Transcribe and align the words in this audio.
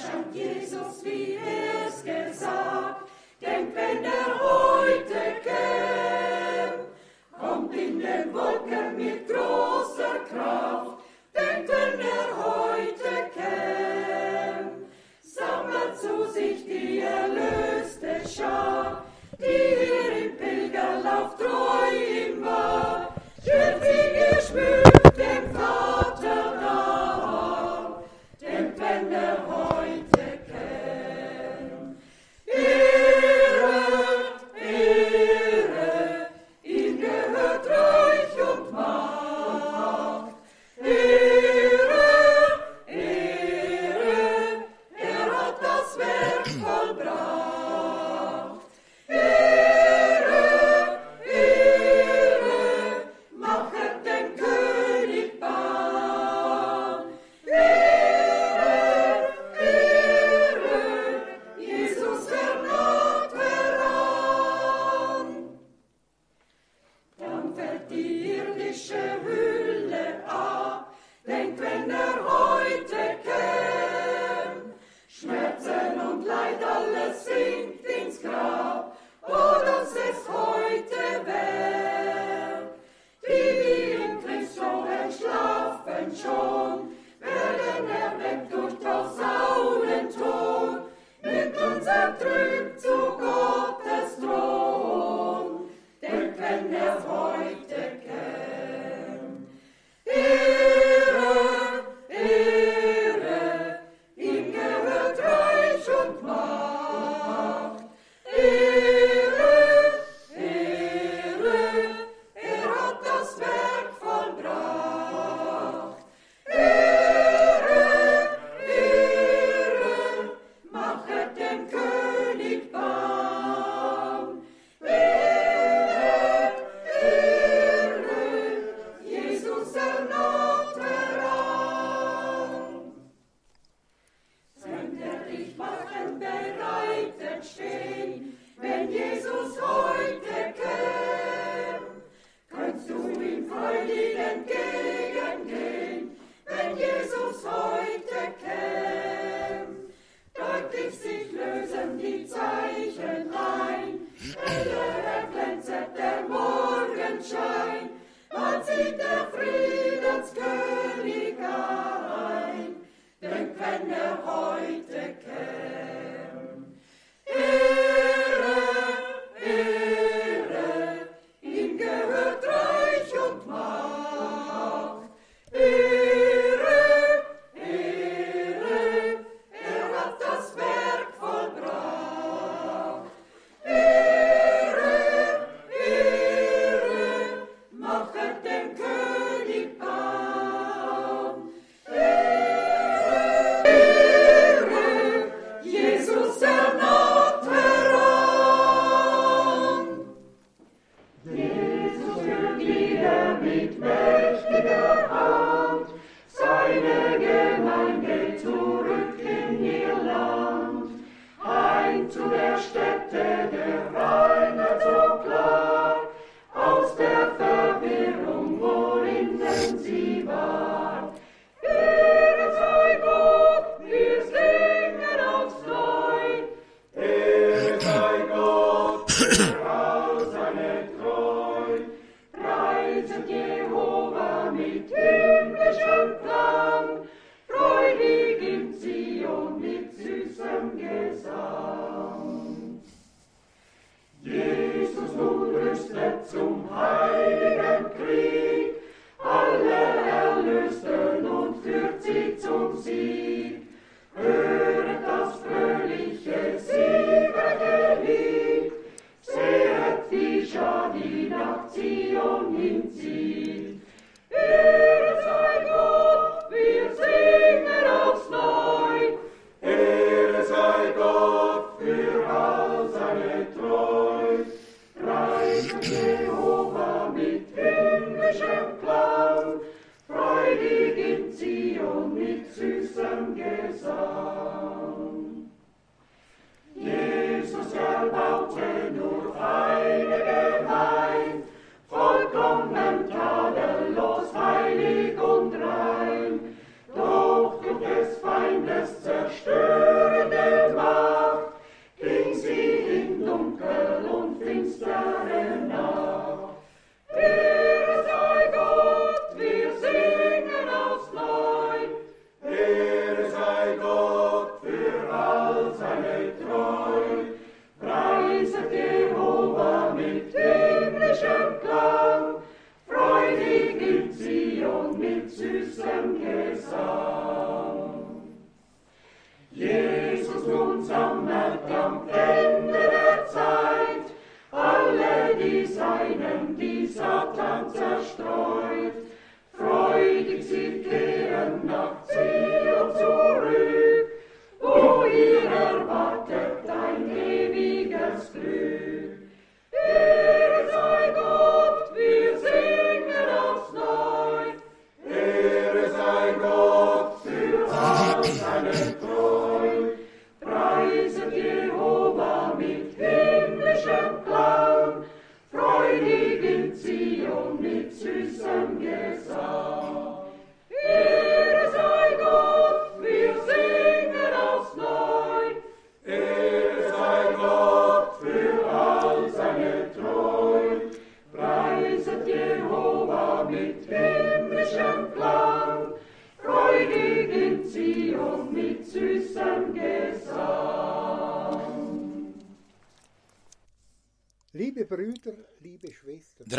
erscheint 0.00 0.34
Jesus, 0.34 1.04
wie 1.04 1.36
er's 1.36 2.02
gesagt. 2.04 3.06
Denk, 3.40 3.74
wenn 3.74 4.04
er 4.04 4.40
heute 4.40 5.20
käm, 5.42 6.80
kommt 7.38 7.74
in 7.74 7.98
den 8.00 8.32
Wolken 8.32 8.96
mit 8.96 9.28
großer 9.28 10.16
Kraft. 10.30 10.98
Denk, 11.34 11.68
wenn 11.68 12.00
er 12.00 12.28
heute 12.44 13.30
käm, 13.34 14.86
sammelt 15.22 15.98
zu 16.00 16.30
sich 16.32 16.64
die 16.64 17.00
erlöste 17.00 18.28
Schar, 18.28 19.04
die 19.38 19.44
hier 19.44 20.24
im 20.24 20.36
Pilgerlauf 20.36 21.36
treu 21.36 21.96
ihm 21.96 22.44
war, 22.44 23.14
schön 23.42 23.80
wie 23.80 24.36
geschmückt 24.36 25.18
dem 25.18 25.49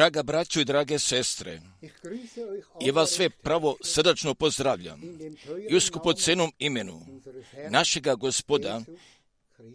Draga 0.02 0.24
braćo 0.24 0.62
i 0.62 0.66
drage 0.66 1.00
sestre, 1.00 1.62
ja 2.82 2.94
vas 2.94 3.10
sve 3.10 3.30
pravo 3.30 3.78
srdačno 3.84 4.34
pozdravljam 4.34 5.04
i 5.04 5.36
teuren 5.46 5.76
u 5.76 5.80
skupocenom 5.80 6.52
imenu 6.60 7.02
našega 7.70 8.16
gospoda. 8.16 8.82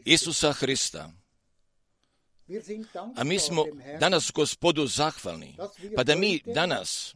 Isusa 0.05 0.52
Hrista. 0.52 1.12
A 3.17 3.25
mi 3.25 3.38
smo 3.38 3.64
danas 4.00 4.32
gospodu 4.34 4.87
zahvalni, 4.87 5.56
pa 5.96 6.05
da 6.05 6.17
mi 6.17 6.43
danas 6.55 7.14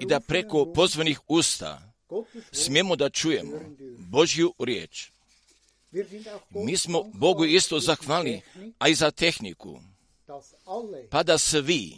i 0.00 0.06
da 0.06 0.20
preko 0.20 0.72
pozvanih 0.72 1.20
usta 1.28 1.92
smijemo 2.52 2.96
da 2.96 3.10
čujemo 3.10 3.60
Božju 3.98 4.54
riječ. 4.58 5.10
Mi 6.50 6.76
smo 6.76 7.02
Bogu 7.02 7.44
isto 7.44 7.80
zahvalni, 7.80 8.42
a 8.78 8.88
i 8.88 8.94
za 8.94 9.10
tehniku, 9.10 9.80
pa 11.10 11.22
da 11.22 11.38
svi 11.38 11.96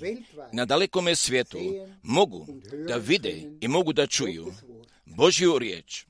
na 0.53 0.65
dalekome 0.65 1.17
svijetu 1.17 1.59
mogu 2.03 2.47
da 2.89 2.97
vide 2.97 3.43
i 3.61 3.69
mogu 3.69 3.93
da 3.93 4.07
čuju. 4.07 4.53
Božju 5.07 5.59
riječ. 5.59 6.05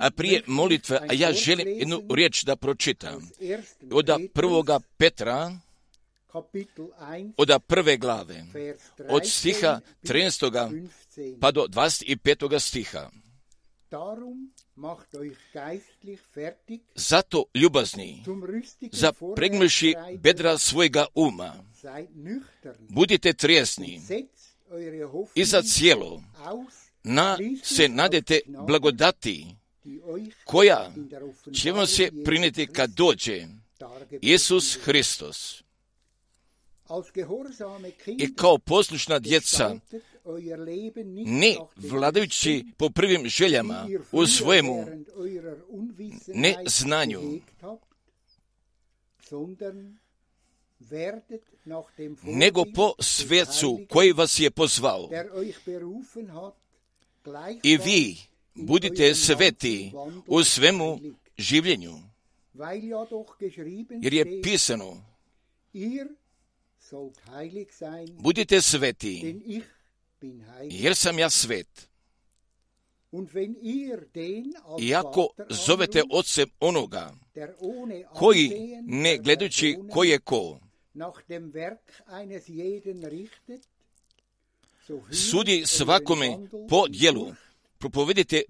A 0.00 0.10
prije 0.10 0.42
molitve, 0.46 1.00
a 1.08 1.12
ja 1.12 1.32
želim 1.32 1.68
jednu 1.68 2.02
riječ 2.14 2.44
da 2.44 2.56
pročitam. 2.56 3.14
aus 3.14 3.38
1. 3.40 3.62
Od 3.92 4.10
prvoga 4.32 4.80
Petra, 4.96 5.58
Kapitel 6.32 6.86
1, 7.00 7.32
od 7.36 7.62
prve 7.66 7.96
glave, 7.96 8.44
od 9.08 9.22
13 9.22 9.38
stiha 9.38 9.80
bis 10.02 10.10
13. 10.10 10.50
15. 10.50 11.40
pa 11.40 11.50
do 11.50 11.66
25. 11.66 12.58
stiha. 12.60 13.10
Zato, 16.94 17.44
ljubazni, 17.54 18.24
zapregnuši 18.92 19.94
bedra 20.18 20.58
svojega 20.58 21.06
uma, 21.14 21.64
budite 22.88 23.32
trijesni 23.32 24.00
i 25.34 25.44
za 25.44 25.62
cijelo. 25.62 26.22
na 27.04 27.38
se 27.62 27.88
nadete 27.88 28.40
blagodati 28.66 29.46
koja 30.44 30.92
će 31.54 31.72
vam 31.72 31.86
se 31.86 32.10
prineti 32.24 32.60
Jesu 32.60 32.72
kad 32.72 32.90
dođe 32.90 33.46
Isus. 34.20 34.78
Hristos. 34.82 35.62
I 38.18 38.34
kao 38.34 38.58
poslušna 38.58 39.18
djeca, 39.18 39.76
ne 41.24 41.56
vladajući 41.76 42.64
po 42.76 42.90
prvim 42.90 43.28
željama 43.28 43.88
u 44.12 44.26
svojemu 44.26 44.86
ne 46.26 46.56
znanju. 46.66 47.20
nego 52.22 52.64
po 52.74 52.92
svecu 53.00 53.80
koji 53.88 54.12
vas 54.12 54.40
je 54.40 54.50
pozvao. 54.50 55.08
I 57.62 57.76
vi 57.76 58.16
budite 58.54 59.14
sveti 59.14 59.92
u 60.26 60.44
svemu 60.44 61.00
življenju, 61.38 61.94
jer 64.02 64.14
je 64.14 64.42
pisano, 64.42 65.04
budite 68.10 68.62
sveti, 68.62 69.36
jer 70.70 70.96
sam 70.96 71.18
ja 71.18 71.30
svet. 71.30 71.88
I 74.80 74.94
ako 74.94 75.28
zovete 75.66 76.02
ocem 76.10 76.50
onoga 76.60 77.14
koji, 78.14 78.50
ne 78.82 79.18
gledajući 79.18 79.78
ko 79.90 80.04
je 80.04 80.18
ko, 80.18 80.60
sudi 85.12 85.52
euren 85.52 85.66
svakome 85.66 86.38
po 86.68 86.88
djelu, 86.88 87.34
propovedite 87.78 88.42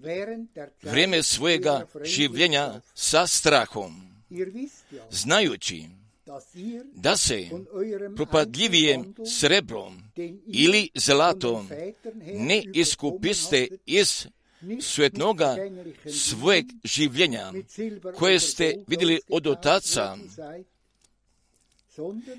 vrijeme 0.82 1.22
svojega 1.22 1.86
življenja 2.04 2.80
sa 2.94 3.26
strahom, 3.26 3.92
znajući 5.10 6.01
da 6.94 7.16
se 7.16 7.48
von 7.50 7.66
eurem 7.72 8.16
propadljivije 8.16 8.94
Einzelwandel, 8.94 9.26
srebrom 9.26 10.02
ili 10.46 10.90
zlatom 10.94 11.68
ne 12.34 12.62
iskupiste 12.74 13.68
iz 13.86 14.26
svetnoga 14.80 15.56
svojeg 16.06 16.66
življenja 16.84 17.52
koje 18.18 18.40
ste 18.40 18.74
vidjeli 18.86 19.20
od 19.28 19.46
otaca, 19.46 20.16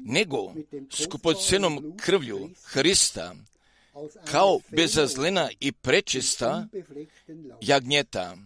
nego 0.05 0.53
skupocenom 0.89 1.93
krvlju 1.97 2.49
Hrista, 2.63 3.35
kao 4.31 4.59
bezazlena 4.69 5.49
i 5.59 5.71
prečista 5.71 6.67
jagnjeta, 7.61 8.37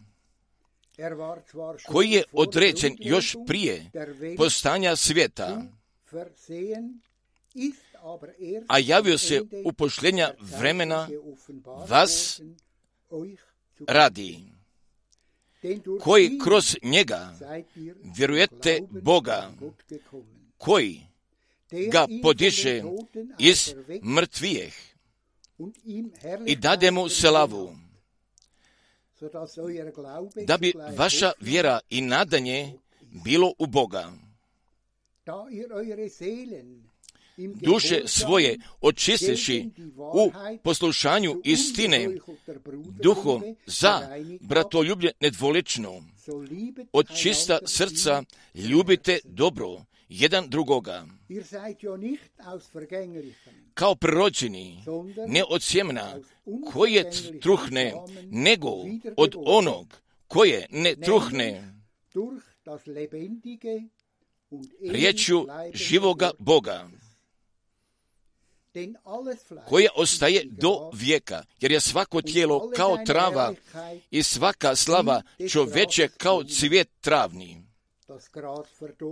koji 1.87 2.09
je 2.09 2.23
određen 2.31 2.95
još 2.99 3.35
prije 3.47 3.91
postanja 4.37 4.95
svijeta, 4.95 5.63
a 8.67 8.79
javio 8.79 9.17
se 9.17 9.41
u 9.65 9.73
pošljenja 9.73 10.33
vremena 10.39 11.09
vas 11.89 12.41
radi, 13.87 14.39
koji 16.01 16.39
kroz 16.43 16.75
njega 16.83 17.33
vjerujete 18.17 18.81
Boga, 18.89 19.51
koji 20.57 21.01
ga 21.91 22.07
podiže 22.23 22.83
iz 23.39 23.73
mrtvijeh 24.03 24.73
i 26.45 26.55
dade 26.55 26.91
mu 26.91 27.09
verliehen 27.09 27.86
da 30.47 30.57
bi 30.57 30.73
vaša 30.97 31.31
vjera 31.39 31.79
i 31.89 32.01
nadanje 32.01 32.73
bilo 33.23 33.53
u 33.59 33.65
Boga. 33.67 34.11
Duše 37.37 38.01
svoje 38.05 38.59
očisteši 38.81 39.69
u 39.97 40.31
poslušanju 40.63 41.41
istine, 41.43 42.09
duhom 43.03 43.43
za 43.65 44.17
bratoljublje 44.41 45.11
nedvolično, 45.19 46.03
od 46.93 47.07
čista 47.21 47.59
srca 47.65 48.23
ljubite 48.55 49.19
dobro 49.23 49.85
jedan 50.09 50.49
drugoga, 50.49 51.05
kao 53.73 53.95
prirođeni, 53.95 54.81
sondern 54.85 55.31
ne 55.31 55.43
od 55.49 55.63
sjemena 55.63 56.15
koje 56.73 57.11
truhne, 57.41 57.93
nego 58.31 58.69
od 59.17 59.35
onog 59.45 60.01
koje 60.27 60.67
ne 60.71 60.95
truhne, 60.95 61.73
riječju 64.81 65.47
živoga. 65.73 66.31
Boga, 66.39 66.89
koje 69.67 69.89
ostaje 69.95 70.43
do 70.45 70.91
vijeka, 70.93 71.43
jer 71.59 71.71
je 71.71 71.79
svako 71.79 72.21
tijelo 72.21 72.71
kao 72.75 72.97
trava 73.05 73.53
i 74.11 74.23
svaka 74.23 74.75
slava 74.75 75.21
čoveče 75.49 76.07
kao 76.07 76.43
cvijet 76.43 76.89
travni. 77.01 77.66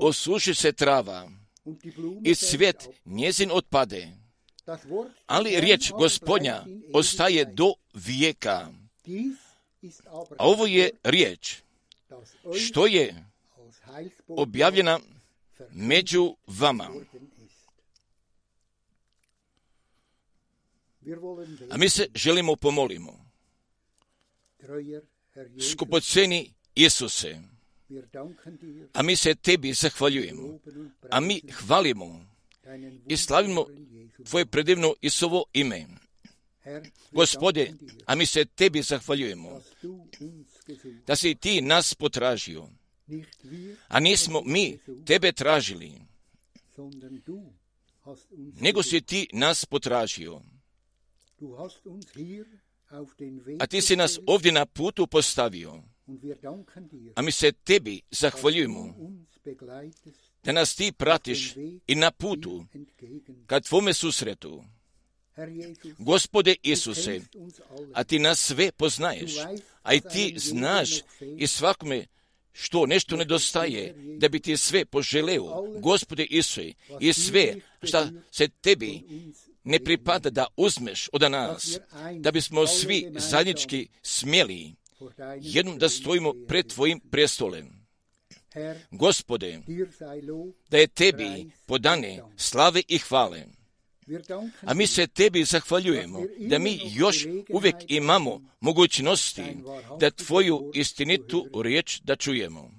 Osuši 0.01 0.53
se 0.53 0.71
trava 0.71 1.29
i 2.23 2.35
ab. 2.53 2.75
njezin 3.05 3.51
des 3.87 4.05
ali 5.25 5.59
riječ 5.59 5.91
gospodnja 5.91 6.65
ostaje 6.93 7.45
do 7.45 7.73
vijeka. 7.93 8.67
A 10.37 10.47
ovo 10.47 10.65
je 10.65 10.89
riječ 11.03 11.61
što 12.67 12.87
je 12.87 13.25
objavljena 14.27 14.99
među 15.71 16.35
vama. 16.47 16.89
A 21.71 21.77
mi 21.77 21.89
se 21.89 22.07
želimo 22.15 22.55
pomolimo. 22.55 23.25
Skupoceni 25.71 26.53
Isuse, 26.75 27.41
a 28.93 29.03
mi 29.03 29.15
se 29.15 29.35
tebi 29.35 29.73
zahvaljujemo. 29.73 30.59
A 31.09 31.19
mi 31.19 31.41
hvalimo 31.51 32.25
i 33.07 33.17
slavimo 33.17 33.65
tvoje 34.25 34.45
predivno 34.45 34.93
Isovo 35.01 35.45
ime. 35.53 35.87
Gospode, 37.11 37.73
a 38.05 38.15
mi 38.15 38.25
se 38.25 38.45
tebi 38.45 38.81
zahvaljujemo 38.81 39.61
da 41.07 41.15
si 41.15 41.35
ti 41.35 41.61
nas 41.61 41.93
potražio, 41.93 42.69
a 43.87 43.99
nismo 43.99 44.41
mi 44.45 44.79
tebe 45.05 45.31
tražili, 45.31 45.91
nego 48.61 48.83
si 48.83 49.01
ti 49.01 49.29
nas 49.33 49.65
potražio. 49.65 50.41
A 53.59 53.67
ti 53.67 53.81
si 53.81 53.95
nas 53.95 54.19
ovdje 54.27 54.51
na 54.51 54.65
putu 54.65 55.07
postavio, 55.07 55.83
A 57.15 57.21
mi 57.21 57.31
se 57.31 57.51
tebi 57.51 58.01
zahvaljujemo. 58.11 58.95
Da 60.43 60.51
nas 60.51 60.75
ti 60.75 60.91
pratiš 60.91 61.55
i 61.87 61.95
na 61.95 62.11
putu 62.11 62.65
kad 63.45 63.63
tvome 63.63 63.93
susretu. 63.93 64.63
Gospode 65.97 66.55
Isuse, 66.63 67.21
a 67.93 68.03
ti 68.03 68.19
nas 68.19 68.39
sve 68.39 68.71
poznaješ, 68.71 69.33
a 69.83 69.93
i 69.93 70.01
ti 70.01 70.33
znaš 70.37 70.89
i 71.37 71.47
svakome 71.47 72.05
što 72.51 72.85
nešto 72.85 73.15
nedostaje, 73.15 73.95
da 74.17 74.29
bi 74.29 74.39
ti 74.39 74.57
sve 74.57 74.85
poželeo, 74.85 75.79
Gospode 75.79 76.23
Isuse, 76.23 76.73
i 76.99 77.13
sve 77.13 77.55
što 77.83 78.07
se 78.31 78.47
tebi 78.47 79.03
ne 79.63 79.79
pripada 79.79 80.29
da 80.29 80.47
uzmeš 80.57 81.09
od 81.13 81.31
nas, 81.31 81.79
da 82.19 82.31
bismo 82.31 82.67
svi 82.67 83.07
zajednički 83.15 83.87
smjeli 84.01 84.75
jednom 85.41 85.77
da 85.77 85.89
stojimo 85.89 86.33
pred 86.47 86.67
Tvojim 86.73 86.99
prestolem. 86.99 87.85
Gospode, 88.91 89.59
da 90.69 90.77
je 90.77 90.87
Tebi 90.87 91.51
podane 91.65 92.21
slave 92.37 92.81
i 92.87 92.97
hvale. 92.97 93.45
A 94.61 94.73
mi 94.73 94.87
se 94.87 95.07
Tebi 95.07 95.43
zahvaljujemo 95.43 96.21
da 96.39 96.59
mi 96.59 96.79
još 96.95 97.25
uvijek 97.49 97.75
imamo 97.87 98.41
mogućnosti 98.59 99.43
da 99.99 100.11
Tvoju 100.11 100.71
istinitu 100.73 101.49
riječ 101.63 101.99
da 102.01 102.15
čujemo. 102.15 102.71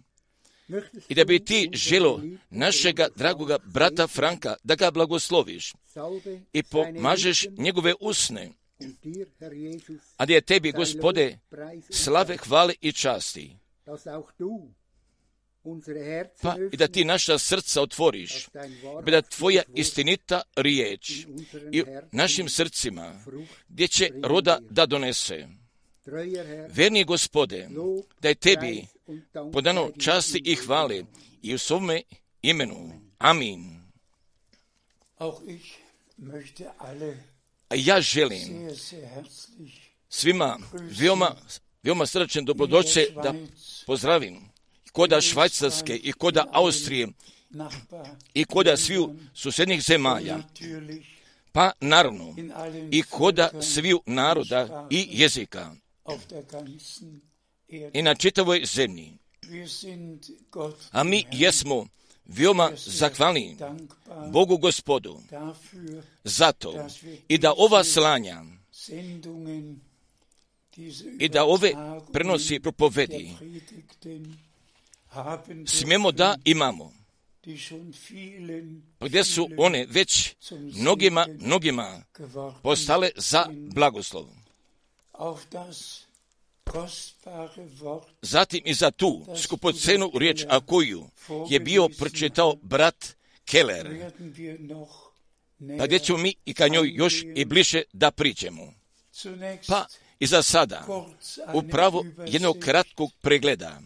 I 1.08 1.14
da 1.14 1.24
bi 1.24 1.44
ti 1.44 1.70
želo 1.72 2.22
našega 2.50 3.08
dragoga 3.16 3.58
brata 3.64 4.06
Franka 4.06 4.56
da 4.64 4.74
ga 4.74 4.90
blagosloviš 4.90 5.72
i 6.52 6.62
pomažeš 6.62 7.46
njegove 7.58 7.94
usne, 8.00 8.50
a 10.16 10.24
je 10.28 10.40
tebi, 10.40 10.72
gospode, 10.72 11.38
slave, 11.90 12.36
hvale 12.36 12.74
i 12.80 12.92
časti. 12.92 13.56
Pa 16.42 16.56
i 16.72 16.76
da 16.76 16.88
ti 16.88 17.04
naša 17.04 17.38
srca 17.38 17.82
otvoriš, 17.82 18.48
pa 19.04 19.10
da 19.10 19.22
tvoja 19.22 19.62
istinita 19.74 20.42
riječ 20.56 21.26
i 21.72 21.84
našim 22.12 22.48
srcima, 22.48 23.22
gdje 23.68 23.88
će 23.88 24.10
roda 24.22 24.58
da 24.70 24.86
donese. 24.86 25.46
Verni 26.68 27.04
gospode, 27.04 27.68
da 28.20 28.28
je 28.28 28.34
tebi 28.34 28.86
podano 29.52 29.90
časti 29.98 30.42
i 30.44 30.54
hvale 30.54 31.04
i 31.42 31.54
u 31.54 31.58
svome 31.58 32.02
imenu. 32.42 32.92
Amin. 33.18 33.80
Ja 37.74 38.00
želim 38.00 38.68
svima 40.08 40.58
veoma, 41.00 41.36
veoma 41.82 42.06
srčan 42.06 42.44
dobrodoće 42.44 43.06
da 43.22 43.34
pozdravim 43.86 44.40
koda 44.92 45.20
Švajcarske 45.20 45.96
i 45.96 46.12
koda 46.12 46.46
Austrije 46.52 47.08
i 48.34 48.44
koda 48.44 48.76
sviju 48.76 49.14
susjednih 49.34 49.82
zemalja. 49.82 50.38
Pa 51.52 51.72
naravno 51.80 52.34
i 52.90 53.02
koda 53.02 53.62
sviju 53.62 54.02
naroda 54.06 54.86
i 54.90 55.08
jezika 55.10 55.74
i 57.92 58.02
na 58.02 58.14
čitavoj 58.14 58.64
zemlji. 58.64 59.18
A 60.90 61.04
mi 61.04 61.24
jesmo 61.32 61.86
veoma 62.28 62.72
zahvalni 62.76 63.56
Bogu 64.32 64.58
gospodu 64.58 65.20
zato 66.24 66.86
i 67.28 67.38
da 67.38 67.54
ova 67.56 67.84
slanja 67.84 68.44
i 71.18 71.28
da 71.28 71.44
ove 71.44 71.72
prenosi 72.12 72.60
propovedi 72.60 73.36
smijemo 75.66 76.12
da 76.12 76.36
imamo. 76.44 76.92
Gdje 79.00 79.24
su 79.24 79.48
one 79.58 79.86
već 79.90 80.34
mnogima, 80.74 81.26
mnogima 81.40 82.02
postale 82.62 83.10
za 83.16 83.46
blagoslov. 83.72 84.26
Zatim 88.22 88.62
i 88.64 88.74
za 88.74 88.90
tu 88.90 89.26
skupocenu 89.42 90.10
riječ, 90.14 90.44
a 90.48 90.60
koju 90.60 91.04
je 91.50 91.60
bio 91.60 91.88
pročitao 91.88 92.56
brat 92.62 93.16
Keller, 93.44 94.10
pa 95.78 95.86
gdje 95.86 95.98
ćemo 95.98 96.18
mi 96.18 96.34
i 96.44 96.54
ka 96.54 96.68
njoj 96.68 96.92
još 96.94 97.24
i 97.34 97.44
bliže 97.44 97.82
da 97.92 98.10
priđemo. 98.10 98.72
Pa 99.66 99.86
i 100.18 100.26
za 100.26 100.42
sada, 100.42 100.86
upravo 101.54 102.04
jednog 102.26 102.56
kratkog 102.58 103.10
pregleda, 103.20 103.80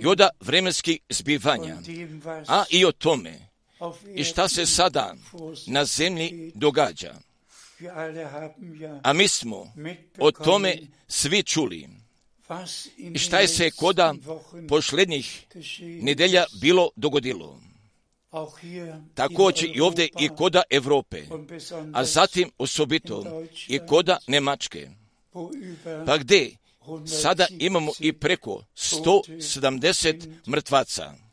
i 0.00 0.06
od 0.06 0.20
vremenskih 0.40 0.98
zbivanja, 1.08 1.76
a 2.48 2.64
i 2.70 2.84
o 2.84 2.92
tome 2.92 3.48
i 4.14 4.24
šta 4.24 4.48
se 4.48 4.66
sada 4.66 5.14
na 5.66 5.84
zemlji 5.84 6.52
događa. 6.54 7.14
A 9.02 9.12
mi 9.12 9.28
smo 9.28 9.72
o 10.18 10.30
tome 10.30 10.78
svi 11.08 11.42
čuli. 11.42 11.88
I 12.98 13.18
šta 13.18 13.40
je 13.40 13.48
se 13.48 13.70
koda 13.70 14.14
posljednjih 14.68 15.46
nedelja 15.80 16.44
bilo 16.60 16.90
dogodilo. 16.96 17.60
Također 19.14 19.70
i 19.76 19.80
ovdje 19.80 20.08
i 20.20 20.28
koda 20.28 20.62
Europe, 20.70 21.22
a 21.92 22.04
zatim 22.04 22.50
osobito 22.58 23.44
i 23.68 23.78
koda 23.88 24.18
Nemačke. 24.26 24.88
Pa 26.06 26.18
gdje 26.18 26.56
sada 27.20 27.46
imamo 27.58 27.92
i 28.00 28.12
preko 28.12 28.62
170 28.76 30.34
mrtvaca. 30.48 31.23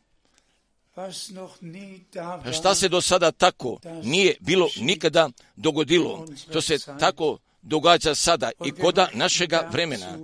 Šta 2.58 2.74
se 2.74 2.88
do 2.88 3.00
sada 3.00 3.32
tako 3.32 3.78
nije 4.02 4.36
bilo 4.40 4.68
nikada 4.76 5.30
dogodilo, 5.56 6.26
to 6.52 6.60
se 6.60 6.78
tako 7.00 7.38
događa 7.62 8.14
sada 8.14 8.50
i 8.64 8.70
koda 8.70 9.08
našega 9.14 9.68
vremena. 9.72 10.18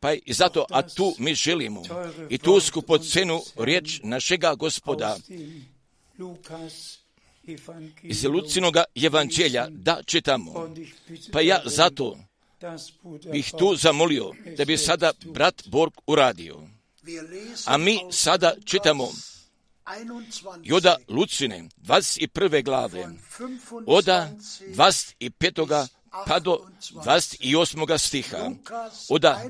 Pa 0.00 0.12
i 0.12 0.32
zato, 0.32 0.66
a 0.70 0.82
tu 0.82 1.14
mi 1.18 1.34
želimo 1.34 1.82
i 2.30 2.38
tu 2.38 2.60
skupo 2.60 2.98
cenu 2.98 3.40
riječ 3.56 4.00
našega 4.02 4.54
gospoda 4.54 5.16
iz 8.02 8.24
Lucinoga 8.24 8.84
evanđelja 8.94 9.66
da 9.70 10.02
čitamo. 10.06 10.74
Pa 11.32 11.40
ja 11.40 11.62
zato 11.64 12.18
bih 13.32 13.52
tu 13.58 13.76
zamolio 13.76 14.32
da 14.56 14.64
bi 14.64 14.76
sada 14.76 15.12
brat 15.24 15.62
Borg 15.66 15.92
uradio. 16.06 16.60
A 17.66 17.76
mi 17.76 17.98
sada 18.10 18.54
čitamo 18.64 19.08
Joda 20.62 20.96
Lucine, 21.08 21.68
21. 21.82 22.62
glave, 22.62 23.08
oda 23.86 24.30
25. 24.60 25.88
pa 26.26 26.38
do 26.40 26.66
28. 26.92 27.98
stiha, 27.98 28.50
oda 29.08 29.40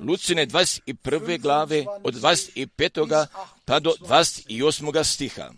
Lucine 0.00 0.46
21. 0.46 1.40
glave, 1.40 1.84
od 2.04 2.14
25. 2.14 3.26
pa 3.64 3.80
do 3.80 3.94
28. 4.00 5.04
stiha. 5.04 5.52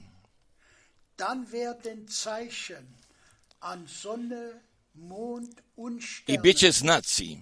I 6.26 6.38
bit 6.38 6.56
će 6.56 6.70
znaci 6.70 7.38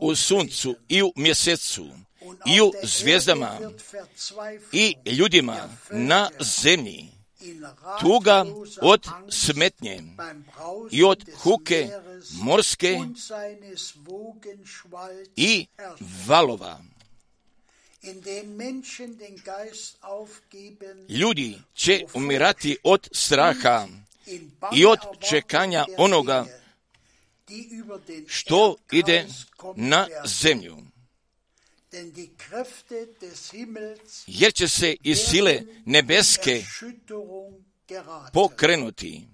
u 0.00 0.16
suncu 0.16 0.76
i 0.88 1.02
u 1.02 1.12
mjesecu 1.16 1.88
i 2.46 2.60
u 2.60 2.72
zvijezdama 2.82 3.58
i 4.72 4.94
ljudima 5.06 5.68
na 5.90 6.30
zemlji 6.62 7.08
tuga 8.00 8.44
od 8.82 9.06
smetnje 9.30 10.02
i 10.90 11.04
od 11.04 11.24
huke 11.36 11.88
morske 12.42 12.98
i 15.36 15.66
valova. 16.26 16.80
Ljudi 21.08 21.58
će 21.74 22.04
umirati 22.14 22.76
od 22.82 23.08
straha 23.12 23.86
i 24.74 24.86
od 24.86 24.98
čekanja 25.28 25.86
onoga 25.96 26.46
što 28.26 28.76
ide 28.92 29.26
na 29.76 30.06
zemlju. 30.24 30.76
Jer 34.26 34.52
će 34.52 34.68
se 34.68 34.96
i 35.02 35.14
sile 35.14 35.62
nebeske 35.84 36.64
pokrenuti. 38.32 39.28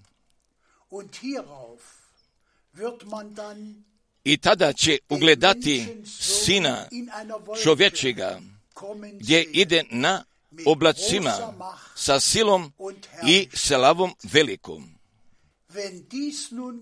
I 4.23 4.37
tada 4.37 4.73
će 4.73 4.97
ugledati 5.09 6.03
sina 6.19 6.87
čovječega 7.63 8.39
gdje 9.13 9.43
ide 9.43 9.83
na 9.91 10.23
oblacima 10.65 11.33
sa 11.95 12.19
silom 12.19 12.73
i 13.27 13.47
selavom 13.53 14.15
velikom. 14.23 14.99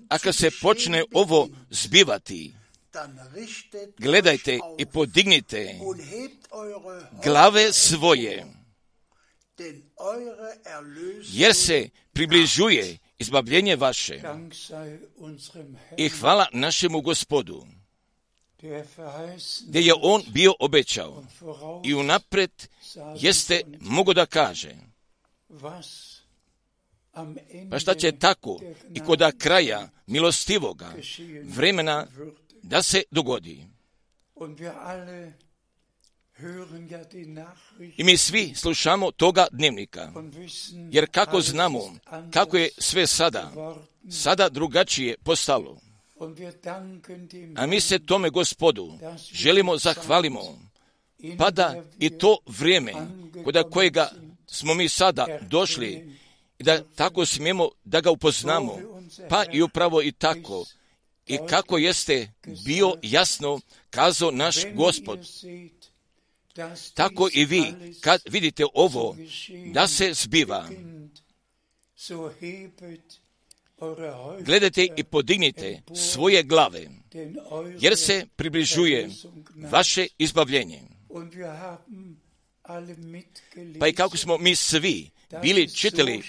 A 0.10 0.19
kad 0.19 0.36
se 0.36 0.51
počne 0.62 1.03
ovo 1.13 1.50
zbivati, 1.69 2.53
gledajte 3.98 4.60
i 4.77 4.86
podignite 4.86 5.80
glave 7.24 7.74
svoje, 7.74 8.46
jer 11.34 11.56
se 11.56 11.89
približuje 12.13 12.98
izbavljenje 13.20 13.75
vaše. 13.75 14.22
I 15.98 16.10
hvala 16.10 16.48
našemu 16.54 17.01
gospodu, 17.01 17.66
gdje 19.68 19.82
je 19.82 19.94
on 20.01 20.24
bio 20.27 20.54
obećao. 20.60 21.24
i 21.84 21.94
unapred 21.94 22.51
jeste 23.20 23.62
mogo 23.80 24.13
da 24.13 24.25
kaže, 24.25 24.75
pa 27.70 27.80
šta 27.80 27.96
će 27.96 28.12
tako 28.12 28.60
i 28.94 29.00
koda 29.00 29.32
kraja 29.32 29.89
milostivoga 30.08 30.94
vremena 31.44 32.08
da 32.64 32.84
se 32.84 33.04
dogodi. 33.12 33.68
I 37.98 38.04
mi 38.04 38.17
svi 38.17 38.54
slušamo 38.56 39.12
toga 39.12 39.48
dnevnika, 39.52 40.12
jer 40.91 41.12
kako 41.12 41.41
znamo 41.41 41.80
kako 42.34 42.58
je 42.58 42.70
sve 42.78 43.08
sada, 43.08 43.52
sada 44.12 44.50
drugačije 44.50 45.15
postalo. 45.24 45.78
A 47.56 47.65
mi 47.65 47.80
se 47.80 48.00
tome 48.00 48.30
gospodu 48.30 48.93
želimo 49.34 49.78
zahvalimo, 49.78 50.41
pa 51.38 51.52
da 51.52 51.84
i 52.00 52.10
to 52.10 52.38
vrijeme 52.48 52.93
kod 53.43 53.72
kojega 53.72 54.10
smo 54.48 54.74
mi 54.74 54.89
sada 54.89 55.26
došli 55.41 56.17
i 56.60 56.63
da 56.63 56.84
tako 56.96 57.26
smijemo 57.26 57.70
da 57.84 58.02
ga 58.02 58.12
upoznamo, 58.12 58.78
pa 59.30 59.46
i 59.52 59.62
upravo 59.62 60.02
i 60.02 60.12
tako 60.12 60.65
i 61.28 61.38
kako 61.50 61.78
jeste 61.78 62.32
bio 62.66 62.94
jasno 63.02 63.60
kazao 63.90 64.32
naš 64.32 64.56
gospod. 64.74 65.28
Tako 66.94 67.30
i 67.34 67.46
vi, 67.46 67.74
kad 68.02 68.22
vidite 68.30 68.63
ovo, 68.74 69.18
da 69.74 69.88
se 69.88 70.13
zbiva, 70.13 70.70
gledajte 74.42 74.88
i 74.98 75.04
podignite 75.04 75.82
svoje 75.96 76.44
glave, 76.44 76.88
jer 77.80 77.98
se 77.98 78.26
približuje 78.36 79.10
vaše 79.56 80.08
izbavljenje. 80.18 80.82
Pa 83.80 83.88
i 83.88 83.94
kako 83.94 84.18
smo 84.18 84.38
mi 84.38 84.56
svi 84.56 85.10
bili 85.42 85.76
čitali, 85.76 86.22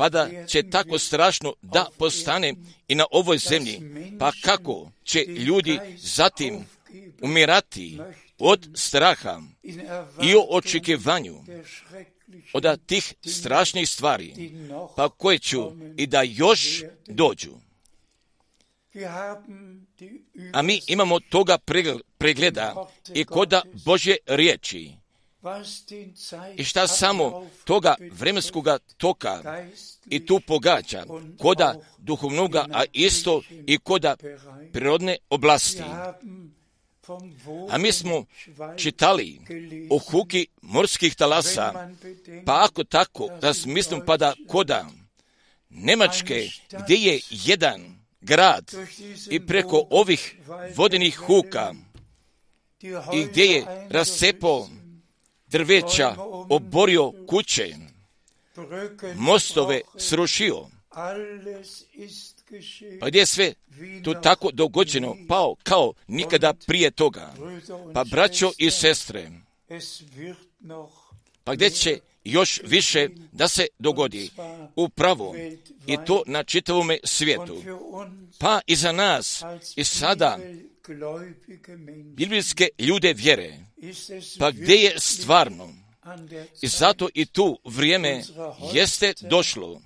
pa 0.00 0.08
da 0.08 0.28
će 0.46 0.70
tako 0.70 0.98
strašno 0.98 1.54
da 1.62 1.86
postane 1.98 2.54
i 2.88 2.94
na 2.94 3.04
ovoj 3.10 3.38
zemlji, 3.38 3.80
pa 4.18 4.32
kako 4.42 4.90
će 5.04 5.24
ljudi 5.24 5.78
zatim 5.96 6.64
umirati 7.22 7.98
od 8.38 8.68
straha 8.74 9.40
i 10.22 10.34
o 10.34 10.46
očekivanju 10.50 11.44
od 12.52 12.86
tih 12.86 13.14
strašnih 13.26 13.88
stvari, 13.88 14.52
pa 14.96 15.08
koje 15.08 15.38
ću 15.38 15.72
i 15.96 16.06
da 16.06 16.22
još 16.22 16.82
dođu. 17.06 17.52
A 20.52 20.62
mi 20.62 20.80
imamo 20.86 21.20
toga 21.20 21.58
pregleda 22.18 22.86
i 23.14 23.24
koda 23.24 23.62
Božje 23.84 24.16
riječi. 24.26 24.99
I 26.56 26.64
šta 26.64 26.86
samo 26.86 27.50
toga 27.64 27.94
vremenskog 28.12 28.68
toka 28.96 29.64
i 30.06 30.26
tu 30.26 30.40
pogađa, 30.46 31.04
koda 31.38 31.74
duhovnoga, 31.98 32.66
a 32.72 32.84
isto 32.92 33.42
i 33.66 33.78
koda 33.78 34.16
prirodne 34.72 35.16
oblasti. 35.30 35.82
A 37.70 37.78
mi 37.78 37.92
smo 37.92 38.24
čitali 38.76 39.40
o 39.90 39.98
huki 39.98 40.46
morskih 40.62 41.14
talasa, 41.14 41.90
pa 42.46 42.64
ako 42.64 42.84
tako 42.84 43.28
razmislim 43.42 44.00
pa 44.06 44.16
da 44.16 44.34
koda 44.48 44.86
Nemačke, 45.70 46.48
gdje 46.84 46.94
je 46.94 47.20
jedan 47.30 48.00
grad 48.20 48.72
i 49.30 49.46
preko 49.46 49.86
ovih 49.90 50.36
vodenih 50.76 51.16
huka 51.16 51.74
i 53.12 53.24
gdje 53.24 53.44
je 53.44 53.64
rasepo 53.90 54.68
drveća, 55.50 56.14
oborio 56.48 57.12
kuće, 57.26 57.76
mostove 59.16 59.80
srušio, 59.96 60.66
pa 63.00 63.08
gdje 63.08 63.18
je 63.18 63.26
sve 63.26 63.54
to 64.04 64.14
tako 64.14 64.50
dogođeno, 64.52 65.16
pao 65.28 65.54
kao 65.62 65.92
nikada 66.06 66.54
prije 66.66 66.90
toga. 66.90 67.34
Pa 67.94 68.04
braćo 68.04 68.52
i 68.58 68.70
sestre, 68.70 69.30
pa 71.44 71.54
gdje 71.54 71.70
će 71.70 71.98
još 72.24 72.60
više 72.64 73.08
da 73.32 73.48
se 73.48 73.66
dogodi 73.78 74.30
upravo 74.76 75.34
i 75.86 75.96
to 76.06 76.22
na 76.26 76.44
čitavome 76.44 76.98
svijetu. 77.04 77.62
Pa 78.38 78.60
i 78.66 78.76
za 78.76 78.92
nas 78.92 79.42
i 79.76 79.84
sada 79.84 80.38
biblijske 82.04 82.68
ljude 82.78 83.12
vjere, 83.12 83.58
pa 84.38 84.50
gdje 84.50 84.74
je 84.74 85.00
stvarno? 85.00 85.80
i 86.62 86.68
zato 86.68 87.08
i 87.14 87.26
tu 87.26 87.58
vrijeme 87.64 88.22
jeste 88.72 89.14
došlo. 89.20 89.80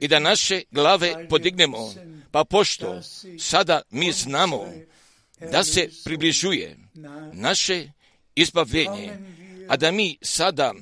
i 0.00 0.08
da 0.08 0.18
naše 0.18 0.62
glave 0.70 1.28
podignemo, 1.28 1.94
pa 2.30 2.44
pošto 2.44 3.00
sada 3.38 3.82
mi 3.90 4.12
znamo 4.12 4.66
da 5.50 5.64
se 5.64 5.90
približuje 6.04 6.76
naše 7.32 7.88
izbavljenje, 8.34 9.18
a 9.68 9.76
da 9.76 9.90
mi 9.90 10.18
sada 10.22 10.74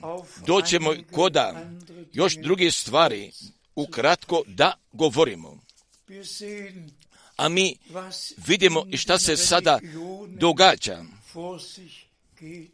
doćemo 0.46 0.94
koda 1.12 1.70
još 2.12 2.36
druge 2.36 2.70
stvari 2.70 3.32
ukratko 3.74 4.42
da 4.46 4.74
govorimo. 4.92 5.60
A 7.36 7.48
mi 7.48 7.76
vidimo 8.46 8.86
i 8.90 8.96
šta 8.96 9.18
se 9.18 9.36
sada 9.36 9.78
događa 10.28 11.04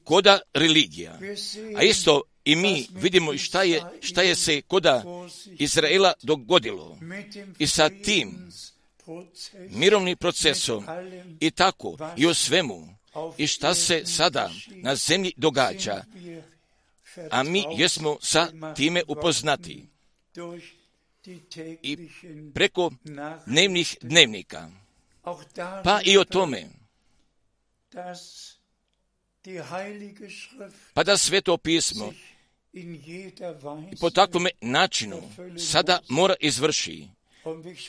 koda 0.05 0.41
religija. 0.55 1.19
A 1.77 1.83
isto 1.83 2.23
i 2.45 2.57
mi 2.57 2.87
vidimo 2.95 3.39
šta 3.39 3.63
je, 3.63 3.83
šta 4.01 4.23
je 4.23 4.35
se 4.35 4.63
koda 4.63 5.05
Izraela 5.59 6.13
dogodilo. 6.23 6.99
I 7.59 7.67
sa 7.67 7.89
tim 7.89 8.51
mirovnim 9.69 10.17
procesom 10.17 10.87
i 11.41 11.51
tako 11.51 11.97
i 12.17 12.27
o 12.27 12.35
svemu. 12.35 12.89
I 13.39 13.47
šta 13.47 13.75
se 13.75 14.03
sada 14.07 14.51
na 14.71 14.97
zemlji 14.97 15.33
događa, 15.37 16.05
a 17.31 17.43
mi 17.43 17.65
jesmo 17.77 18.19
sa 18.23 18.49
time 18.77 19.03
upoznati. 19.09 19.87
I 21.83 22.09
preko 22.55 22.91
dnevnih 23.47 23.97
dnevnika, 24.01 24.71
pa 25.85 26.01
i 26.05 26.19
o 26.19 26.25
tome, 26.25 26.69
pa 30.95 31.05
da 31.05 31.19
sveto 31.19 31.57
pismo 31.57 32.13
i 32.73 33.31
po 34.01 34.11
takvom 34.11 34.47
načinu 34.61 35.23
sada 35.59 36.01
mora 36.09 36.35
izvrši. 36.41 37.09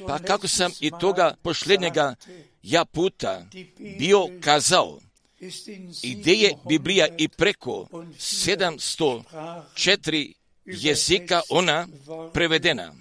Pa 0.08 0.20
kako 0.20 0.48
sam 0.48 0.72
i 0.80 0.92
toga 1.00 1.36
posljednjega 1.42 2.16
ja 2.64 2.86
puta 2.86 3.46
bio 4.00 4.28
kazao, 4.42 5.00
gdje 6.04 6.34
je 6.34 6.56
Biblija 6.68 7.08
i 7.18 7.28
preko 7.28 7.88
704 8.18 10.34
jezika 10.66 11.42
ona 11.50 11.88
prevedena. 12.34 12.94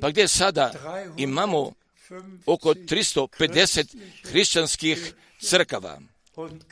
Pa 0.00 0.10
gdje 0.10 0.28
sada 0.28 0.72
imamo 1.16 1.72
oko 2.46 2.74
350 2.74 3.96
hrišćanskih 4.22 5.14
crkava 5.40 6.00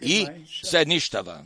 i 0.01 0.27
zajedništava. 0.63 1.45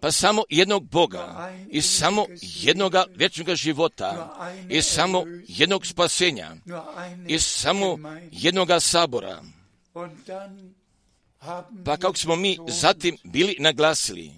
Pa 0.00 0.12
samo 0.12 0.44
jednog 0.48 0.84
Boga 0.84 1.52
i 1.70 1.82
samo 1.82 2.26
jednoga 2.40 3.04
vječnog 3.14 3.54
života 3.56 4.36
i 4.70 4.82
samo 4.82 5.24
jednog 5.48 5.86
spasenja 5.86 6.56
i 7.28 7.38
samo 7.38 7.98
jednoga 8.30 8.80
sabora. 8.80 9.42
Pa 11.84 11.96
kako 11.96 12.16
smo 12.16 12.36
mi 12.36 12.58
zatim 12.68 13.16
bili 13.24 13.56
naglasili, 13.58 14.32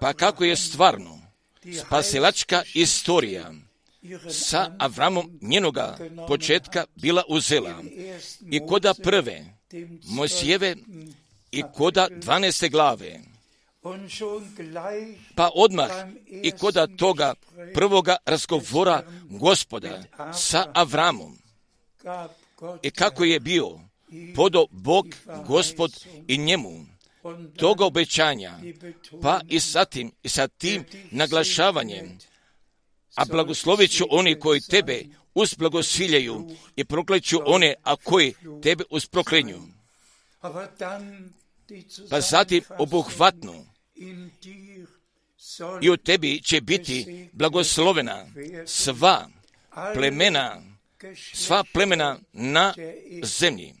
pa 0.00 0.12
kako 0.12 0.44
je 0.44 0.56
stvarno 0.56 1.20
spasilačka 1.86 2.62
istorija 2.74 3.52
sa 4.30 4.70
Avramom 4.78 5.38
njenoga 5.42 5.98
početka 6.28 6.84
bila 6.96 7.22
uzela 7.28 7.82
i 8.50 8.60
koda 8.68 8.94
prve 8.94 9.44
Mojsijeve 10.06 10.76
i 11.50 11.62
koda 11.74 12.08
dvaneste 12.10 12.68
glave. 12.68 13.20
Pa 15.34 15.50
odmah 15.54 15.90
i 16.26 16.50
koda 16.50 16.86
toga 16.86 17.34
prvoga 17.74 18.16
razgovora 18.26 19.02
gospoda 19.30 20.02
sa 20.34 20.66
Avramom. 20.74 21.38
i 22.82 22.90
kako 22.90 23.24
je 23.24 23.40
bio 23.40 23.80
podo 24.34 24.66
Bog 24.70 25.06
gospod 25.46 26.06
i 26.28 26.38
njemu. 26.38 26.86
Toga 27.56 27.84
obećanja, 27.84 28.52
pa 29.22 29.40
i 29.48 29.60
sa 29.60 29.84
tim, 29.84 30.12
i 30.22 30.28
sa 30.28 30.48
tim 30.48 30.84
naglašavanjem, 31.10 32.18
a 33.14 33.24
blagoslovit 33.24 33.90
ću 33.90 34.04
oni 34.10 34.40
koji 34.40 34.60
tebe 34.60 35.02
usblagosiljaju 35.34 36.50
i 36.76 36.84
prokleću 36.84 37.38
one, 37.44 37.74
a 37.82 37.96
koji 37.96 38.34
tebe 38.62 38.84
usproklenju. 38.90 39.62
Pa 42.10 42.20
zatim 42.20 42.62
obuhvatno 42.78 43.64
i 45.82 45.90
u 45.90 45.96
tebi 45.96 46.42
će 46.42 46.60
biti 46.60 47.28
blagoslovena 47.32 48.26
sva 48.66 49.28
plemena, 49.94 50.62
sva 51.34 51.64
plemena 51.72 52.18
na 52.32 52.74
zemlji. 53.22 53.74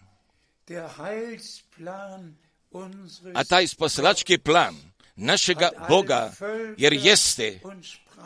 A 3.34 3.44
taj 3.44 3.66
spasilački 3.66 4.38
plan 4.38 4.76
našega 5.16 5.70
Boga, 5.88 6.32
jer 6.76 6.92
jeste 6.92 7.60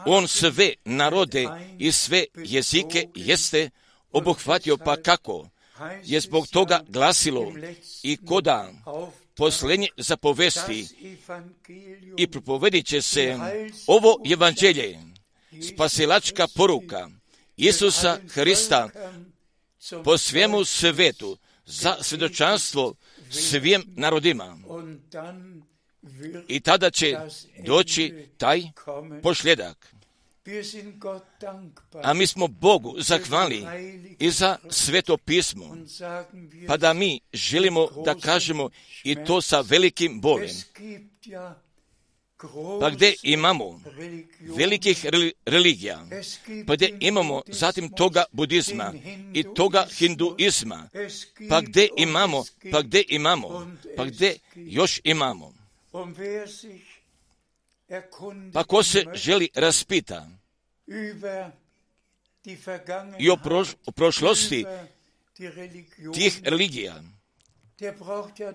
on 0.07 0.29
sve 0.29 0.73
narode 0.85 1.49
i 1.79 1.93
sve 1.93 2.25
jezike 2.37 3.09
jeste 3.15 3.71
obuhvatio 4.13 4.77
pa 4.77 4.97
kako 4.97 5.49
je 6.05 6.21
zbog 6.21 6.47
toga 6.47 6.81
glasilo 6.89 7.53
i 8.03 8.17
koda 8.17 8.73
posljednje 9.35 9.89
zapovesti 9.97 10.87
i 12.17 12.27
propovedit 12.27 12.87
će 12.87 13.03
se 13.03 13.39
ovo 13.87 14.17
evanđelje, 14.33 14.99
spasilačka 15.75 16.47
poruka 16.55 17.09
Isusa 17.57 18.19
Hrista 18.29 18.89
po 20.05 20.19
svemu 20.19 20.65
svetu 20.65 21.39
za 21.67 21.97
svjedočanstvo 22.03 22.95
svim 23.31 23.85
narodima. 23.87 24.59
I 26.49 26.61
tada 26.61 26.91
će 26.91 27.19
doći 27.65 28.27
taj 28.39 28.63
pošljedak. 29.23 29.95
A 32.03 32.15
mi 32.15 32.27
smo 32.27 32.47
Bogu 32.47 32.95
zahvali 32.99 33.67
i 34.19 34.31
za 34.31 34.57
sveto 34.71 35.17
pismo, 35.17 35.77
pa 36.67 36.77
da 36.77 36.93
mi 36.93 37.21
želimo 37.33 37.89
da 38.05 38.15
kažemo 38.15 38.71
i 39.05 39.17
to 39.27 39.41
sa 39.41 39.61
velikim 39.61 40.21
bolem. 40.21 40.57
Pa 42.81 42.91
gdje 42.91 43.15
imamo 43.23 43.81
velikih 44.41 45.07
religija, 45.47 46.07
pa 46.67 46.75
gdje 46.75 46.97
imamo 47.01 47.43
zatim 47.47 47.89
toga 47.89 48.25
budizma 48.33 48.95
i 49.35 49.45
toga 49.55 49.87
hinduizma, 49.99 50.89
pa 51.49 51.61
gdje 51.61 51.89
imamo, 51.97 52.45
pa 52.73 52.83
gdje 52.83 53.05
imamo, 53.09 53.77
pa 53.97 54.05
gdje 54.05 54.39
još 54.55 55.01
imamo. 55.05 55.58
Pa 58.53 58.65
ko 58.65 58.83
se 58.83 59.05
želi 59.15 59.49
raspita? 59.55 60.29
i 63.19 63.31
o, 63.31 63.37
prošlosti 63.95 64.65
tih 66.15 66.41
religija, 66.45 67.03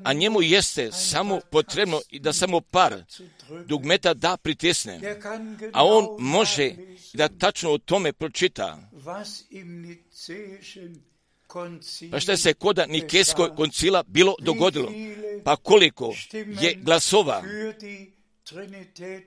a 0.03 0.13
njemu 0.13 0.41
jeste 0.41 0.91
samo 0.91 1.39
potrebno 1.51 2.01
i 2.09 2.19
da 2.19 2.33
samo 2.33 2.61
par 2.61 3.03
dugmeta 3.65 4.13
da 4.13 4.37
pritisne, 4.37 5.17
a 5.73 5.85
on 5.85 6.07
može 6.19 6.75
da 7.13 7.27
tačno 7.27 7.71
o 7.71 7.77
tome 7.77 8.13
pročita. 8.13 8.79
Pa 12.11 12.19
što 12.19 12.37
se 12.37 12.53
koda 12.53 12.85
Nikeskoj 12.85 13.55
koncila 13.55 14.03
bilo 14.07 14.35
dogodilo? 14.39 14.91
Pa 15.43 15.55
koliko 15.55 16.13
je 16.61 16.75
glasova 16.75 17.43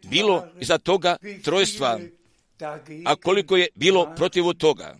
bilo 0.02 0.46
iza 0.60 0.78
toga 0.78 1.16
trojstva, 1.44 2.00
a 3.04 3.16
koliko 3.16 3.56
je 3.56 3.68
bilo 3.74 4.14
protiv 4.16 4.44
toga? 4.58 4.96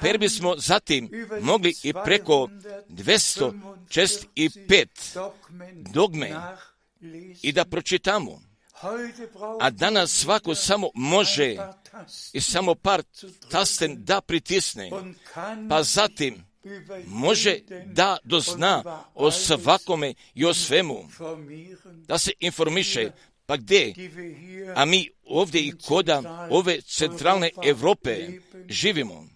Per 0.00 0.18
bismo 0.18 0.54
zatim 0.56 1.10
mogli 1.40 1.74
i 1.82 1.92
preko 2.04 2.48
265 2.88 5.30
dogme 5.92 6.34
i 7.42 7.52
da 7.52 7.64
pročitamo. 7.64 8.42
A 9.60 9.70
danas 9.70 10.10
svako 10.10 10.54
samo 10.54 10.90
može 10.94 11.56
i 12.32 12.40
samo 12.40 12.74
par 12.74 13.02
tasten 13.50 14.04
da 14.04 14.20
pritisne, 14.20 14.90
pa 15.68 15.82
zatim 15.82 16.44
može 17.06 17.58
da 17.86 18.16
dozna 18.24 19.02
o 19.14 19.30
svakome 19.30 20.14
i 20.34 20.44
o 20.44 20.54
svemu, 20.54 21.08
da 22.06 22.18
se 22.18 22.32
informiše, 22.40 23.10
pa 23.46 23.56
gdje? 23.56 23.94
A 24.74 24.84
mi 24.84 25.10
ovdje 25.24 25.60
i 25.60 25.72
koda 25.86 26.48
ove 26.50 26.80
centralne 26.80 27.50
Europe 27.64 28.28
živimo. 28.68 29.28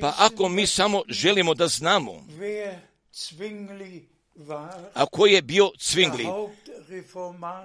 Pa 0.00 0.14
ako 0.18 0.48
mi 0.48 0.66
samo 0.66 1.02
želimo 1.08 1.54
da 1.54 1.68
znamo, 1.68 2.26
a 4.94 5.06
ko 5.06 5.26
je 5.26 5.42
bio 5.42 5.70
Cvingli, 5.78 6.26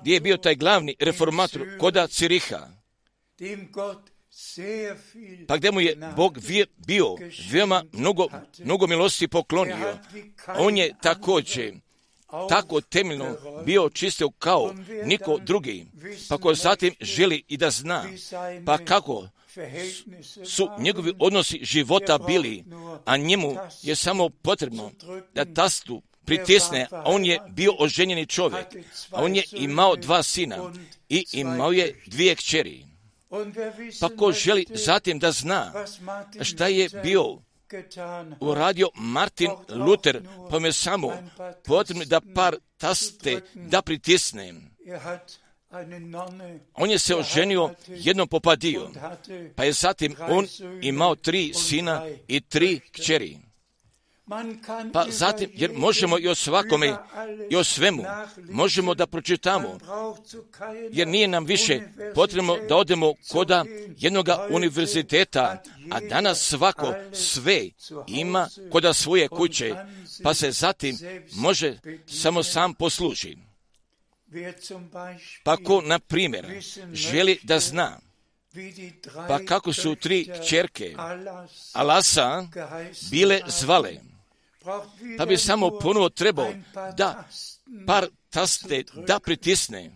gdje 0.02 0.14
je 0.14 0.20
bio 0.20 0.38
taj 0.38 0.56
glavni 0.56 0.96
reformator 1.00 1.78
koda 1.80 2.08
Ciriha, 2.08 2.79
pa 5.48 5.58
gdje 5.58 5.72
mu 5.72 5.82
je 5.82 5.98
Bog 6.16 6.38
bio 6.88 7.16
veoma 7.52 7.84
mnogo, 7.92 8.28
mnogo 8.60 8.88
milosti 8.88 9.28
poklonio. 9.28 9.98
On 10.48 10.78
je 10.78 10.94
također 11.02 11.74
tako 12.50 12.82
temeljno 12.82 13.38
bio 13.66 13.90
čistio 13.90 14.30
kao 14.30 14.74
niko 15.06 15.38
drugi, 15.38 15.86
pa 16.30 16.38
ko 16.38 16.54
zatim 16.54 16.94
želi 17.02 17.44
i 17.48 17.58
da 17.58 17.72
zna, 17.72 18.06
pa 18.66 18.78
kako 18.78 19.28
su 20.46 20.70
njegovi 20.80 21.14
odnosi 21.20 21.60
života 21.62 22.18
bili, 22.18 22.64
a 23.06 23.18
njemu 23.18 23.56
je 23.82 23.96
samo 23.96 24.30
potrebno 24.30 24.92
da 25.34 25.46
tastu 25.46 26.02
pritisne, 26.26 26.88
a 26.92 27.04
on 27.06 27.26
je 27.26 27.40
bio 27.50 27.74
oženjeni 27.80 28.26
čovjek, 28.26 28.66
a 29.12 29.24
on 29.24 29.36
je 29.36 29.44
imao 29.52 29.96
dva 29.96 30.24
sina 30.24 30.74
i 31.10 31.26
imao 31.32 31.72
je 31.72 32.04
dvije 32.08 32.36
kćeri. 32.36 32.89
Pa 34.00 34.10
ko 34.18 34.32
želi 34.32 34.66
zatim 34.70 35.20
da 35.20 35.32
zna 35.32 35.74
šta 36.42 36.68
je 36.68 36.90
bio 37.04 37.38
uradio 38.40 38.90
Martin 38.96 39.52
Luther, 39.70 40.22
pa 40.50 40.60
me 40.60 40.74
samo 40.74 41.14
potrebno 41.66 42.06
da 42.06 42.22
par 42.36 42.56
taste 42.78 43.42
da 43.54 43.82
pritisnem. 43.82 44.76
On 46.74 46.92
je 46.92 47.00
se 47.00 47.16
oženio 47.16 47.70
jednom 47.88 48.28
popadio, 48.28 48.92
pa 49.56 49.64
je 49.64 49.74
zatim 49.74 50.16
on 50.30 50.48
imao 50.82 51.16
tri 51.16 51.54
sina 51.54 52.08
i 52.28 52.42
tri 52.42 52.80
kćeri. 52.80 53.49
Pa 54.94 55.06
zatim, 55.10 55.50
jer 55.54 55.72
možemo 55.76 56.20
i 56.20 56.28
o 56.28 56.36
svakome 56.36 56.96
i 57.50 57.56
o 57.56 57.64
svemu, 57.64 58.04
možemo 58.50 58.94
da 58.94 59.08
pročitamo, 59.08 59.78
jer 60.92 61.08
nije 61.08 61.28
nam 61.28 61.46
više 61.46 61.82
potrebno 62.16 62.58
da 62.70 62.76
odemo 62.76 63.14
koda 63.32 63.66
jednoga 63.98 64.48
univerziteta, 64.52 65.64
a 65.92 66.00
danas 66.00 66.40
svako 66.40 66.94
sve 67.14 67.70
ima 68.08 68.50
koda 68.72 68.94
svoje 68.94 69.28
kuće, 69.28 69.76
pa 70.24 70.34
se 70.34 70.52
zatim 70.52 70.98
može 71.32 71.78
samo 72.08 72.44
sam 72.44 72.74
posluži. 72.74 73.38
Pa 75.44 75.58
ko, 75.58 75.82
na 75.82 76.00
primjer, 76.00 76.46
želi 76.94 77.40
da 77.44 77.60
zna, 77.60 78.00
pa 79.28 79.40
kako 79.46 79.74
su 79.74 79.96
tri 79.96 80.30
čerke 80.48 80.96
Alasa 81.74 82.48
bile 83.12 83.42
zvale, 83.48 84.09
pa 85.18 85.26
bi 85.26 85.38
samo 85.38 85.80
ponovo 85.80 86.10
trebao 86.10 86.54
da 86.98 87.28
par 87.88 88.08
taste 88.30 88.84
da 89.08 89.20
pritisne. 89.20 89.92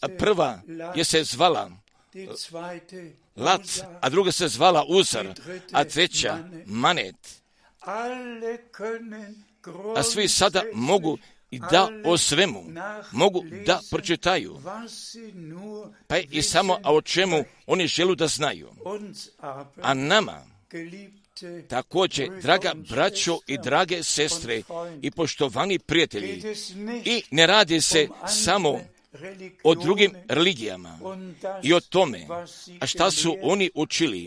A 0.00 0.08
prva 0.18 0.60
je 0.94 1.04
se 1.04 1.24
zvala 1.24 1.70
Lat, 3.36 3.60
a 4.00 4.08
druga 4.08 4.32
se 4.32 4.48
zvala 4.48 4.84
Uzar, 4.88 5.26
a 5.72 5.84
treća 5.84 6.38
Manet. 6.66 7.42
A 9.96 10.02
svi 10.02 10.28
sada 10.28 10.62
mogu 10.74 11.18
i 11.50 11.58
da 11.70 11.88
o 12.04 12.18
svemu 12.18 12.64
mogu 13.12 13.44
da 13.66 13.80
pročitaju. 13.90 14.60
Pa 16.06 16.18
i 16.18 16.42
samo 16.42 16.78
a 16.82 16.92
o 16.92 17.02
čemu 17.02 17.44
oni 17.66 17.86
želu 17.86 18.14
da 18.14 18.26
znaju. 18.26 18.70
A 19.82 19.94
nama, 19.94 20.46
Također, 21.68 22.30
draga 22.42 22.72
braćo 22.90 23.38
i 23.46 23.58
drage 23.58 24.02
sestre 24.02 24.62
i 25.02 25.10
poštovani 25.10 25.78
prijatelji, 25.78 26.42
i 27.04 27.22
ne 27.30 27.46
radi 27.46 27.80
se 27.80 28.08
samo 28.28 28.80
o 29.64 29.74
drugim 29.74 30.14
religijama 30.28 30.98
i 31.62 31.72
o 31.72 31.80
tome, 31.80 32.26
a 32.80 32.86
šta 32.86 33.10
su 33.10 33.36
oni 33.42 33.70
učili 33.74 34.26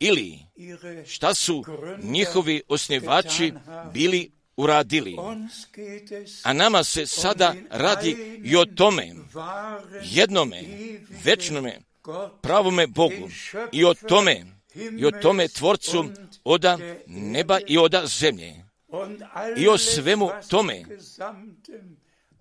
ili 0.00 0.38
šta 1.06 1.34
su 1.34 1.64
njihovi 2.02 2.62
osnivači 2.68 3.52
bili 3.92 4.30
uradili. 4.56 5.16
A 6.42 6.52
nama 6.52 6.84
se 6.84 7.06
sada 7.06 7.54
radi 7.70 8.40
i 8.44 8.56
o 8.56 8.64
tome, 8.64 9.14
jednome, 10.02 10.62
večnome, 11.24 11.78
pravome 12.42 12.86
Bogu 12.86 13.30
i 13.72 13.84
o 13.84 13.94
tome, 13.94 14.59
i 14.74 15.06
o 15.06 15.10
tome 15.10 15.48
tvorcu 15.48 16.04
oda 16.44 16.78
neba 17.06 17.60
i 17.66 17.78
oda 17.78 18.06
zemlje. 18.06 18.64
I 19.56 19.68
o 19.68 19.78
svemu 19.78 20.30
tome 20.48 20.84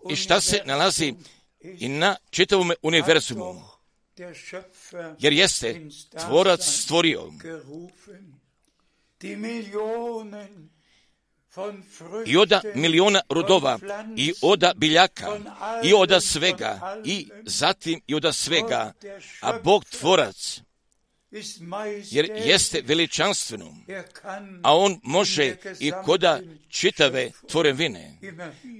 i 0.10 0.15
šta 0.15 0.42
se 0.42 0.62
nalazi 0.65 1.13
i 1.62 1.89
na 1.89 2.15
čitavome 2.30 2.76
univerzumu. 2.82 3.62
Jer 5.20 5.34
jeste 5.34 5.82
tvorac 6.20 6.62
stvorio. 6.63 7.32
I 12.26 12.38
oda 12.38 12.62
miliona 12.76 13.22
rodova, 13.30 13.80
i 14.18 14.34
oda 14.42 14.74
biljaka, 14.76 15.38
i 15.84 15.94
oda 15.94 16.22
svega, 16.22 17.02
i 17.06 17.30
zatim 17.46 18.02
i 18.08 18.15
oda 18.15 18.34
svega, 18.34 18.94
a 19.42 19.60
Bog 19.63 19.86
tvorac, 19.86 20.62
jer 22.12 22.30
jeste 22.46 22.82
veličanstveno, 22.82 23.76
a 24.63 24.78
on 24.78 25.00
može 25.04 25.56
i 25.80 25.92
koda 26.06 26.39
čitave 26.70 27.32
tvorevine, 27.48 28.18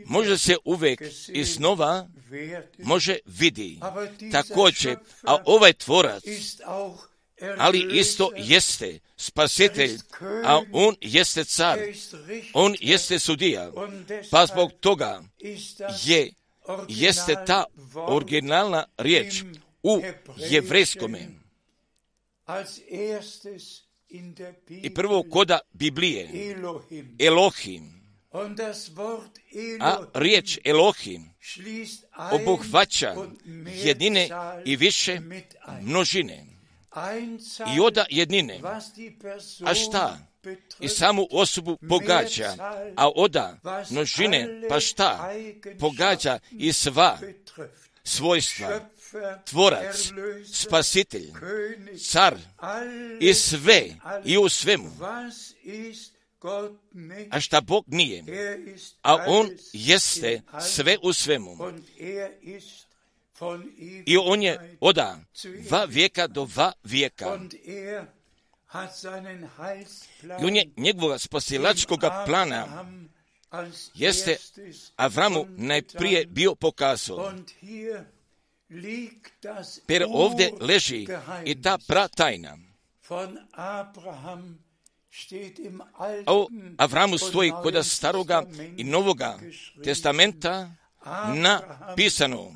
može 0.06 0.38
se 0.38 0.56
uvek 0.66 1.02
iznova 1.28 2.08
može 2.78 3.18
vidi. 3.26 3.80
Također, 4.32 4.98
a 5.24 5.38
ovaj 5.46 5.74
tvorac, 5.74 6.24
ali 7.58 8.00
isto 8.00 8.32
jeste 8.38 9.00
spasitelj, 9.18 9.98
a 10.46 10.62
on 10.72 10.96
jeste 11.02 11.44
car, 11.44 11.80
on 12.54 12.76
jeste 12.80 13.20
sudija, 13.20 13.72
pa 14.32 14.46
zbog 14.46 14.72
toga 14.80 15.24
je, 16.06 16.32
jeste 16.88 17.36
ta 17.48 17.66
originalna 17.96 18.86
riječ 18.98 19.44
u 19.84 20.02
jevrejskome. 20.38 21.28
I 24.84 24.94
prvo 24.94 25.24
koda 25.32 25.60
Biblije, 25.74 26.30
Elohim, 27.20 28.00
a 29.80 29.98
riječ 30.14 30.60
Elohim 30.64 31.34
obuhvaća 32.32 33.16
jedine 33.66 34.30
i 34.66 34.76
više 34.76 35.20
množine. 35.82 36.46
I 37.76 37.80
oda 37.80 38.06
jednine. 38.10 38.60
A 39.66 39.74
šta? 39.74 40.20
I 40.80 40.88
samu 40.88 41.28
osobu 41.32 41.78
pogađa, 41.90 42.56
a 42.96 43.10
oda 43.16 43.60
množine 43.90 44.62
pa 44.70 44.80
šta? 44.80 45.32
Pogađa 45.80 46.40
i 46.52 46.74
sva 46.74 47.18
svojstva, 48.04 48.90
tvorac, 49.46 50.12
spasitelj, 50.54 51.32
car 52.10 52.38
i 53.20 53.34
sve 53.34 53.90
i 54.26 54.38
u 54.38 54.50
svemu. 54.50 54.92
A 57.30 57.40
šta 57.40 57.62
Bog 57.62 57.86
nije, 57.88 58.24
a 59.02 59.26
On 59.28 59.50
jeste 59.74 60.42
sve 60.62 60.98
u 61.02 61.14
svemu. 61.14 61.58
I 64.06 64.18
on 64.18 64.44
je 64.44 64.78
oda 64.80 65.20
dva 65.68 65.86
vijeka 65.86 66.28
do 66.28 66.46
dva 66.46 66.72
vijeka. 66.84 67.40
I 70.42 70.46
on 70.46 70.56
je 70.56 70.70
njegovog 70.78 71.22
spasilačkog 71.22 72.00
plana 72.26 72.86
jeste 73.94 74.38
Avramu 74.96 75.46
najprije 75.58 76.26
bio 76.26 76.56
pokazao. 76.56 77.34
Per 79.88 80.06
ovdje 80.10 80.54
leži 80.60 81.08
i 81.46 81.62
ta 81.62 81.78
pratajna. 81.88 82.58
O 86.26 86.48
Avramu 86.78 87.18
stoji 87.18 87.52
kod 87.64 87.86
staroga 87.86 88.44
i 88.78 88.84
novoga 88.84 89.40
testamenta 89.84 90.72
napisano. 91.36 92.54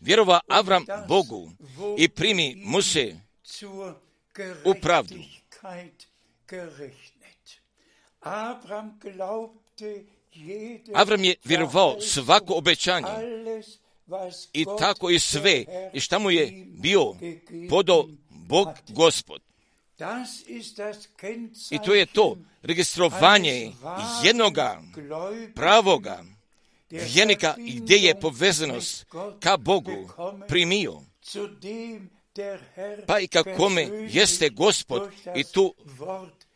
Vjerova 0.00 0.40
Avram 0.48 0.84
Bogu 1.08 1.50
i 1.98 2.08
primi 2.08 2.54
mu 2.56 2.82
se 2.82 3.16
u 4.64 4.74
pravdu. 4.82 5.14
Avram 8.20 9.00
je 11.24 11.34
vjerovao 11.44 12.00
svako 12.00 12.54
obećanje. 12.54 13.08
I 14.52 14.64
tako 14.78 15.10
i 15.10 15.18
sve. 15.18 15.64
I 15.92 16.00
šta 16.00 16.18
mu 16.18 16.30
je 16.30 16.66
bio? 16.66 17.14
Podo 17.70 18.08
Bog 18.28 18.68
Gospod. 18.88 19.42
I 21.70 21.78
to 21.84 21.94
je 21.94 22.06
to. 22.06 22.36
Registrovanje 22.62 23.72
jednoga 24.24 24.82
pravoga 25.54 26.24
vjernika 26.90 27.54
i 27.58 27.80
gdje 27.80 27.96
je 27.96 28.20
povezanost 28.20 29.06
ka 29.40 29.56
Bogu 29.56 30.10
primio. 30.48 31.00
Pa 33.06 33.20
i 33.20 33.28
kakome 33.28 33.88
jeste 34.10 34.48
gospod. 34.48 35.10
I 35.36 35.44
tu, 35.44 35.74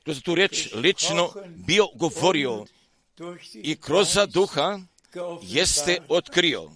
kroz 0.05 0.23
tu 0.23 0.35
riječ 0.35 0.69
lično 0.75 1.31
bio 1.67 1.87
govorio 1.95 2.65
i 3.55 3.77
kroz 3.77 4.19
duha 4.29 4.81
jeste 5.43 5.99
otkrio. 6.09 6.71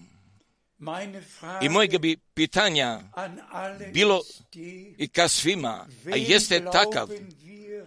I 1.62 1.68
mojega 1.68 1.98
bi 1.98 2.16
pitanja 2.34 3.00
bilo 3.92 4.22
i 4.98 5.08
ka 5.08 5.28
svima, 5.28 5.86
a 6.12 6.16
jeste 6.16 6.64
takav, 6.72 7.08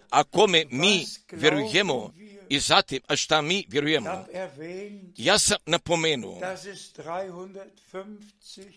a 0.09 0.23
kome 0.23 0.65
mi 0.69 1.05
vjerujemo 1.31 2.13
i 2.49 2.59
zatim, 2.59 3.01
a 3.07 3.15
šta 3.15 3.41
mi 3.41 3.65
vjerujemo. 3.69 4.25
Ja 5.17 5.39
sam 5.39 5.57
napomenuo 5.65 6.39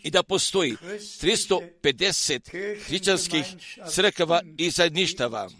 i 0.02 0.10
da 0.10 0.22
postoji 0.22 0.72
350 0.72 2.84
hrišćanskih 2.86 3.44
crkava 3.90 4.42
i 4.58 4.70
zajedništava. 4.70 5.50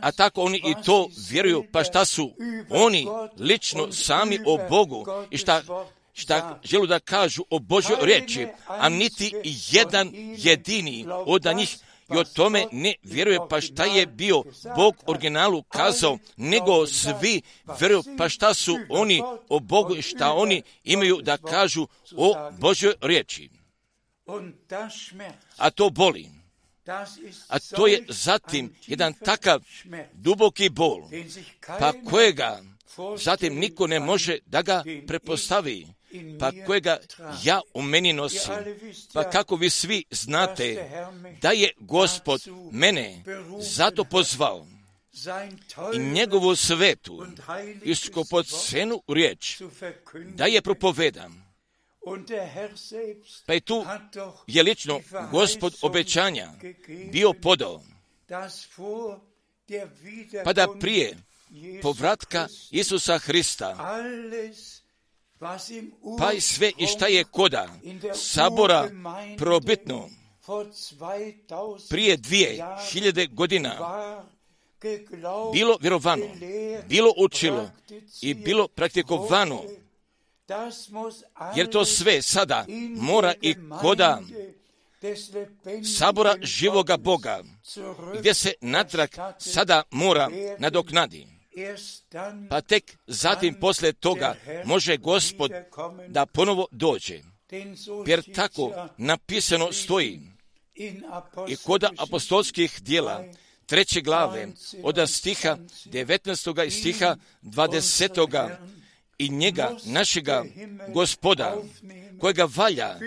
A 0.00 0.12
tako 0.12 0.42
oni 0.42 0.56
i 0.56 0.74
to 0.84 1.08
vjeruju, 1.30 1.64
pa 1.72 1.84
šta 1.84 2.04
su 2.04 2.32
oni 2.70 3.06
lično 3.38 3.92
sami 3.92 4.38
o 4.46 4.58
Bogu 4.70 5.06
i 5.30 5.38
šta, 5.38 5.62
šta 6.12 6.60
želu 6.64 6.86
da 6.86 7.00
kažu 7.00 7.44
o 7.50 7.58
Božoj 7.58 7.96
riječi, 8.00 8.46
a 8.66 8.88
niti 8.88 9.34
jedan 9.70 10.10
jedini 10.36 11.06
od 11.26 11.44
njih 11.56 11.78
i 12.14 12.16
o 12.16 12.24
tome 12.24 12.66
ne 12.72 12.94
vjeruje 13.02 13.38
pa 13.50 13.60
šta 13.60 13.84
je 13.84 14.06
bio 14.06 14.42
Bog 14.76 14.94
originalu 15.06 15.62
kazao, 15.62 16.18
nego 16.36 16.86
svi 16.86 17.42
vjeruju 17.80 18.02
pa 18.18 18.28
šta 18.28 18.54
su 18.54 18.78
oni 18.88 19.22
o 19.48 19.60
Bogu 19.60 19.96
i 19.96 20.02
šta 20.02 20.32
oni 20.32 20.62
imaju 20.84 21.20
da 21.22 21.36
kažu 21.36 21.86
o 22.16 22.34
Božoj 22.58 22.94
riječi. 23.00 23.48
A 25.56 25.70
to 25.70 25.90
boli. 25.90 26.43
A 27.48 27.58
to 27.76 27.86
je 27.86 28.04
zatim 28.08 28.74
jedan 28.86 29.12
takav 29.12 29.62
duboki 30.12 30.68
bol, 30.68 31.02
pa 31.78 31.92
kojega 32.10 32.62
zatim 33.18 33.54
niko 33.54 33.86
ne 33.86 34.00
može 34.00 34.38
da 34.46 34.62
ga 34.62 34.84
prepostavi, 35.06 35.86
pa 36.40 36.52
kojega 36.66 36.98
ja 37.44 37.60
u 37.74 37.82
meni 37.82 38.12
nosim. 38.12 38.54
Pa 39.12 39.30
kako 39.30 39.56
vi 39.56 39.70
svi 39.70 40.04
znate 40.10 40.90
da 41.42 41.50
je 41.50 41.72
gospod 41.78 42.42
mene 42.72 43.22
zato 43.60 44.04
pozvao 44.04 44.66
i 45.94 45.98
njegovu 45.98 46.56
svetu 46.56 47.26
i 47.84 47.94
skopocenu 47.94 49.02
riječ 49.08 49.62
da 50.34 50.44
je 50.44 50.62
propovedam 50.62 51.43
pa 53.46 53.52
je 53.52 53.60
tu 53.60 53.84
je 54.46 54.62
lično 54.62 55.00
gospod 55.30 55.74
obećanja 55.82 56.52
bio 57.12 57.32
podao. 57.32 57.82
Pa 60.44 60.52
da 60.52 60.66
prije 60.80 61.16
povratka 61.82 62.48
Isusa 62.70 63.18
Hrista, 63.18 63.76
pa 66.18 66.32
i 66.32 66.40
sve 66.40 66.72
i 66.78 66.86
šta 66.86 67.06
je 67.06 67.24
koda 67.24 67.68
sabora 68.14 68.90
probitno, 69.38 70.08
prije 71.90 72.16
dvije 72.16 72.64
hiljade 72.92 73.26
godina 73.26 73.76
bilo 75.52 75.78
vjerovano, 75.80 76.26
bilo 76.88 77.14
učilo 77.16 77.70
i 78.22 78.34
bilo 78.34 78.68
praktikovano, 78.68 79.62
jer 81.56 81.70
to 81.70 81.84
sve 81.84 82.22
sada 82.22 82.66
mora 82.96 83.34
i 83.40 83.54
koda 83.80 84.20
sabora 85.98 86.34
živoga 86.42 86.96
Boga, 86.96 87.42
gdje 88.18 88.34
se 88.34 88.52
natrag 88.60 89.10
sada 89.38 89.82
mora 89.90 90.30
nadoknadi. 90.58 91.26
Pa 92.50 92.60
tek 92.60 92.98
zatim 93.06 93.54
poslije 93.60 93.92
toga 93.92 94.34
može 94.64 94.96
gospod 94.96 95.50
da 96.08 96.26
ponovo 96.26 96.66
dođe. 96.70 97.20
Jer 98.06 98.34
tako 98.34 98.88
napisano 98.96 99.72
stoji 99.72 100.20
i 101.48 101.56
kod 101.56 101.84
apostolskih 101.98 102.82
dijela 102.82 103.24
treće 103.66 104.00
glave 104.00 104.48
od 104.82 105.10
stiha 105.10 105.56
19. 105.86 106.66
i 106.66 106.70
stiha 106.70 107.16
20 107.42 108.28
i 109.18 109.28
njega, 109.28 109.76
našega 109.84 110.44
gospoda, 110.88 111.56
kojega 112.20 112.48
valja, 112.56 112.98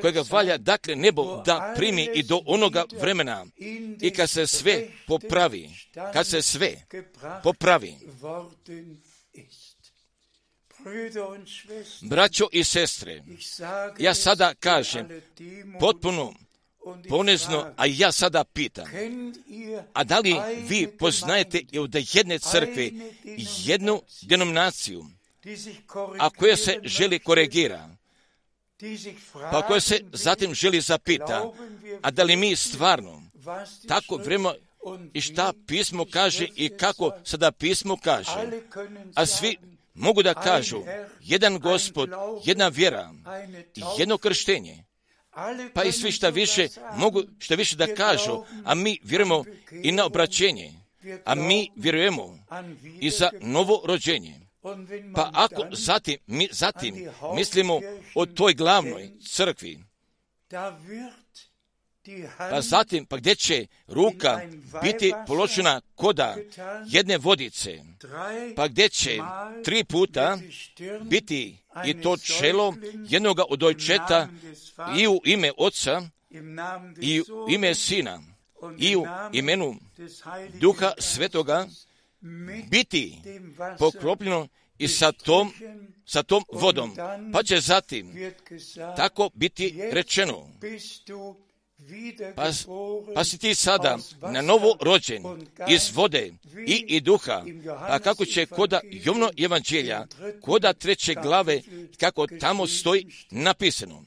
kojega 0.00 0.24
valja, 0.30 0.58
dakle, 0.58 0.96
nebo 0.96 1.42
da 1.46 1.74
primi 1.76 2.08
i 2.14 2.22
do 2.22 2.40
onoga 2.46 2.84
vremena 3.00 3.46
i 4.00 4.10
kad 4.10 4.30
se 4.30 4.46
sve 4.46 4.88
popravi, 5.06 5.70
kad 6.12 6.26
se 6.26 6.42
sve 6.42 6.74
popravi. 7.42 7.94
Braćo 12.02 12.48
i 12.52 12.64
sestre, 12.64 13.22
ja 13.98 14.14
sada 14.14 14.54
kažem 14.54 15.08
potpuno 15.80 16.34
ponezno, 17.08 17.72
a 17.76 17.86
ja 17.86 18.12
sada 18.12 18.44
pitam, 18.44 18.86
a 19.92 20.04
da 20.04 20.18
li 20.18 20.34
vi 20.68 20.86
poznajete 20.98 21.62
da 21.88 21.98
jedne 22.12 22.38
crkve 22.38 22.90
jednu 23.64 24.02
denominaciju, 24.22 25.04
a 26.18 26.30
koja 26.30 26.56
se 26.56 26.80
želi 26.84 27.18
koregira, 27.18 27.88
pa 29.32 29.66
koja 29.66 29.80
se 29.80 30.00
zatim 30.12 30.54
želi 30.54 30.80
zapita, 30.80 31.52
a 32.02 32.10
da 32.10 32.22
li 32.22 32.36
mi 32.36 32.56
stvarno 32.56 33.22
tako 33.88 34.16
vremo 34.16 34.52
i 35.12 35.20
šta 35.20 35.52
pismo 35.66 36.06
kaže 36.10 36.48
i 36.56 36.68
kako 36.68 37.12
sada 37.24 37.52
pismo 37.52 37.96
kaže, 38.04 38.60
a 39.14 39.26
svi 39.26 39.56
mogu 39.94 40.22
da 40.22 40.34
kažu 40.34 40.82
jedan 41.20 41.58
gospod, 41.58 42.10
jedna 42.44 42.68
vjera, 42.68 43.14
jedno 43.98 44.18
krštenje, 44.18 44.85
pa 45.74 45.84
i 45.84 45.92
svi 45.92 46.12
šta 46.12 46.28
više 46.28 46.68
mogu 46.96 47.22
šta 47.38 47.54
više 47.54 47.76
da 47.76 47.94
kažu, 47.94 48.44
a 48.64 48.74
mi 48.74 48.98
vjerujemo 49.02 49.44
i 49.82 49.92
na 49.92 50.04
obraćenje, 50.04 50.72
a 51.24 51.34
mi 51.34 51.70
vjerujemo 51.76 52.38
i 53.00 53.10
za 53.10 53.30
novo 53.40 53.82
rođenje. 53.84 54.40
Pa 55.14 55.30
ako 55.34 55.66
zatim, 55.72 56.18
mi, 56.26 56.48
zatim 56.52 57.08
mislimo 57.34 57.80
o 58.14 58.26
toj 58.26 58.54
glavnoj 58.54 59.10
crkvi, 59.28 59.78
pa 62.38 62.60
zatim, 62.60 63.06
pa 63.06 63.16
gdje 63.16 63.34
će 63.34 63.66
ruka 63.86 64.40
biti 64.82 65.12
položena 65.26 65.80
koda 65.94 66.36
jedne 66.86 67.18
vodice, 67.18 67.78
pa 68.56 68.68
gdje 68.68 68.88
će 68.88 69.18
tri 69.64 69.84
puta 69.84 70.38
biti 71.02 71.58
i 71.84 72.02
to 72.02 72.16
čelo 72.16 72.74
jednoga 73.08 73.44
od 73.48 73.62
ojčeta 73.62 74.28
i 74.98 75.08
u 75.08 75.20
ime 75.24 75.52
oca 75.56 76.02
i 77.00 77.20
u 77.20 77.50
ime 77.50 77.74
sina 77.74 78.22
i 78.78 78.96
u 78.96 79.04
imenu 79.32 79.74
duha 80.60 80.92
svetoga 80.98 81.66
biti 82.70 83.18
poklopljeno 83.78 84.48
i 84.78 84.88
sa 84.88 85.12
tom, 85.12 85.52
sa 86.06 86.22
tom 86.22 86.44
vodom. 86.52 86.96
Pa 87.32 87.42
će 87.42 87.60
zatim 87.60 88.32
tako 88.96 89.30
biti 89.34 89.78
rečeno. 89.92 90.50
Pa, 92.34 92.50
pa 93.14 93.24
si 93.24 93.38
ti 93.38 93.54
sada 93.54 93.98
na 94.32 94.42
novo 94.42 94.76
rođen 94.80 95.22
iz 95.68 95.90
vode 95.94 96.32
i, 96.66 96.84
i 96.88 97.00
duha, 97.00 97.44
a 97.80 97.98
kako 97.98 98.24
će 98.24 98.46
koda 98.46 98.80
Jovno 98.90 99.30
evanđelja, 99.38 100.06
koda 100.40 100.72
treće 100.72 101.14
glave, 101.14 101.62
kako 102.00 102.26
tamo 102.26 102.66
stoji 102.66 103.06
napisano. 103.30 104.04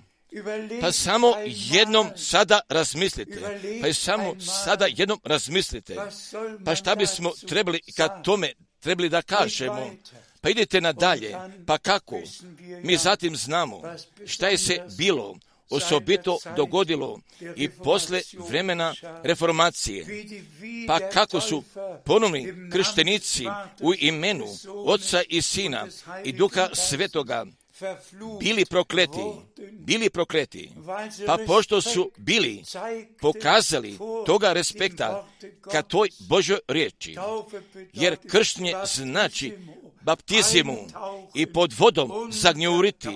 Pa 0.81 0.91
samo 0.91 1.33
jednom 1.45 2.09
sada 2.15 2.59
razmislite. 2.69 3.59
Pa 3.81 3.93
samo 3.93 4.39
sada 4.39 4.85
jednom 4.89 5.19
razmislite. 5.23 5.95
Pa 6.65 6.75
šta 6.75 6.95
bismo 6.95 7.31
trebali 7.47 7.79
kad 7.97 8.23
tome 8.23 8.53
trebali 8.79 9.09
da 9.09 9.21
kažemo? 9.21 9.91
Pa 10.41 10.49
idete 10.49 10.81
nadalje. 10.81 11.35
Pa 11.67 11.77
kako? 11.77 12.21
Mi 12.83 12.97
zatim 12.97 13.35
znamo 13.35 13.81
šta 14.25 14.47
je 14.47 14.57
se 14.57 14.81
bilo 14.97 15.37
osobito 15.69 16.37
dogodilo 16.55 17.19
i 17.55 17.69
posle 17.69 18.21
vremena 18.49 18.93
reformacije. 19.23 20.05
Pa 20.87 21.09
kako 21.09 21.41
su 21.41 21.63
ponovni 22.05 22.53
krštenici 22.71 23.45
u 23.81 23.93
imenu 23.93 24.45
Oca 24.85 25.21
i 25.29 25.41
Sina 25.41 25.87
i 26.23 26.31
Duha 26.31 26.69
Svetoga 26.73 27.45
bili 28.39 28.65
prokleti, 28.65 29.19
bili 29.71 30.09
prokleti, 30.09 30.71
pa 31.25 31.37
pošto 31.47 31.81
su 31.81 32.11
bili 32.17 32.63
pokazali 33.21 33.97
toga 34.25 34.53
respekta 34.53 35.27
ka 35.71 35.81
toj 35.81 36.09
Božoj 36.19 36.59
riječi, 36.67 37.15
jer 37.93 38.17
krštenje 38.29 38.73
znači 38.85 39.57
baptizimu 40.01 40.77
i 41.35 41.45
pod 41.45 41.73
vodom 41.77 42.31
zagnjuriti. 42.31 43.09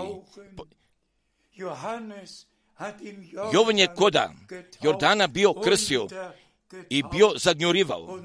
Jovan 3.54 3.80
je 3.80 3.88
koda 3.95 4.34
Jordana 4.82 5.28
bio 5.28 5.54
krsio 5.54 6.08
i 6.89 7.04
bio 7.12 7.32
zagnjurivao. 7.36 8.20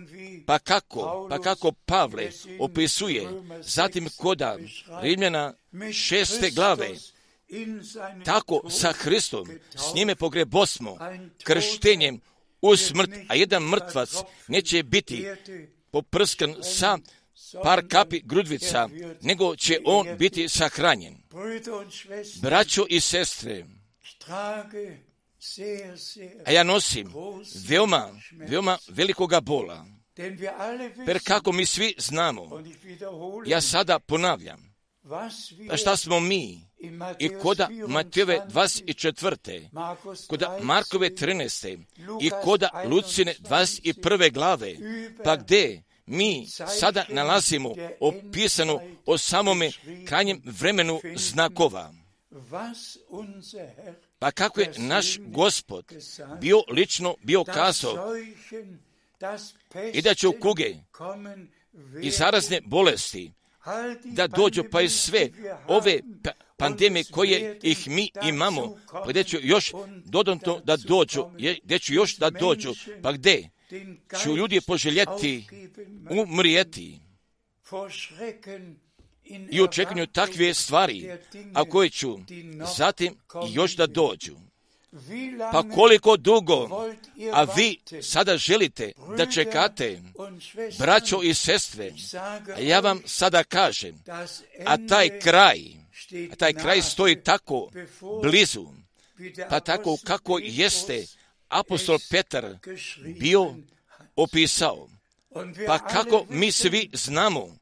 Pa 0.46 0.58
kako, 0.58 1.26
pa 1.30 1.38
kako 1.38 1.72
Pavle 1.72 2.30
opisuje? 2.60 3.28
zatim 3.60 4.08
koda 4.16 4.58
Rimljana 5.02 5.54
šeste 5.92 6.50
glave, 6.50 6.88
tako 8.24 8.70
sa 8.70 8.92
Hristom 8.92 9.48
s 9.74 9.94
njime 9.94 10.14
pogrebosmo 10.14 10.98
krštenjem 11.44 12.20
u 12.60 12.76
smrt, 12.76 13.10
a 13.28 13.34
jedan 13.34 13.62
mrtvac 13.62 14.10
neće 14.48 14.82
biti 14.82 15.26
poprskan 15.90 16.54
sa 16.62 16.98
par 17.62 17.88
kapi 17.88 18.22
grudvica, 18.24 18.88
nego 19.20 19.56
će 19.56 19.78
on 19.84 20.06
biti 20.18 20.48
sahranjen. 20.48 21.16
Braćo 22.42 22.86
i 22.88 23.00
sestre, 23.00 23.64
a 26.46 26.52
ja 26.52 26.62
nosim 26.62 27.12
veoma, 27.68 28.10
veoma 28.32 28.78
velikoga 28.88 29.40
bola. 29.40 29.86
Per 31.06 31.18
kako 31.24 31.52
mi 31.52 31.66
svi 31.66 31.94
znamo, 31.98 32.62
ja 33.46 33.60
sada 33.60 33.98
ponavljam, 33.98 34.74
pa 35.68 35.76
šta 35.76 35.96
smo 35.96 36.20
mi 36.20 36.68
i 37.18 37.30
koda 37.42 37.68
Matijeve 37.88 38.40
24. 38.48 39.68
koda 40.28 40.58
Markove 40.62 41.10
13. 41.10 41.78
i 42.20 42.30
koda 42.44 42.84
Lucine 42.84 43.34
21. 43.40 44.32
glave, 44.32 44.74
pa 45.24 45.36
gdje 45.36 45.82
mi 46.08 46.46
sada 46.80 47.04
nalazimo 47.08 47.74
opisano 48.00 48.80
o 49.06 49.18
samome 49.18 49.70
krajnjem 50.06 50.42
vremenu 50.44 51.00
znakova. 51.16 51.94
Pa 54.18 54.30
kako 54.30 54.60
je 54.60 54.72
naš 54.76 55.18
gospod 55.18 55.84
bio 56.40 56.62
lično 56.70 57.14
bio 57.22 57.44
kazao 57.44 58.16
i 59.92 60.02
da 60.02 60.14
će 60.14 60.28
u 60.28 60.32
kuge 60.40 60.74
i 62.02 62.10
zarazne 62.10 62.60
bolesti 62.64 63.32
da 64.04 64.26
dođu 64.26 64.64
pa 64.70 64.80
i 64.80 64.88
sve 64.88 65.28
ove 65.66 66.00
pa, 66.24 66.30
pandemije 66.56 67.04
koje 67.04 67.58
ih 67.62 67.88
mi 67.88 68.10
imamo, 68.22 68.76
pa 68.92 69.06
gdje 69.08 69.24
će 69.24 69.38
još 69.42 69.72
dodatno 70.04 70.60
da 70.64 70.76
dođu, 70.76 71.24
gdje 71.62 71.78
će 71.78 71.94
još 71.94 72.16
da 72.16 72.30
dođu, 72.30 72.74
pa 73.02 73.12
gdje 73.12 73.50
ću 74.22 74.36
ljudi 74.36 74.60
poželjeti 74.60 75.44
umrijeti. 76.10 77.00
i 79.50 79.62
u 79.62 79.68
čekanju 79.68 80.06
takve 80.06 80.54
stvari, 80.54 81.10
a 81.54 81.64
koje 81.64 81.90
ću 81.90 82.18
zatim 82.76 83.16
još 83.52 83.76
da 83.76 83.86
dođu. 83.86 84.36
Pa 85.52 85.62
koliko 85.74 86.16
dugo, 86.16 86.68
a 87.32 87.44
vi 87.56 87.78
sada 88.02 88.36
želite 88.36 88.92
da 89.16 89.26
čekate, 89.26 90.02
braćo 90.78 91.22
i 91.22 91.34
sestre, 91.34 91.92
a 92.56 92.60
ja 92.60 92.80
vam 92.80 93.02
sada 93.06 93.44
kažem, 93.44 94.02
a 94.66 94.76
taj 94.88 95.20
kraj, 95.20 95.60
a 96.32 96.36
taj 96.36 96.52
kraj 96.52 96.82
stoji 96.82 97.22
tako 97.22 97.70
blizu, 98.22 98.66
pa 99.50 99.60
tako 99.60 99.96
kako 100.04 100.38
jeste 100.42 101.06
apostol 101.48 101.98
Petar 102.10 102.56
bio 103.20 103.54
opisao. 104.16 104.88
Pa 105.66 105.78
kako 105.78 106.26
mi 106.30 106.52
svi 106.52 106.90
znamo 106.92 107.56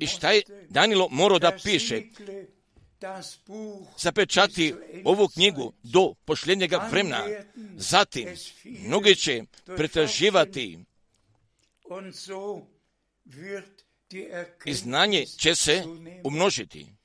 i 0.00 0.06
šta 0.06 0.30
je 0.30 0.42
Danilo 0.68 1.08
morao 1.10 1.38
da 1.38 1.58
piše, 1.62 2.02
zapečati 3.98 4.74
ovu 5.04 5.28
knjigu 5.28 5.72
do 5.82 6.14
pošljenjega 6.24 6.88
vremena. 6.90 7.24
Zatim, 7.76 8.28
mnogi 8.64 9.16
će 9.16 9.42
pretraživati 9.76 10.78
i 14.64 14.74
znanje 14.74 15.26
će 15.26 15.54
se 15.54 15.84
umnožiti. 16.24 16.97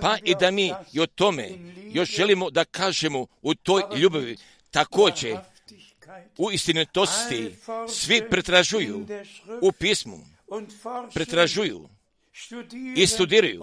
Pa 0.00 0.16
i 0.24 0.34
da 0.40 0.50
mi 0.50 0.72
i 0.92 1.00
o 1.00 1.06
tome 1.06 1.48
još 1.92 2.16
želimo 2.16 2.50
da 2.50 2.64
kažemo 2.64 3.26
u 3.42 3.54
toj 3.54 3.82
ljubavi 3.96 4.36
također 4.70 5.38
u 6.38 6.52
istinitosti 6.52 7.56
svi 7.88 8.22
pretražuju 8.30 9.06
u 9.62 9.72
pismu, 9.72 10.26
pretražuju 11.14 11.88
i 12.96 13.06
studiraju. 13.06 13.62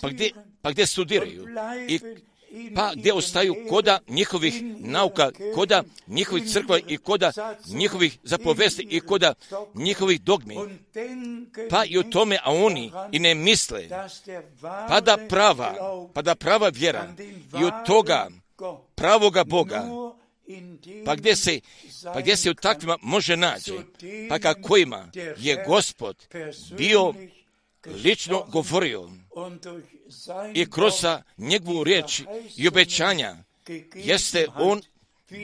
Pa 0.00 0.08
gdje, 0.08 0.30
pa 0.62 0.70
gdje 0.70 0.86
studiraju? 0.86 1.46
I 1.88 2.00
pa 2.74 2.92
gdje 2.96 3.12
ostaju 3.12 3.54
koda 3.68 3.98
njihovih 4.08 4.62
nauka, 4.78 5.30
koda 5.54 5.82
njihovih 6.06 6.50
crkva 6.52 6.78
i 6.86 6.96
koda 6.96 7.32
njihovih 7.66 8.18
zapovesti 8.22 8.86
i 8.90 9.00
koda 9.00 9.34
njihovih 9.74 10.20
dogmi. 10.20 10.56
Pa 11.70 11.84
i 11.84 11.98
o 11.98 12.02
tome, 12.02 12.38
a 12.44 12.52
oni 12.52 12.92
i 13.12 13.18
ne 13.18 13.34
misle, 13.34 13.88
pa 14.88 15.00
da 15.00 15.18
prava, 15.28 15.74
pa 16.14 16.22
da 16.22 16.34
prava 16.34 16.68
vjera 16.68 17.14
i 17.60 17.64
od 17.64 17.72
toga 17.86 18.28
pravoga 18.94 19.44
Boga, 19.44 19.84
pa 21.04 21.14
gdje 21.14 21.36
se, 21.36 21.60
pa 22.04 22.20
gdje 22.20 22.36
se 22.36 22.50
u 22.50 22.54
takvima 22.54 22.98
može 23.02 23.36
naći, 23.36 23.72
pa 24.28 24.38
kakvima 24.38 25.10
je 25.36 25.64
gospod 25.66 26.16
bio 26.76 27.14
lično 27.86 28.44
govorio 28.48 29.10
i 30.54 30.70
kroz 30.70 30.94
njegovu 31.38 31.84
riječ 31.84 32.22
i 32.56 32.68
obećanja 32.68 33.36
jeste 33.94 34.46
on 34.56 34.82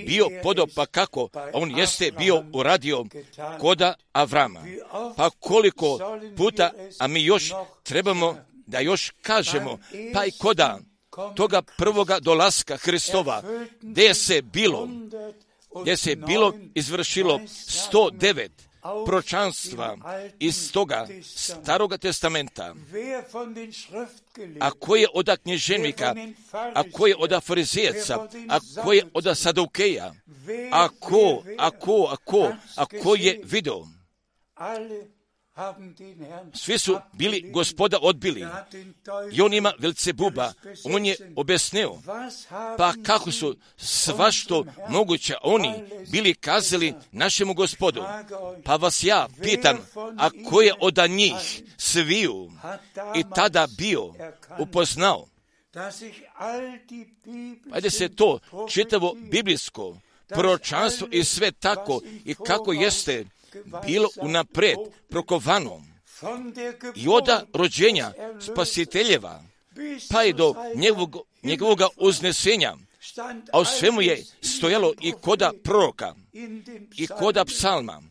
bio 0.07 0.29
podob, 0.43 0.71
pa 0.75 0.87
kako? 0.87 1.29
On 1.53 1.79
jeste 1.79 2.11
bio 2.19 2.45
uradio 2.53 3.05
koda 3.61 3.95
Avrama. 4.13 4.61
Pa 5.17 5.31
koliko 5.31 5.99
puta, 6.37 6.71
a 6.99 7.07
mi 7.07 7.25
još 7.25 7.53
trebamo 7.83 8.37
da 8.67 8.81
još 8.81 9.13
kažemo, 9.23 9.79
pa 10.15 10.25
i 10.25 10.31
koda 10.39 10.79
toga 11.37 11.63
prvoga 11.63 12.21
dolaska 12.21 12.77
Hristova, 12.77 13.43
gdje 13.81 14.15
se 14.15 14.43
bilo, 14.43 14.89
gdje 15.83 15.97
se 15.97 16.17
bilo 16.17 16.55
izvršilo 16.75 17.41
109 17.93 18.49
pročanstva 19.07 19.97
iz 20.39 20.73
toga 20.73 21.07
staroga 21.25 21.99
testamenta, 21.99 22.75
a 24.61 24.71
koje 24.71 25.07
od 25.15 25.29
knježenika, 25.43 26.15
a 26.53 26.83
koje 26.93 27.17
od 27.17 27.45
farizijeca, 27.45 28.29
a 28.49 28.59
koje 28.83 29.03
od 29.15 29.39
sadaukeja, 29.39 30.13
a 30.73 30.89
ko, 31.01 31.43
a 31.59 31.71
ko, 31.71 32.09
a 32.11 32.17
ko, 32.17 32.53
a 32.77 32.87
ko 33.03 33.15
je 33.15 33.41
video. 33.45 33.87
Svi 36.55 36.79
su 36.79 36.99
bili 37.13 37.51
gospoda 37.53 37.99
odbili. 38.03 38.47
I 39.33 39.41
on 39.41 39.55
ima 39.55 39.73
buba, 40.15 40.53
on 40.85 41.07
je 41.07 41.17
objasnio, 41.37 41.99
pa 42.79 42.93
kako 43.03 43.33
su 43.33 43.57
svašto 43.77 44.65
moguće 44.89 45.35
oni 45.43 45.75
bili 46.11 46.35
kazali 46.35 46.95
našemu 47.13 47.55
gospodu. 47.55 48.03
Pa 48.65 48.77
vas 48.77 49.05
ja 49.05 49.29
pitam, 49.43 49.79
a 50.19 50.31
ko 50.51 50.61
je 50.61 50.75
od 50.81 50.99
njih? 51.11 51.63
sviju. 51.81 52.51
i 53.17 53.25
tada 53.35 53.69
bio 53.79 54.13
upoznao. 54.59 55.27
Ajde 57.73 57.91
se 57.91 58.09
to 58.09 58.39
čitavo 58.69 59.17
biblijsko 59.31 59.97
proročanstvo 60.29 61.09
i 61.11 61.25
sve 61.25 61.53
tako 61.53 62.01
i 62.25 62.35
kako 62.35 62.73
jeste 62.73 63.25
bilo 63.87 64.09
unapred 64.23 64.77
prokovano 65.09 65.83
i 66.97 67.09
od 67.09 67.29
rođenja 67.55 68.13
spasiteljeva 68.41 69.45
pa 70.11 70.25
i 70.25 70.33
do 70.33 70.55
njegovog, 70.75 71.17
njegovog 71.43 71.81
uznesenja, 71.97 72.77
a 73.53 73.61
u 73.61 73.65
svemu 73.65 74.03
je 74.03 74.25
stojalo 74.43 74.95
i 75.01 75.13
koda 75.13 75.53
proroka, 75.65 76.15
i 76.97 77.07
koda 77.07 77.45
psalma, 77.45 78.03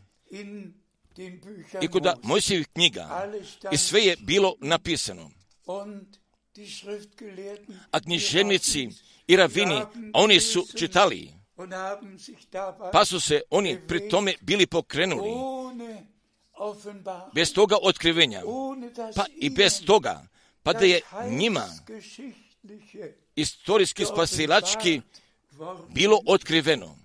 i 1.82 1.88
koda 1.88 2.16
Mojsijevih 2.22 2.68
knjiga, 2.72 3.32
i 3.72 3.76
sve 3.76 4.00
je 4.00 4.16
bilo 4.20 4.54
napisano. 4.60 5.30
A 7.90 8.00
knjiženici 8.00 8.88
i 9.26 9.36
ravini, 9.36 9.82
oni 10.14 10.40
su 10.40 10.66
čitali, 10.76 11.39
pa 12.92 13.04
su 13.04 13.20
se 13.20 13.42
oni 13.50 13.78
pri 13.88 14.08
tome 14.08 14.34
bili 14.40 14.66
pokrenuli. 14.66 15.30
bez 17.34 17.52
toga 17.52 17.76
otkrivenja, 17.82 18.42
pa 19.16 19.24
i 19.36 19.50
bez 19.50 19.84
toga, 19.86 20.26
pa 20.62 20.72
da 20.72 20.84
je 20.84 21.00
njima 21.30 21.66
istorijski 23.36 24.04
spasilački 24.04 25.00
bilo 25.88 26.20
otkriveno. 26.26 26.96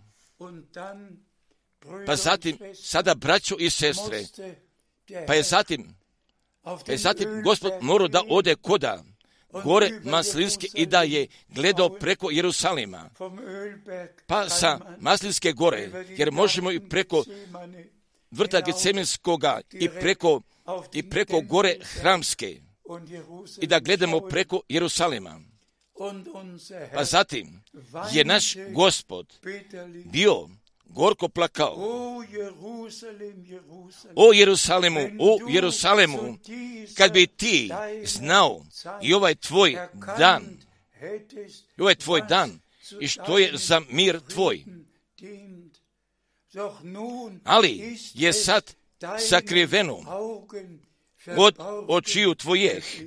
Pa 2.06 2.16
zatim, 2.16 2.58
sada 2.74 3.16
braćo 3.16 3.56
i 3.60 3.70
sestre, 3.70 4.24
pa 5.28 5.34
je 5.34 5.44
zatim, 5.44 5.96
pa 6.64 6.92
je 6.92 6.98
zatim 6.98 7.42
gospod 7.44 7.74
morao 7.82 8.08
da 8.08 8.24
ode 8.30 8.56
koda, 8.56 9.04
gore 9.64 10.00
Maslinske 10.04 10.68
i 10.74 10.86
da 10.86 11.04
je 11.04 11.28
gledao 11.50 11.90
preko 11.90 12.32
Jerusalima. 12.32 13.10
Pa 14.28 14.50
sa 14.50 14.80
Maslinske 15.00 15.52
gore, 15.52 16.06
jer 16.10 16.32
možemo 16.32 16.72
i 16.72 16.80
preko 16.90 17.24
vrta 18.32 18.62
Geceminskoga 18.62 19.62
i 19.72 19.90
preko, 19.90 20.42
i 20.94 21.10
preko 21.10 21.42
gore 21.42 21.76
Hramske 21.82 22.62
i 23.62 23.68
da 23.68 23.80
gledamo 23.80 24.20
preko 24.20 24.62
Jerusalima. 24.70 25.42
Pa 26.94 27.04
zatim 27.04 27.64
je 28.14 28.26
naš 28.26 28.56
gospod 28.74 29.34
bio 30.06 30.50
gorko 30.86 31.30
plakao. 31.30 31.76
O 34.16 34.34
Jerusalemu, 34.34 35.00
o 35.20 35.40
Jerusalemu, 35.50 36.38
kad 36.98 37.14
bi 37.14 37.28
ti 37.28 37.72
znao 38.04 38.66
i 39.02 39.14
ovaj 39.14 39.36
tvoj 39.36 39.78
dan, 40.18 40.58
i 41.78 41.82
ovaj 41.82 41.96
tvoj 41.96 42.22
dan, 42.30 42.60
i 43.00 43.08
što 43.08 43.38
je 43.38 43.52
za 43.54 43.82
mir 43.90 44.20
tvoj. 44.20 44.64
Ali 47.44 47.98
je 48.14 48.34
sad 48.34 48.76
sakriveno 49.30 50.00
od 51.38 51.56
očiju 51.88 52.36
tvojih. 52.36 53.04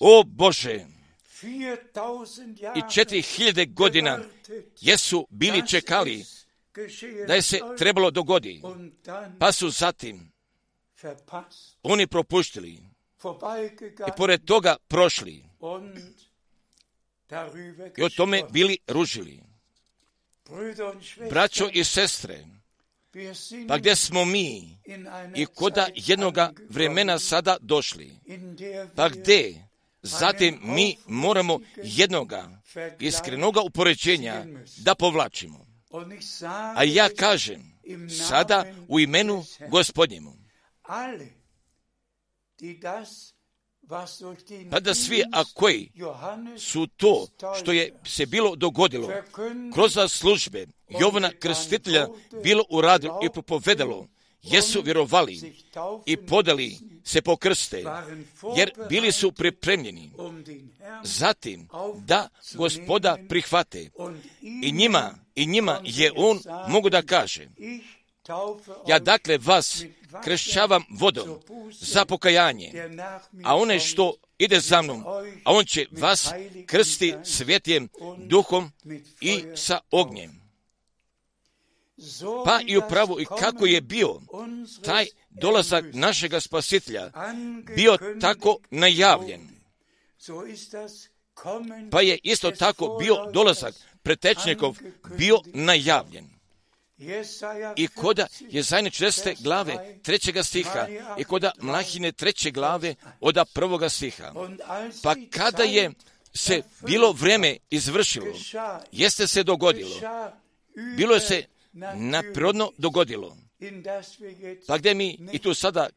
O 0.00 0.24
Bože, 0.26 0.86
i 2.76 2.92
četiri 2.94 3.22
hiljade 3.22 3.66
godina 3.66 4.18
jesu 4.80 5.26
bili 5.30 5.68
čekali 5.68 6.24
da 7.26 7.34
je 7.34 7.42
se 7.42 7.60
trebalo 7.78 8.10
dogodi, 8.10 8.62
pa 9.38 9.52
su 9.52 9.70
zatim 9.70 10.32
oni 11.82 12.06
propuštili 12.06 12.72
i 14.08 14.10
pored 14.16 14.44
toga 14.44 14.76
prošli. 14.88 15.44
i 17.96 18.02
o 18.02 18.08
tome 18.08 18.42
bili 18.50 18.78
ružili. 18.86 19.42
Braćo 21.30 21.68
i 21.72 21.84
sestre, 21.84 22.44
pa 23.68 23.78
gdje 23.78 23.96
smo 23.96 24.24
mi 24.24 24.78
i 25.34 25.46
koda 25.46 25.88
jednoga 25.94 26.52
vremena 26.68 27.18
sada 27.18 27.56
došli, 27.60 28.10
pa 28.96 29.08
gdje 29.08 29.68
zatim 30.06 30.58
mi 30.62 30.96
moramo 31.06 31.60
jednoga 31.82 32.62
iskrenoga 33.00 33.60
upoređenja 33.60 34.44
da 34.76 34.94
povlačimo. 34.94 35.66
A 36.76 36.84
ja 36.84 37.08
kažem 37.08 37.80
sada 38.28 38.64
u 38.88 39.00
imenu 39.00 39.44
gospodnjemu. 39.70 40.32
Pa 44.70 44.80
da 44.80 44.94
svi, 44.94 45.22
a 45.32 45.44
koji 45.54 45.92
su 46.58 46.86
to 46.86 47.26
što 47.60 47.72
je 47.72 47.94
se 48.04 48.26
bilo 48.26 48.56
dogodilo 48.56 49.08
kroz 49.74 49.98
službe 50.08 50.66
Jovana 51.00 51.30
Krstitelja 51.38 52.08
bilo 52.42 52.64
uradilo 52.70 53.20
i 53.24 53.28
propovedalo, 53.32 54.08
jesu 54.46 54.82
vjerovali 54.82 55.54
i 56.06 56.16
podali 56.16 56.78
se 57.04 57.22
po 57.22 57.36
krste, 57.36 57.84
jer 58.56 58.72
bili 58.88 59.12
su 59.12 59.32
pripremljeni 59.32 60.10
zatim 61.04 61.68
da 62.06 62.28
gospoda 62.54 63.18
prihvate 63.28 63.90
i 64.62 64.72
njima, 64.72 65.14
i 65.34 65.46
njima 65.46 65.80
je 65.84 66.12
on 66.16 66.40
mogu 66.68 66.90
da 66.90 67.02
kaže 67.02 67.48
ja 68.88 68.98
dakle 68.98 69.38
vas 69.38 69.84
krešćavam 70.24 70.84
vodom 70.90 71.40
za 71.70 72.04
pokajanje, 72.04 72.72
a 73.44 73.56
one 73.56 73.80
što 73.80 74.14
ide 74.38 74.60
za 74.60 74.82
mnom, 74.82 75.04
a 75.44 75.52
on 75.52 75.64
će 75.64 75.86
vas 75.90 76.30
krsti 76.66 77.14
svjetjem 77.24 77.88
duhom 78.18 78.72
i 79.20 79.44
sa 79.56 79.80
ognjem. 79.90 80.45
Pa 82.44 82.60
i 82.66 82.76
upravo 82.76 83.20
i 83.20 83.24
kako 83.24 83.66
je 83.66 83.80
bio 83.80 84.20
taj 84.84 85.06
dolazak 85.30 85.84
našega 85.92 86.40
spasitelja 86.40 87.10
bio 87.76 87.98
tako 88.20 88.58
najavljen. 88.70 89.48
Pa 91.90 92.00
je 92.00 92.18
isto 92.22 92.50
tako 92.50 92.96
bio 93.00 93.16
dolazak 93.32 93.74
pretečnikov 94.02 94.76
bio 95.16 95.40
najavljen. 95.54 96.36
I 97.76 97.88
koda 97.88 98.26
je 98.40 98.62
zajne 98.62 98.90
česte 98.90 99.34
glave 99.40 99.98
trećega 100.02 100.42
stiha 100.42 100.86
i 101.18 101.24
koda 101.24 101.50
mlahine 101.60 102.12
treće 102.12 102.50
glave 102.50 102.94
oda 103.20 103.44
prvoga 103.44 103.88
stiha. 103.88 104.32
Pa 105.02 105.14
kada 105.30 105.62
je 105.62 105.90
se 106.34 106.62
bilo 106.86 107.12
vreme 107.12 107.56
izvršilo, 107.70 108.34
jeste 108.92 109.26
se 109.26 109.42
dogodilo, 109.42 110.00
bilo 110.96 111.14
je 111.14 111.20
se 111.20 111.44
naprirodno 111.94 112.72
dogodilo. 112.78 113.36
Pa 114.66 114.78
gdje 114.78 114.94
mi 114.94 115.18
i 115.32 115.38
tu 115.38 115.54
sada 115.54 115.88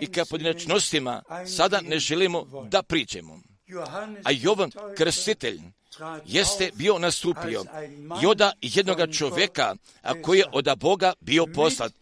i 0.00 0.06
ka 0.06 0.24
pojedinačnostima 0.30 1.22
sada 1.56 1.80
ne 1.80 1.98
želimo 1.98 2.66
da 2.70 2.82
priđemo. 2.82 3.40
A 4.24 4.30
Jovan 4.30 4.70
Krstitelj 4.96 5.60
jeste 6.26 6.70
bio 6.74 6.98
nastupio 6.98 7.64
i 8.22 8.26
oda 8.26 8.52
jednoga 8.60 9.06
čovjeka 9.06 9.74
a 10.02 10.22
koji 10.22 10.38
je 10.38 10.44
od 10.52 10.68
Boga 10.78 11.12
bio 11.20 11.46
poslat 11.46 11.92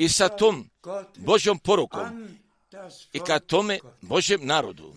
i 0.00 0.08
sa 0.08 0.28
tom 0.28 0.70
Božjom 1.16 1.58
porukom 1.58 2.28
i 3.12 3.20
ka 3.20 3.38
tome 3.38 3.78
Božjem 4.00 4.46
narodu. 4.46 4.94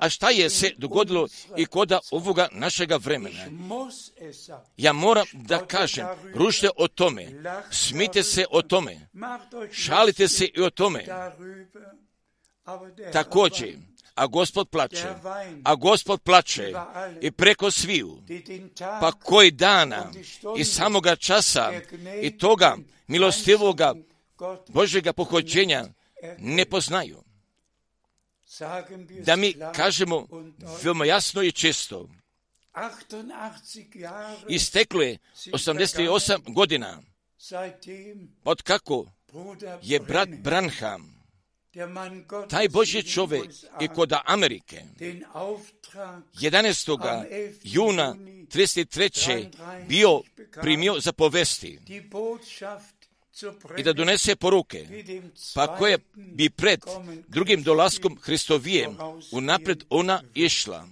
A 0.00 0.08
šta 0.08 0.30
je 0.30 0.50
se 0.50 0.72
dogodilo 0.76 1.28
i 1.56 1.66
koda 1.66 1.98
ovoga 2.10 2.48
našega 2.52 2.96
vremena? 2.96 3.44
Ja 4.76 4.92
moram 4.92 5.26
da 5.32 5.66
kažem, 5.66 6.06
rušte 6.34 6.70
o 6.76 6.88
tome, 6.88 7.26
smite 7.70 8.22
se 8.22 8.44
o 8.50 8.62
tome, 8.62 9.08
šalite 9.72 10.28
se 10.28 10.44
i 10.44 10.60
o 10.60 10.70
tome. 10.70 11.04
Također, 13.12 13.76
a 14.14 14.26
gospod 14.26 14.68
plače, 14.68 15.08
a 15.64 15.74
gospod 15.74 16.22
plače 16.22 16.72
i 17.20 17.30
preko 17.30 17.70
sviju, 17.70 18.22
pa 19.00 19.12
koji 19.12 19.50
dana 19.50 20.12
i 20.58 20.64
samoga 20.64 21.16
časa 21.16 21.72
i 22.22 22.38
toga 22.38 22.76
milostivoga 23.06 23.94
Božjega 24.68 25.12
pohođenja 25.12 25.84
ne 26.38 26.64
poznaju. 26.64 27.22
Da 29.24 29.36
mi 29.36 29.54
kažemo 29.74 30.26
veoma 30.82 31.04
jasno 31.04 31.42
i 31.42 31.52
čisto, 31.52 32.08
isteklo 34.48 35.02
je 35.02 35.18
88 35.46 36.54
godina. 36.54 37.02
Od 38.44 38.62
kako 38.62 39.06
je 39.82 40.00
brat 40.00 40.28
Branham 40.28 41.18
taj 42.50 42.68
Božji 42.68 43.02
čovjek 43.02 43.50
i 43.80 43.88
kod 43.88 44.12
Amerike. 44.24 44.82
11. 45.00 47.48
juna 47.62 48.14
33. 48.14 49.86
bio 49.88 50.22
primio 50.62 51.00
za 51.00 51.12
povesti 51.12 51.78
i 53.76 53.82
da 53.82 53.92
donese 53.92 54.36
poruke, 54.36 54.86
pa 55.54 55.76
koje 55.76 55.98
bi 56.14 56.50
pred 56.50 56.80
drugim 57.28 57.62
dolaskom 57.62 58.18
Hristovijem 58.22 58.96
unapred 59.32 59.84
ona 59.90 60.22
išla. 60.34 60.88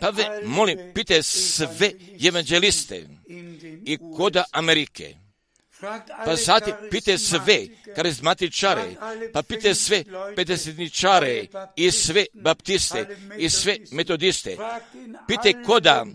Pa 0.00 0.10
ve, 0.10 0.42
molim, 0.44 0.78
pite 0.94 1.22
sve 1.22 1.92
evanđeliste 2.28 3.08
i 3.84 3.98
koda 4.16 4.44
Amerike, 4.52 5.14
pa 6.24 6.36
zatim 6.36 6.74
pite 6.90 7.18
sve 7.18 7.66
karizmatičare, 7.96 8.94
pa 9.32 9.42
pite 9.42 9.74
sve 9.74 10.04
pedesetničare 10.36 11.46
i 11.76 11.90
sve 11.90 12.26
baptiste. 12.34 13.16
i 13.38 13.50
sve 13.50 13.76
metodiste. 13.90 14.56
Pite 15.28 15.62
koda 15.66 16.06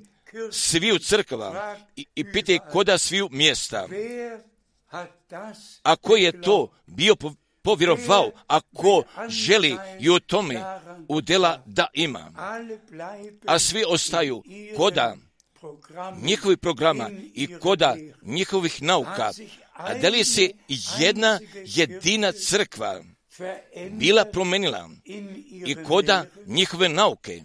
sviju 0.52 1.00
crkva 1.00 1.78
i, 1.96 2.06
i 2.16 2.32
pite 2.32 2.60
koda 2.72 2.98
sviju 2.98 3.30
mjesta. 3.32 3.88
Ako 5.84 6.16
je 6.16 6.42
to 6.42 6.72
bio 6.86 7.16
povjerovao, 7.62 8.32
ako 8.48 9.04
želi 9.28 9.78
i 10.00 10.10
o 10.10 10.20
tome 10.20 10.64
udjela 11.08 11.64
da 11.66 11.88
ima, 11.94 12.32
a 13.46 13.60
svi 13.60 13.84
ostaju 13.88 14.44
koda 14.78 15.16
njihovih 16.22 16.58
programa 16.58 17.10
i 17.34 17.60
koda 17.60 17.96
njihovih 18.22 18.82
nauka, 18.82 19.32
a 19.74 19.94
da 19.94 20.10
li 20.10 20.24
se 20.24 20.52
jedna 21.00 21.40
jedina 21.54 22.32
crkva 22.32 23.04
bila 23.92 24.26
promenila 24.26 24.90
i 25.66 25.76
koda 25.88 26.26
njihove 26.46 26.90
nauke. 26.90 27.42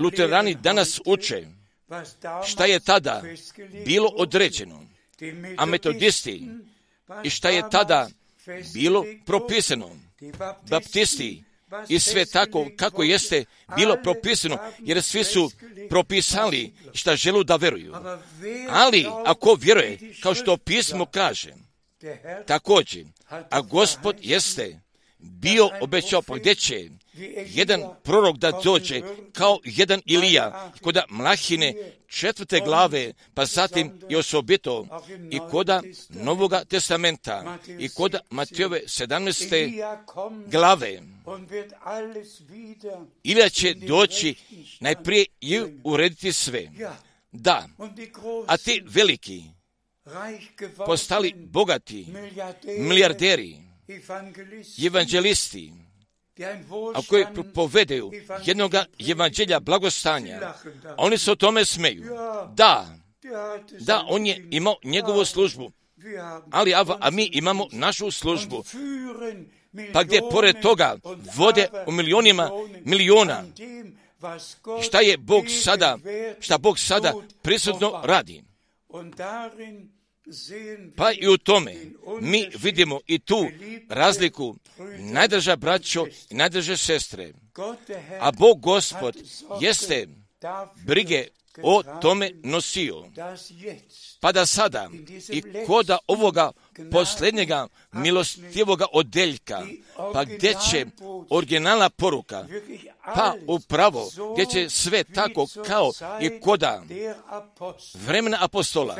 Luterani 0.00 0.54
danas 0.54 1.00
uče 1.06 1.46
šta 2.46 2.64
je 2.64 2.80
tada 2.80 3.22
bilo 3.84 4.08
određeno, 4.08 4.86
a 5.56 5.66
metodisti 5.66 6.48
i 7.24 7.30
šta 7.30 7.50
je 7.50 7.62
tada 7.70 8.08
bilo 8.74 9.04
propisano. 9.26 9.90
Baptisti 10.70 11.44
i 11.88 11.98
sve 11.98 12.26
tako 12.26 12.66
kako 12.76 13.02
jeste 13.02 13.44
bilo 13.76 13.96
propisano, 14.02 14.58
jer 14.78 15.02
svi 15.02 15.24
su 15.24 15.50
propisali 15.88 16.72
šta 16.94 17.16
želu 17.16 17.44
da 17.44 17.56
veruju. 17.56 17.94
Ali 18.70 19.06
ako 19.26 19.54
vjeruje, 19.60 19.98
kao 20.22 20.34
što 20.34 20.56
pismo 20.56 21.06
kaže, 21.06 21.54
također, 22.46 23.04
a 23.28 23.60
gospod 23.60 24.16
jeste 24.20 24.80
bio 25.18 25.70
obećao 25.80 26.22
pa 26.22 26.36
gdje 26.36 26.54
će 26.54 26.88
jedan 27.46 27.80
prorok 28.02 28.36
da 28.36 28.60
dođe 28.64 29.02
kao 29.32 29.58
jedan 29.64 30.02
Ilija 30.06 30.72
koda 30.80 31.04
Mlahine 31.08 31.74
četvrte 32.06 32.60
glave, 32.64 33.12
pa 33.34 33.44
zatim 33.44 33.92
i 34.08 34.16
osobito 34.16 34.86
i 35.30 35.38
koda 35.50 35.82
Novoga 36.08 36.64
testamenta 36.64 37.58
i 37.78 37.88
koda 37.88 38.20
Matijove 38.30 38.80
sedamneste 38.86 39.70
glave. 40.46 41.02
Ilija 43.22 43.48
će 43.48 43.74
doći 43.74 44.34
najprije 44.80 45.26
i 45.40 45.60
urediti 45.84 46.32
sve. 46.32 46.68
Da, 47.32 47.68
a 48.46 48.56
ti 48.56 48.82
veliki 48.86 49.42
postali 50.86 51.34
bogati, 51.36 52.06
milijarderi, 52.78 53.56
evanđelisti, 54.86 55.72
a 56.94 57.00
koji 57.08 57.24
povedeju 57.54 58.10
jednoga 58.44 58.84
evanđelja 59.10 59.60
blagostanja, 59.60 60.54
oni 60.96 61.18
se 61.18 61.32
o 61.32 61.36
tome 61.36 61.64
smeju. 61.64 62.04
Da, 62.54 62.86
da, 63.80 64.04
on 64.08 64.26
je 64.26 64.46
imao 64.50 64.76
njegovu 64.84 65.24
službu, 65.24 65.72
ali 66.50 66.74
a 67.00 67.10
mi 67.10 67.30
imamo 67.32 67.66
našu 67.72 68.10
službu. 68.10 68.64
Pa 69.92 70.04
gdje 70.04 70.20
pored 70.30 70.60
toga 70.62 70.96
vode 71.36 71.68
u 71.86 71.92
milionima 71.92 72.50
miliona, 72.84 73.44
šta 74.82 75.00
je 75.00 75.16
Bog 75.16 75.44
sada, 75.62 75.98
šta 76.40 76.58
Bog 76.58 76.78
sada 76.78 77.12
prisutno 77.42 78.00
radi. 78.04 78.42
Pa 80.96 81.12
i 81.12 81.28
u 81.28 81.38
tome 81.38 81.74
mi 82.20 82.50
vidimo 82.62 83.00
i 83.06 83.18
tu 83.18 83.46
razliku 83.88 84.56
najdrža 84.98 85.56
braćo 85.56 86.06
i 86.30 86.34
najdrže 86.34 86.76
sestre. 86.76 87.32
A 88.20 88.30
Bog 88.32 88.60
Gospod 88.60 89.16
jeste 89.60 90.06
brige 90.86 91.26
o 91.62 91.82
tome 92.02 92.30
nosio. 92.42 93.04
Pa 94.20 94.32
da 94.32 94.46
sada 94.46 94.90
i 95.28 95.42
koda 95.66 95.98
ovoga 96.06 96.52
posljednjega 96.92 97.68
milostivoga 97.92 98.86
odeljka, 98.92 99.66
pa 100.12 100.24
gdje 100.24 100.54
će 100.70 100.86
originalna 101.30 101.90
poruka 101.90 102.46
pa 103.04 103.34
upravo 103.46 104.10
gdje 104.32 104.46
će 104.46 104.70
sve 104.70 105.04
tako 105.04 105.46
kao 105.66 105.92
i 106.20 106.40
koda 106.40 106.82
vremena 107.94 108.38
apostola 108.40 108.96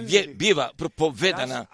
gdje 0.00 0.26
biva 0.34 0.70
propovedana 0.76 1.66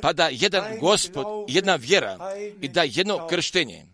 pa 0.00 0.12
da 0.12 0.28
jedan 0.32 0.78
gospod, 0.80 1.26
jedna 1.48 1.74
vjera 1.74 2.18
i 2.60 2.68
da 2.68 2.82
jedno 2.82 3.26
krštenje. 3.28 3.86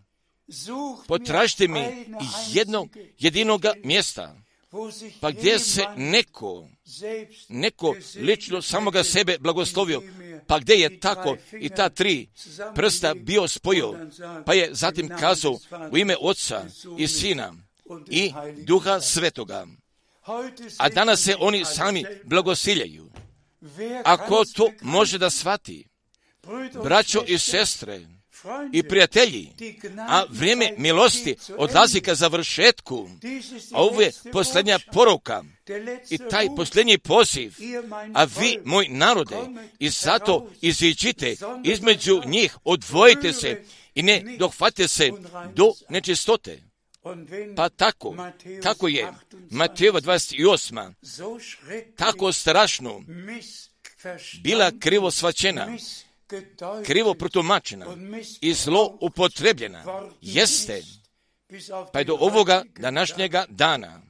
Potražite 1.07 1.67
mi 1.67 2.05
jednog 2.51 2.89
jedinoga 3.19 3.73
mjesta 3.83 4.35
pa 5.21 5.31
gdje 5.31 5.59
se 5.59 5.85
neko, 5.97 6.69
neko 7.49 7.95
lično 8.15 8.61
samoga 8.61 9.03
sebe 9.03 9.37
blagoslovio, 9.39 10.01
pa 10.47 10.59
gdje 10.59 10.73
je 10.73 10.99
tako? 10.99 11.37
I 11.59 11.69
ta 11.69 11.89
tri 11.89 12.27
prsta 12.75 13.13
bio 13.13 13.47
spojio, 13.47 14.09
pa 14.45 14.53
je 14.53 14.69
zatim 14.71 15.09
kazao 15.19 15.59
u 15.91 15.97
ime 15.97 16.15
Otca 16.21 16.65
i 16.97 17.07
Sina 17.07 17.53
i 18.09 18.31
Duha 18.65 19.01
Svetoga. 19.01 19.67
A 20.77 20.89
danas 20.89 21.23
se 21.23 21.35
oni 21.39 21.65
sami 21.65 22.05
blagosiljaju. 22.23 23.11
Ako 24.03 24.45
to 24.55 24.71
može 24.81 25.17
da 25.17 25.29
shvati, 25.29 25.87
braćo 26.83 27.23
i 27.27 27.37
sestre, 27.37 28.07
i 28.73 28.83
prijatelji, 28.83 29.49
a 29.97 30.23
vrijeme 30.29 30.73
milosti 30.77 31.35
odlazi 31.57 32.01
ka 32.01 32.15
završetku, 32.15 33.09
a 33.73 33.81
ovo 33.81 34.01
je 34.01 34.11
posljednja 34.31 34.79
poruka. 34.93 35.43
I 36.09 36.17
taj 36.17 36.47
posljednji 36.55 36.97
poziv, 36.97 37.53
a 38.13 38.23
vi, 38.23 38.59
moj 38.65 38.87
narode, 38.89 39.37
i 39.79 39.89
zato 39.89 40.49
iziđite 40.61 41.35
između 41.63 42.21
njih, 42.25 42.57
odvojite 42.63 43.33
se 43.33 43.63
i 43.95 44.03
ne 44.03 44.23
dohvate 44.39 44.87
se 44.87 45.11
do 45.55 45.73
nečistote. 45.89 46.61
Pa 47.55 47.69
tako, 47.69 48.15
kako 48.63 48.87
je 48.87 49.13
Matejeva 49.49 50.01
28. 50.01 50.93
tako 51.95 52.31
strašno 52.31 53.01
bila 54.43 54.71
krivo 54.79 55.11
svačena, 55.11 55.77
krivo 56.85 57.13
protumačena 57.13 57.85
i 58.41 58.53
zlo 58.53 58.97
upotrebljena 59.01 59.83
jeste 60.21 60.81
pa 61.93 61.99
je 61.99 62.05
do 62.05 62.17
ovoga 62.19 62.63
današnjega 62.79 63.45
dana. 63.49 64.01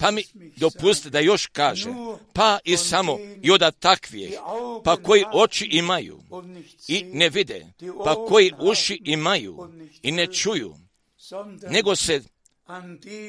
Pa 0.00 0.10
mi 0.10 0.24
dopusti 0.56 1.10
da 1.10 1.20
još 1.20 1.46
kaže, 1.46 1.90
pa 2.32 2.58
i 2.64 2.76
samo 2.76 3.18
i 3.42 3.50
od 3.50 3.78
takvih, 3.78 4.38
pa 4.84 4.96
koji 4.96 5.24
oči 5.32 5.68
imaju 5.72 6.22
i 6.88 7.04
ne 7.04 7.28
vide, 7.28 7.66
pa 8.04 8.14
koji 8.28 8.52
uši 8.58 9.00
imaju 9.04 9.70
i 10.02 10.12
ne 10.12 10.26
čuju, 10.26 10.74
nego 11.70 11.96
se, 11.96 12.22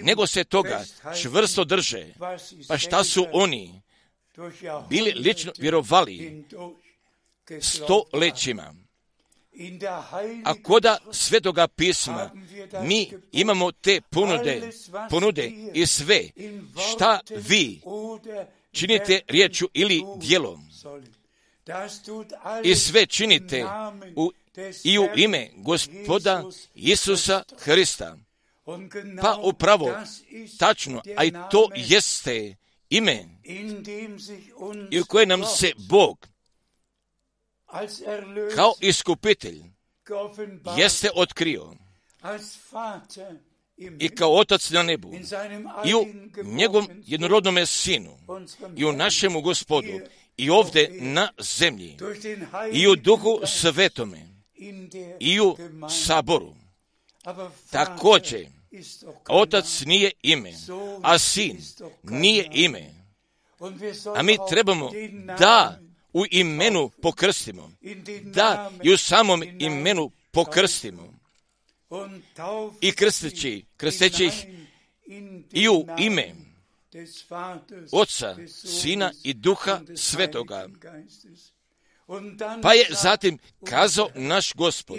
nego 0.04 0.28
se 0.28 0.44
toga 0.44 0.84
čvrsto 1.22 1.64
drže. 1.64 2.08
Pa 2.68 2.78
šta 2.78 3.04
su 3.04 3.26
oni 3.34 3.82
bili 4.90 5.12
lično 5.12 5.52
vjerovali 5.58 6.46
stoljećima. 7.62 8.74
A 10.46 10.54
koda 10.64 10.98
svetoga 11.12 11.68
pisma 11.68 12.32
mi 12.84 13.12
imamo 13.32 13.72
te 13.72 14.02
ponude, 14.10 14.70
ponude 15.10 15.52
i 15.74 15.86
sve 15.86 16.30
šta 16.92 17.20
vi 17.30 17.82
činite 18.72 19.22
riječu 19.28 19.70
ili 19.74 20.04
djelom. 20.18 20.70
I 22.64 22.76
sve 22.76 23.06
činite 23.06 23.66
u, 24.16 24.32
i 24.84 25.00
u 25.00 25.08
ime 25.16 25.50
gospoda 25.56 26.44
Isusa 26.76 27.44
Hrista. 27.58 28.18
Pa 29.22 29.40
upravo, 29.44 29.92
tačno, 30.60 31.02
a 31.18 31.24
i 31.24 31.32
to 31.52 31.70
jeste 31.76 32.56
ime 32.90 33.26
i 34.92 35.00
u 35.00 35.06
koje 35.08 35.26
nam 35.26 35.44
se 35.44 35.72
Bog 35.78 36.28
kao 38.56 38.74
iskupitelj 38.82 39.62
jeste 40.78 41.10
otkrio. 41.16 41.74
i 44.00 44.10
kao 44.10 44.36
otac 44.36 44.70
na 44.70 44.84
nebu. 44.84 45.14
i 45.86 45.94
u 45.94 46.06
njegovom 46.44 46.88
jednorodnome 47.06 47.66
sinu. 47.66 48.18
i 48.76 48.86
u 48.86 48.94
našemu 48.94 49.42
gospodu. 49.42 50.00
I 50.38 50.50
ovdje 50.50 50.90
na 51.02 51.32
zemlji. 51.40 51.98
I 52.74 52.88
u 52.88 52.96
duhu 52.96 53.40
svetome. 53.46 54.28
i 55.20 55.40
u 55.40 55.58
saboru. 55.90 56.56
Također, 57.72 58.48
otac 59.30 59.82
nije 59.86 60.12
ime, 60.22 60.54
a 61.04 61.20
sin 61.20 61.58
nije 62.04 62.50
ime. 62.54 62.94
A 64.16 64.24
mi 64.24 64.38
trebamo 64.50 64.92
da 65.40 65.80
u 66.14 66.26
imenu 66.32 66.90
pokrstimo. 66.90 67.72
Da, 68.24 68.72
i 68.84 68.94
u 68.94 68.98
samom 68.98 69.44
imenu 69.60 70.12
pokrstimo. 70.32 71.14
I 72.82 72.92
krsteći, 72.92 73.66
krsteći 73.78 74.26
ih 74.26 74.46
i 75.52 75.70
u 75.70 75.86
ime 76.00 76.36
Oca, 77.92 78.38
Sina 78.48 79.12
i 79.24 79.34
Duha 79.34 79.82
Svetoga. 79.96 80.68
Pa 82.62 82.74
je 82.74 82.86
zatim 82.90 83.38
kazao 83.66 84.10
naš 84.16 84.54
gospod, 84.54 84.98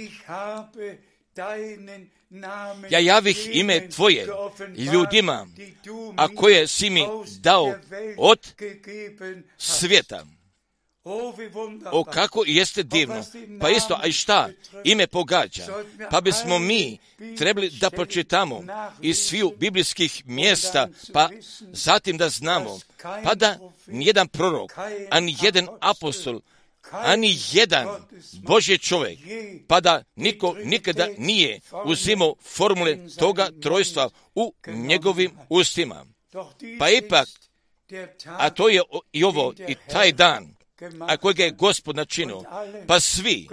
ja 2.91 2.99
javih 2.99 3.49
ime 3.53 3.89
Tvoje 3.89 4.27
ljudima, 4.93 5.47
a 6.17 6.29
koje 6.35 6.67
si 6.67 6.91
mi 6.91 7.07
dao 7.41 7.75
od 8.17 8.55
svijeta. 9.59 10.27
O, 11.93 12.05
kako 12.05 12.45
jeste 12.47 12.83
divno. 12.83 13.25
Pa 13.61 13.71
isto, 13.71 13.99
a 14.03 14.07
i 14.07 14.13
šta? 14.13 14.49
Ime 14.85 15.07
pogađa. 15.07 15.67
Pa 16.11 16.21
bismo 16.21 16.59
mi 16.59 16.99
trebali 17.39 17.71
da 17.71 17.91
pročitamo 17.91 18.65
iz 19.03 19.19
sviju 19.19 19.53
biblijskih 19.57 20.23
mjesta, 20.27 20.89
pa 21.13 21.29
zatim 21.73 22.17
da 22.17 22.29
znamo, 22.29 22.81
pa 23.25 23.35
da 23.35 23.59
nijedan 23.87 24.29
prorok, 24.29 24.73
ani 25.11 25.37
jedan 25.43 25.69
apostol, 25.81 26.41
ani 26.91 27.39
jedan 27.53 27.89
Božji 28.33 28.79
čovjek, 28.79 29.19
pa 29.69 29.81
da 29.81 30.03
niko 30.17 30.57
nikada 30.65 31.09
nije 31.19 31.61
uzimao 31.85 32.35
formule 32.43 32.99
toga 33.19 33.51
trojstva 33.63 34.11
u 34.35 34.55
njegovim 34.67 35.33
ustima. 35.49 36.07
Pa 36.79 36.91
ipak, 36.91 37.29
a 38.25 38.51
to 38.51 38.69
je 38.69 38.83
i 39.13 39.25
ovo, 39.25 39.55
i 39.69 39.75
taj 39.89 40.13
dan, 40.13 40.60
a 41.09 41.17
kojega 41.17 41.45
je 41.45 41.51
gospod 41.51 41.97
načinio, 41.97 42.43
pa 42.87 43.01
svi 43.01 43.49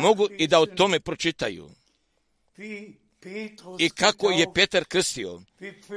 mogu 0.00 0.28
i 0.38 0.46
da 0.46 0.60
o 0.60 0.66
tome 0.66 1.00
pročitaju. 1.00 1.70
I 3.78 3.90
kako 3.90 4.30
je 4.30 4.46
Petar 4.54 4.84
krstio, 4.84 5.40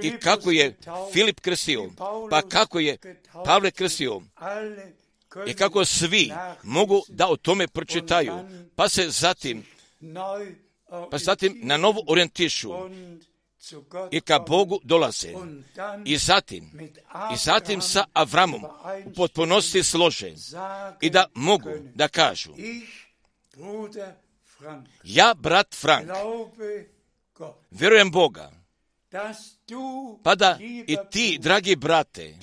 i 0.03 0.11
kako 0.19 0.51
je 0.51 0.77
Filip 1.13 1.39
krstio, 1.39 1.91
pa 2.29 2.41
kako 2.41 2.79
je 2.79 2.97
Pavle 3.45 3.71
krstio, 3.71 4.21
i 5.47 5.53
kako 5.53 5.85
svi 5.85 6.31
mogu 6.63 7.03
da 7.07 7.27
o 7.27 7.35
tome 7.35 7.67
pročitaju, 7.67 8.33
pa 8.75 8.89
se 8.89 9.09
zatim, 9.09 9.63
pa 11.11 11.17
zatim 11.17 11.59
na 11.63 11.77
novo 11.77 12.03
orijentišu 12.07 12.71
i 14.11 14.21
ka 14.21 14.39
Bogu 14.39 14.79
dolaze. 14.83 15.33
I 16.05 16.17
zatim, 16.17 16.71
i 17.33 17.37
zatim 17.37 17.81
sa 17.81 18.05
Avramom 18.13 18.63
u 19.05 19.13
potpunosti 19.13 19.83
slože 19.83 20.33
i 21.01 21.09
da 21.09 21.25
mogu 21.33 21.69
da 21.95 22.07
kažu 22.07 22.53
ja, 25.03 25.33
brat 25.33 25.75
Frank, 25.75 26.09
vjerujem 27.71 28.11
Boga, 28.11 28.51
pa 30.23 30.35
da 30.35 30.57
i 30.87 30.97
ti, 31.11 31.39
dragi 31.41 31.75
brate, 31.75 32.35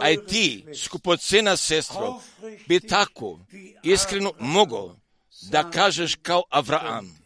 a 0.00 0.10
i 0.10 0.26
ti, 0.26 0.66
skupocena 0.84 1.56
sestro, 1.56 2.20
bi 2.68 2.80
tako 2.80 3.38
iskreno 3.82 4.32
mogao 4.38 4.96
da 5.50 5.70
kažeš 5.70 6.14
kao 6.14 6.42
Avraam. 6.50 7.18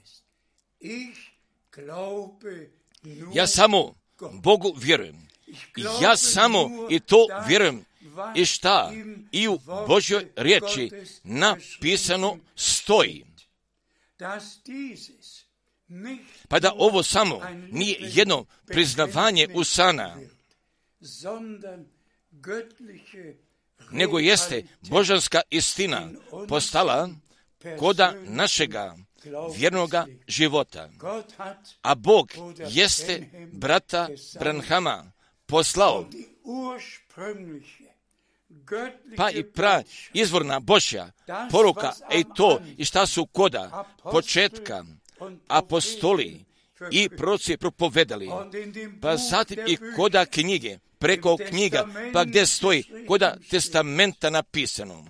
Ja 3.34 3.46
samo 3.46 3.94
Bogu 4.32 4.74
vjerujem. 4.76 5.28
Ja 6.02 6.16
samo 6.16 6.70
i 6.90 7.00
to 7.00 7.26
vjerujem. 7.48 7.84
I 8.34 8.44
šta? 8.44 8.92
I 9.32 9.48
u 9.48 9.58
Božjoj 9.88 10.26
riječi 10.36 10.90
napisano 11.22 12.38
stoji. 12.56 13.24
Pa 16.48 16.60
da 16.60 16.72
ovo 16.76 17.02
samo 17.02 17.40
nije 17.70 17.96
jedno 18.00 18.46
priznavanje 18.66 19.48
usana, 19.54 20.16
nego 23.90 24.18
jeste 24.18 24.64
božanska 24.80 25.40
istina 25.50 26.08
postala 26.48 27.10
koda 27.78 28.14
našega 28.26 28.96
vjernoga 29.56 30.06
života. 30.26 30.90
A 31.82 31.94
Bog 31.94 32.32
jeste 32.70 33.30
brata 33.52 34.08
Branhama 34.40 35.12
poslao. 35.46 36.06
Pa 39.16 39.30
i 39.30 39.44
pra 39.44 39.82
izvorna 40.12 40.60
Božja 40.60 41.10
poruka, 41.50 41.92
ej 42.10 42.24
to 42.36 42.60
i 42.76 42.84
šta 42.84 43.06
su 43.06 43.26
koda 43.26 43.84
početka. 44.02 44.84
apostoli 45.48 46.44
i 46.90 47.08
proci 47.08 47.56
propovedali, 47.56 48.28
pa 49.02 49.16
zatim 49.16 49.58
i 49.66 49.78
koda 49.96 50.26
knjige, 50.26 50.78
preko 50.98 51.36
knjiga, 51.48 51.88
pa 52.12 52.24
gdje 52.24 52.46
stoji 52.46 52.84
koda 53.08 53.36
testamenta 53.50 54.30
napisano. 54.30 55.04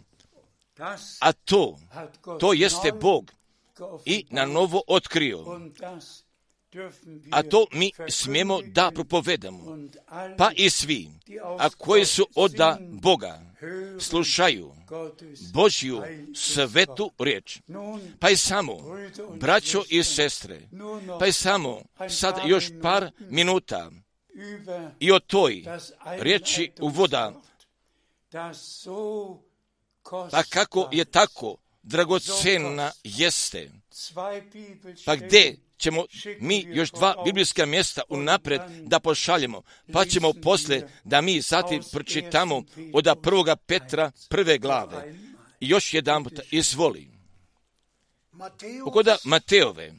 A 1.21 1.33
to, 1.33 1.79
to 2.41 2.53
jeste 2.53 2.93
Bog 2.93 3.33
i 4.05 4.27
na 4.31 4.47
novo 4.47 4.83
otkrio. 4.87 5.61
A 7.31 7.43
to 7.43 7.67
mi 7.73 7.93
smijemo 8.09 8.61
da 8.63 8.91
propovedamo. 8.95 9.79
Pa 10.39 10.51
i 10.57 10.71
svi, 10.71 11.09
a 11.59 11.71
koji 11.71 12.05
su 12.05 12.27
oda 12.35 12.79
Boga, 12.81 13.41
slušaju 14.01 14.75
Božju 15.53 16.03
svetu 16.35 17.11
riječ. 17.19 17.61
Pa 18.19 18.31
i 18.31 18.37
samo, 18.37 18.77
braćo 19.41 19.83
i 19.89 20.05
sestre, 20.05 20.61
pa 21.19 21.27
i 21.27 21.33
samo, 21.33 21.83
sad 22.09 22.35
još 22.47 22.71
par 22.83 23.11
minuta 23.19 23.91
i 25.01 25.13
o 25.13 25.19
toj 25.19 25.65
riječi 26.05 26.73
uvoda, 26.81 27.33
pa 30.31 30.43
kako 30.51 30.89
je 30.93 31.05
tako 31.05 31.57
dragocena 31.89 32.93
jeste, 33.05 33.71
pa 35.05 35.17
gdje 35.17 35.57
ćemo 35.77 36.05
mi 36.41 36.65
još 36.69 36.91
dva 36.91 37.15
biblijska 37.25 37.67
mjesta 37.67 38.03
unapred 38.09 38.61
da 38.83 39.01
pošaljemo, 39.01 39.63
pa 39.93 40.05
ćemo 40.05 40.33
poslije 40.33 40.89
da 41.05 41.21
mi 41.21 41.41
zatim 41.41 41.83
pročitamo 41.93 42.63
od 42.93 43.19
prvoga 43.23 43.57
Petra 43.57 44.11
prve 44.29 44.59
glave. 44.59 45.15
I 45.61 45.69
još 45.69 45.95
jedan 45.95 46.25
puta, 46.25 46.43
izvoli. 46.51 47.09
Ukoda 48.87 49.17
Mateove, 49.25 49.93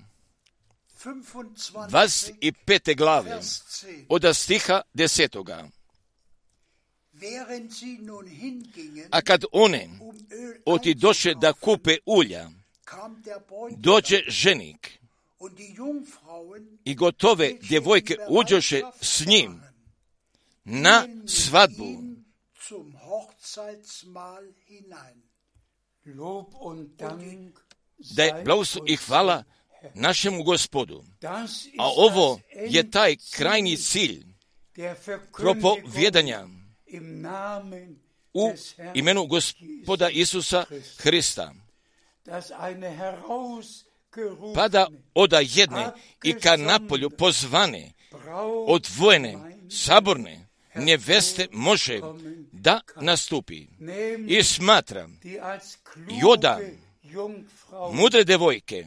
25. 1.03 2.97
glave, 2.97 3.39
od 4.09 4.35
stiha 4.35 4.81
desetoga. 4.93 5.69
A 9.11 9.21
kad 9.21 9.43
one 9.51 9.89
oti 10.65 10.93
doše 10.93 11.33
da 11.41 11.53
kupe 11.53 11.97
ulja, 12.05 12.49
dođe 13.77 14.21
ženik 14.27 14.99
i 16.85 16.95
gotove 16.95 17.53
djevojke 17.61 18.15
uđoše 18.29 18.81
s 19.01 19.25
njim 19.25 19.61
na 20.63 21.07
svadbu. 21.27 22.03
Da 28.15 28.23
je 28.23 28.43
blagoslov 28.45 28.89
i 28.89 28.95
hvala 28.95 29.43
našemu 29.93 30.43
gospodu. 30.43 31.03
A 31.77 31.87
ovo 31.97 32.39
je 32.69 32.91
taj 32.91 33.15
krajni 33.31 33.77
cilj 33.77 34.25
propovjedanja 35.37 36.47
u 38.33 38.51
imenu 38.93 39.25
gospoda 39.25 40.09
Isusa 40.09 40.65
Hrista. 40.97 41.53
Pa 44.55 44.67
da 44.67 44.87
oda 45.13 45.39
jedne 45.39 45.91
i 46.23 46.33
ka 46.33 46.57
napolju 46.57 47.09
pozvane, 47.09 47.91
odvojene, 48.67 49.37
saborne, 49.69 50.47
neveste 50.75 51.47
može 51.51 51.99
da 52.51 52.81
nastupi. 53.01 53.67
I 54.27 54.43
smatram, 54.43 55.19
joda 56.21 56.59
mudre 57.93 58.23
devojke, 58.23 58.85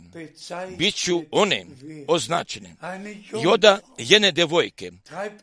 bit 0.78 0.94
ću 0.94 1.22
one 1.30 1.66
označene. 2.08 2.74
Joda 3.42 3.78
jedne 3.98 4.32
devojke, 4.32 4.90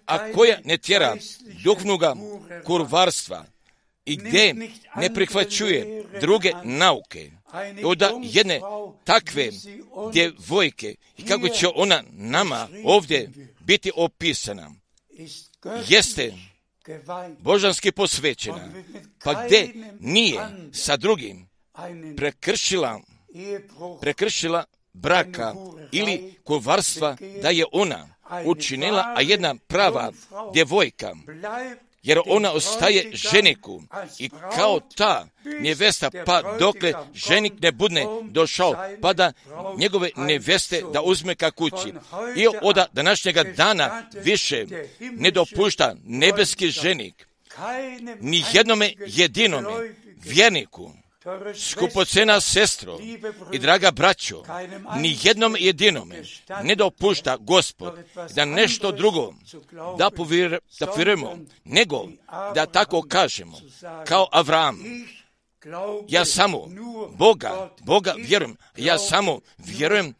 a 0.05 0.31
koja 0.31 0.59
ne 0.65 0.77
tjera 0.77 1.15
duhovnoga 1.63 2.15
kurvarstva 2.65 3.45
i 4.05 4.15
gdje 4.15 4.53
ne 4.95 5.13
prihvaćuje 5.13 6.03
druge 6.21 6.51
nauke. 6.63 7.31
Joda 7.81 8.11
jedne 8.23 8.61
takve 9.03 9.49
djevojke 10.13 10.95
i 11.17 11.25
kako 11.25 11.49
će 11.49 11.67
ona 11.75 12.03
nama 12.11 12.67
ovdje 12.85 13.29
biti 13.59 13.91
opisana, 13.95 14.71
jeste 15.87 16.33
božanski 17.39 17.91
posvećena, 17.91 18.71
pa 19.23 19.45
gdje 19.45 19.73
nije 19.99 20.39
sa 20.73 20.97
drugim 20.97 21.48
prekršila, 22.17 22.99
prekršila 24.01 24.63
braka 24.93 25.53
ili 25.91 26.33
kovarstva 26.43 27.17
da 27.41 27.49
je 27.49 27.65
ona 27.71 28.09
učinila, 28.45 29.13
a 29.17 29.21
jedna 29.21 29.55
prava 29.67 30.11
djevojka, 30.53 31.15
jer 32.03 32.19
ona 32.25 32.51
ostaje 32.51 33.11
ženiku. 33.13 33.83
i 34.19 34.29
kao 34.55 34.79
ta 34.95 35.27
nevesta, 35.43 36.11
pa 36.25 36.41
dokle 36.59 36.93
ženik 37.13 37.53
ne 37.61 37.71
budne 37.71 38.05
došao, 38.23 38.75
pa 39.01 39.13
da 39.13 39.33
njegove 39.77 40.09
neveste 40.15 40.83
da 40.93 41.01
uzme 41.01 41.35
ka 41.35 41.51
kući. 41.51 41.93
I 42.35 42.47
od 42.61 42.77
današnjega 42.93 43.43
dana 43.43 44.03
više 44.23 44.65
ne 44.99 45.31
dopušta 45.31 45.95
nebeski 46.03 46.69
ženik 46.71 47.29
ni 48.19 48.43
jednome 48.53 48.93
jedinome 49.05 49.93
vjerniku 50.23 50.91
skupocena 51.55 52.41
sestro 52.41 52.99
i 53.53 53.59
draga 53.59 53.91
braćo, 53.91 54.43
ni 54.95 55.17
jednom 55.23 55.55
jedinome 55.59 56.23
ne 56.63 56.75
dopušta 56.75 57.37
gospod 57.37 57.99
da 58.35 58.45
nešto 58.45 58.91
drugo 58.91 59.33
da, 59.97 60.09
povir, 60.09 60.59
da 60.79 60.87
nego 61.63 62.07
da 62.55 62.65
tako 62.65 63.01
kažemo, 63.01 63.57
kao 64.07 64.27
Avram, 64.31 64.79
ja 66.07 66.25
samo 66.25 66.67
Boga, 67.17 67.69
Boga 67.81 68.13
vjerujem, 68.17 68.57
ja 68.77 68.97
samo 68.97 69.39
vjerujem 69.57 70.13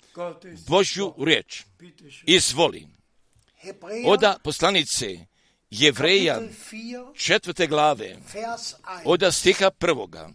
Božju 0.68 1.14
riječ. 1.26 1.64
Izvoli. 2.26 2.88
Oda 4.06 4.38
poslanice 4.44 5.18
Jevreja 5.70 6.42
četvrte 7.16 7.68
glave, 7.68 8.18
oda 9.06 9.32
stiha 9.32 9.72
prvoga 9.72 10.30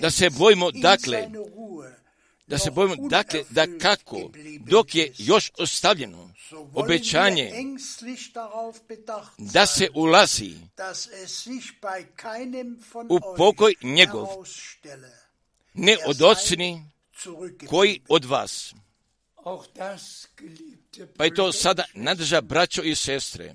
da 0.00 0.10
se 0.10 0.30
bojimo 0.30 0.70
dakle, 0.70 1.28
da 2.46 2.58
se 2.58 2.70
bojimo 2.70 3.08
dakle 3.08 3.44
da 3.50 3.66
kako, 3.78 4.30
dok 4.60 4.94
je 4.94 5.12
još 5.18 5.52
ostavljeno 5.58 6.30
obećanje 6.74 7.52
da 9.38 9.66
se 9.66 9.88
ulazi 9.94 10.54
u 13.08 13.18
pokoj 13.36 13.74
njegov, 13.82 14.26
ne 15.74 15.96
od 16.06 16.22
ocini 16.22 16.84
koji 17.68 18.00
od 18.08 18.24
vas. 18.24 18.74
Pa 21.16 21.24
je 21.24 21.34
to 21.34 21.52
sada 21.52 21.84
nadrža 21.94 22.40
braćo 22.40 22.82
i 22.82 22.94
sestre. 22.94 23.54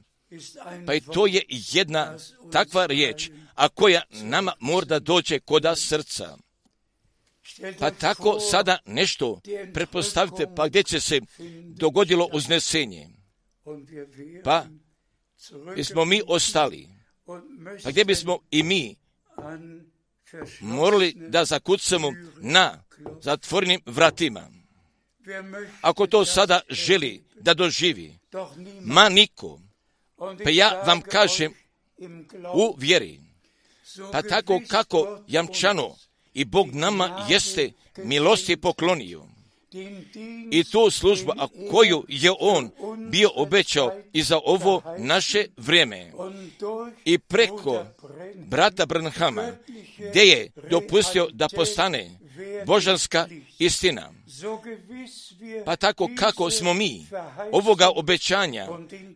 Pa 0.85 0.93
i 0.93 1.01
to 1.01 1.27
je 1.27 1.41
jedna 1.47 2.17
takva 2.51 2.85
riječ, 2.85 3.29
a 3.53 3.69
koja 3.69 4.01
nama 4.11 4.53
mora 4.59 4.99
dođe 4.99 5.39
koda 5.39 5.75
srca. 5.75 6.37
Pa 7.79 7.91
tako 7.91 8.39
sada 8.39 8.77
nešto 8.85 9.41
pretpostavite, 9.73 10.47
pa 10.55 10.67
gdje 10.67 10.83
će 10.83 10.99
se 10.99 11.21
dogodilo 11.63 12.29
uznesenje. 12.33 13.09
Pa 14.43 14.65
bismo 15.75 16.05
mi 16.05 16.21
ostali. 16.27 16.87
Pa 17.83 17.89
gdje 17.89 18.05
bismo 18.05 18.39
i 18.51 18.63
mi 18.63 18.95
morali 20.61 21.13
da 21.17 21.45
zakucamo 21.45 22.13
na 22.41 22.83
zatvorenim 23.21 23.81
vratima. 23.85 24.49
Ako 25.81 26.07
to 26.07 26.25
sada 26.25 26.61
želi 26.69 27.23
da 27.35 27.53
doživi, 27.53 28.17
ma 28.81 29.09
niko, 29.09 29.61
pa 30.17 30.49
ja 30.49 30.83
vam 30.87 31.01
kažem 31.01 31.53
u 32.53 32.75
vjeri, 32.77 33.19
pa 34.11 34.21
tako 34.21 34.61
kako 34.67 35.19
jamčano 35.27 35.95
i 36.33 36.45
Bog 36.45 36.75
nama 36.75 37.25
jeste 37.29 37.71
milosti 37.97 38.57
poklonio. 38.57 39.25
i 40.51 40.63
tu 40.63 40.91
službu 40.91 41.31
a 41.37 41.47
koju 41.71 42.05
je 42.07 42.31
on 42.39 42.69
bio 43.09 43.29
obećao 43.35 43.91
i 44.13 44.23
za 44.23 44.39
ovo 44.45 44.81
naše 44.97 45.45
vrijeme 45.57 46.11
i 47.05 47.17
preko 47.17 47.85
brata 48.35 48.85
Branhama 48.85 49.51
gdje 50.09 50.21
je 50.21 50.49
dopustio 50.69 51.27
da 51.31 51.47
postane 51.55 52.19
božanska 52.65 53.27
istina. 53.59 54.13
Pa 55.65 55.75
tako 55.75 56.09
kako 56.15 56.49
smo 56.49 56.73
mi 56.73 57.07
ovoga 57.51 57.89
obećanja 57.95 58.67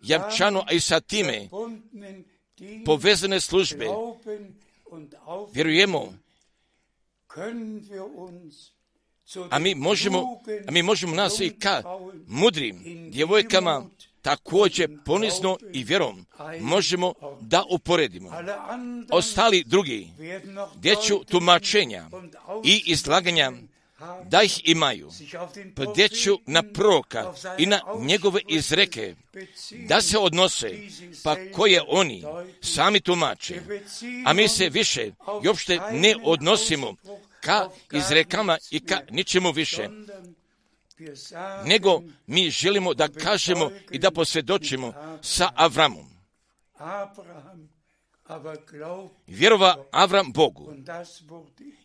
jamčano 0.03 0.65
i 0.71 0.79
sa 0.79 0.99
time 0.99 1.49
povezane 2.85 3.39
službe 3.39 3.87
vjerujemo 5.53 6.13
a 9.49 9.59
mi 9.59 9.75
možemo, 9.75 10.41
a 10.67 10.71
mi 10.71 10.83
možemo 10.83 11.15
nas 11.15 11.39
i 11.39 11.49
ka 11.49 11.83
mudrim 12.27 13.09
djevojkama 13.11 13.85
također 14.21 14.89
ponizno 15.05 15.57
i 15.73 15.83
vjerom 15.83 16.25
možemo 16.59 17.13
da 17.41 17.63
uporedimo. 17.69 18.31
Ostali 19.11 19.63
drugi, 19.65 20.07
gdje 20.75 20.95
ću 20.95 21.23
tumačenja 21.23 22.09
i 22.63 22.83
izlaganja 22.85 23.51
da 24.23 24.43
ih 24.43 24.61
imaju, 24.63 25.11
gdje 25.91 26.09
ću 26.09 26.39
na 26.45 26.63
proroka 26.63 27.33
i 27.57 27.65
na 27.65 27.79
njegove 27.99 28.41
izreke 28.47 29.15
da 29.87 30.01
se 30.01 30.17
odnose, 30.17 30.71
pa 31.23 31.35
koje 31.55 31.81
oni 31.87 32.23
sami 32.61 32.99
tumače, 32.99 33.61
a 34.25 34.33
mi 34.33 34.47
se 34.47 34.69
više 34.69 35.07
i 35.43 35.47
uopšte 35.47 35.79
ne 35.91 36.15
odnosimo 36.23 36.95
ka 37.41 37.69
izrekama 37.91 38.57
i 38.71 38.79
ka 38.79 38.99
ničemu 39.09 39.51
više, 39.51 39.89
nego 41.65 42.03
mi 42.27 42.49
želimo 42.49 42.93
da 42.93 43.07
kažemo 43.07 43.71
i 43.91 43.99
da 43.99 44.11
posvjedočimo 44.11 44.93
sa 45.21 45.51
Avramom. 45.55 46.09
Vjerova 49.27 49.85
Avram 49.91 50.31
Bogu 50.31 50.73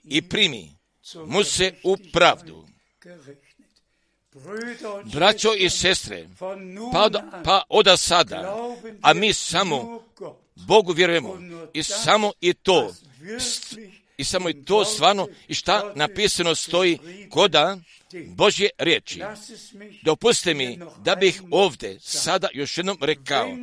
i 0.05 0.29
primi 0.29 0.77
mu 1.27 1.45
se 1.45 1.75
u 1.83 1.97
pravdu. 2.12 2.67
Braćo 5.05 5.55
i 5.55 5.71
sestre, 5.71 6.29
pa 6.93 7.03
od, 7.03 7.17
pa 7.45 7.62
od 7.69 7.87
sada, 8.01 8.57
a 9.03 9.15
mi 9.15 9.33
samo 9.33 10.05
Bogu 10.55 10.93
vjerujemo 10.93 11.39
i 11.73 11.83
samo 11.83 12.33
i 12.41 12.55
to, 12.55 12.95
i 14.17 14.25
samo 14.25 14.49
i 14.49 14.65
to 14.65 14.85
stvarno 14.85 15.29
i 15.49 15.55
šta 15.55 15.93
napisano 15.95 16.55
stoji 16.55 16.99
koda 17.31 17.79
Božje 18.27 18.71
riječi. 18.79 19.23
Dopustite 20.03 20.55
mi 20.55 20.79
da 20.99 21.15
bih 21.15 21.43
ovdje 21.51 22.01
sada 22.01 22.49
još 22.53 22.79
jednom 22.79 22.99
rekao, 23.01 23.57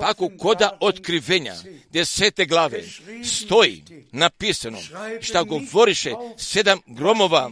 tako 0.00 0.30
koda 0.38 0.76
otkrivenja 0.80 1.54
desete 1.90 2.46
glave 2.46 2.82
stoji 3.24 3.82
napisano 4.12 4.78
šta 5.20 5.42
govoriše 5.42 6.12
sedam 6.36 6.78
gromova 6.86 7.50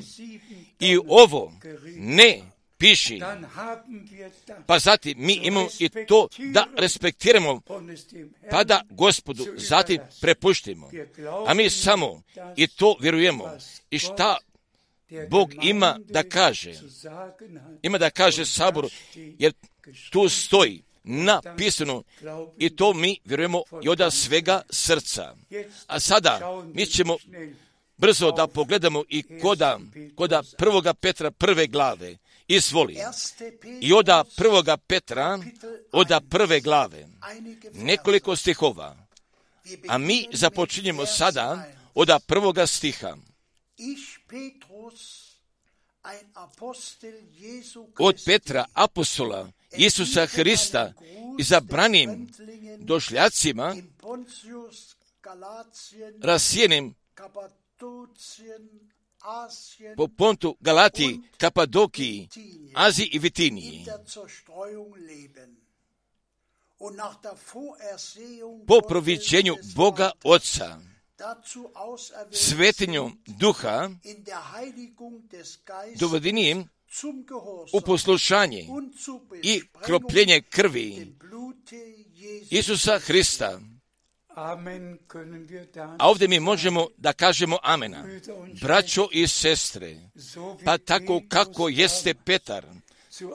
i 0.80 0.98
ovo 1.08 1.52
ne 1.96 2.42
piši. 2.78 3.20
Pa 4.66 4.78
zatim 4.78 5.14
mi 5.18 5.34
imamo 5.42 5.68
i 5.78 5.88
to 5.88 6.28
da 6.38 6.66
respektiramo, 6.76 7.60
pa 8.50 8.64
da 8.64 8.82
gospodu 8.90 9.46
zatim 9.56 10.00
prepuštimo. 10.20 10.90
A 11.46 11.54
mi 11.54 11.70
samo 11.70 12.22
i 12.56 12.66
to 12.66 12.96
vjerujemo. 13.00 13.50
I 13.90 13.98
šta 13.98 14.36
Bog 15.30 15.54
ima 15.62 15.98
da 16.04 16.22
kaže, 16.22 16.74
ima 17.82 17.98
da 17.98 18.10
kaže 18.10 18.44
saboru, 18.46 18.88
jer 19.14 19.52
tu 20.10 20.28
stoji 20.28 20.82
napisano 21.04 22.02
i 22.58 22.76
to 22.76 22.94
mi 22.94 23.18
vjerujemo 23.24 23.62
i 23.82 23.88
od 23.88 24.00
svega 24.12 24.62
srca. 24.70 25.34
A 25.86 26.00
sada 26.00 26.62
mi 26.74 26.86
ćemo 26.86 27.16
brzo 27.96 28.30
da 28.30 28.46
pogledamo 28.46 29.04
i 29.08 29.38
koda, 29.42 29.78
koda 30.14 30.42
prvoga 30.58 30.94
Petra 30.94 31.30
prve 31.30 31.66
glave. 31.66 32.16
Izvoli. 32.48 32.96
I 33.80 33.92
oda 33.92 34.24
prvoga 34.36 34.76
Petra, 34.76 35.38
oda 35.92 36.20
prve 36.20 36.60
glave. 36.60 37.08
Nekoliko 37.72 38.36
stihova. 38.36 38.96
A 39.88 39.98
mi 39.98 40.26
započinjemo 40.32 41.06
sada 41.06 41.64
oda 41.94 42.18
prvoga 42.18 42.66
stiha. 42.66 43.16
Od 47.98 48.22
Petra, 48.24 48.64
apostola, 48.72 49.50
Isusa 49.76 50.26
Hrista, 50.26 50.92
izabranim 51.38 52.28
došljacima, 52.78 53.76
rasijenim 56.22 56.94
po 59.96 60.08
Pontu, 60.08 60.56
Galatiji, 60.60 61.20
Kapadokiji, 61.36 62.28
Aziji 62.74 63.08
i 63.12 63.18
Vitiniji. 63.18 63.84
Po 68.66 68.80
proviđenju 68.88 69.56
Boga 69.74 70.10
Otca, 70.24 70.80
svetinjom 72.32 73.18
duha, 73.26 73.90
dovodinijem 75.98 76.68
u 77.72 77.80
poslušanje 77.80 78.66
i 79.42 79.62
kropljenje 79.84 80.42
krvi 80.50 81.14
Isusa 82.50 82.98
Hrista. 82.98 83.60
A 85.98 86.08
ovdje 86.08 86.28
mi 86.28 86.40
možemo 86.40 86.86
da 86.96 87.12
kažemo 87.12 87.58
amena. 87.62 88.04
Braćo 88.60 89.08
i 89.12 89.28
sestre, 89.28 89.96
pa 90.64 90.78
tako 90.78 91.22
kako 91.28 91.68
jeste 91.68 92.14
Petar, 92.14 92.64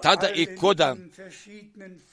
tada 0.01 0.29
i 0.29 0.55
koda 0.55 0.95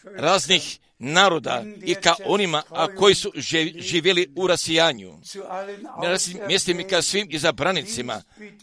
raznih 0.05 0.79
naroda 0.99 1.65
i 1.85 1.95
ka 1.95 2.15
onima 2.25 2.63
a 2.69 2.95
koji 2.97 3.15
su 3.15 3.33
živjeli 3.75 4.33
u 4.37 4.47
rasijanju. 4.47 5.19
Mislim 6.49 6.81
i 6.81 6.85
ka 6.85 7.03
svim 7.03 7.27
izabranicima, 7.31 8.23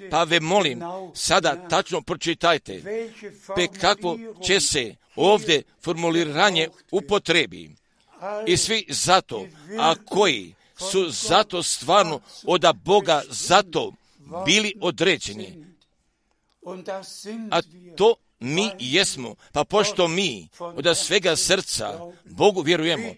pa 0.09 0.23
ve 0.23 0.39
molim, 0.39 0.82
sada 1.13 1.67
tačno 1.69 2.01
pročitajte, 2.01 2.82
pe 3.55 3.67
kako 3.82 4.17
će 4.43 4.59
se 4.59 4.95
ovdje 5.15 5.63
formuliranje 5.82 6.69
upotrebi. 6.91 7.69
I 8.45 8.57
svi 8.57 8.86
zato, 8.89 9.47
a 9.80 9.95
koji 10.05 10.55
su 10.91 11.09
zato 11.09 11.63
stvarno 11.63 12.20
od 12.43 12.65
Boga 12.84 13.22
zato 13.30 13.93
bili 14.45 14.74
određeni. 14.82 15.65
A 17.51 17.61
to 17.97 18.15
mi 18.40 18.72
jesmo, 18.80 19.36
pa 19.52 19.64
pošto 19.64 20.08
mi 20.08 20.48
od 20.60 20.98
svega 20.98 21.36
srca 21.36 22.00
Bogu 22.26 22.62
vjerujemo, 22.62 23.16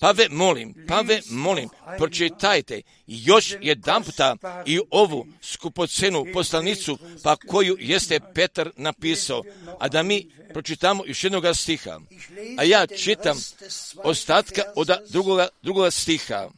pa 0.00 0.10
ve 0.10 0.28
molim, 0.30 0.74
pa 0.88 1.00
ve 1.00 1.20
molim, 1.30 1.68
pročitajte 1.98 2.82
još 3.06 3.54
jedan 3.60 4.02
puta 4.02 4.36
i 4.66 4.80
ovu 4.90 5.26
skupocenu 5.42 6.26
poslanicu, 6.32 6.98
pa 7.22 7.36
koju 7.36 7.76
jeste 7.80 8.20
Petar 8.34 8.70
napisao, 8.76 9.42
a 9.78 9.88
da 9.88 10.02
mi 10.02 10.30
pročitamo 10.52 11.04
još 11.06 11.24
jednog 11.24 11.44
stiha. 11.56 12.00
A 12.58 12.62
ja 12.62 12.86
čitam 12.86 13.36
ostatka 14.04 14.62
od 14.76 14.90
drugoga, 15.08 15.48
drugoga 15.62 15.90
stiha. 15.90 16.48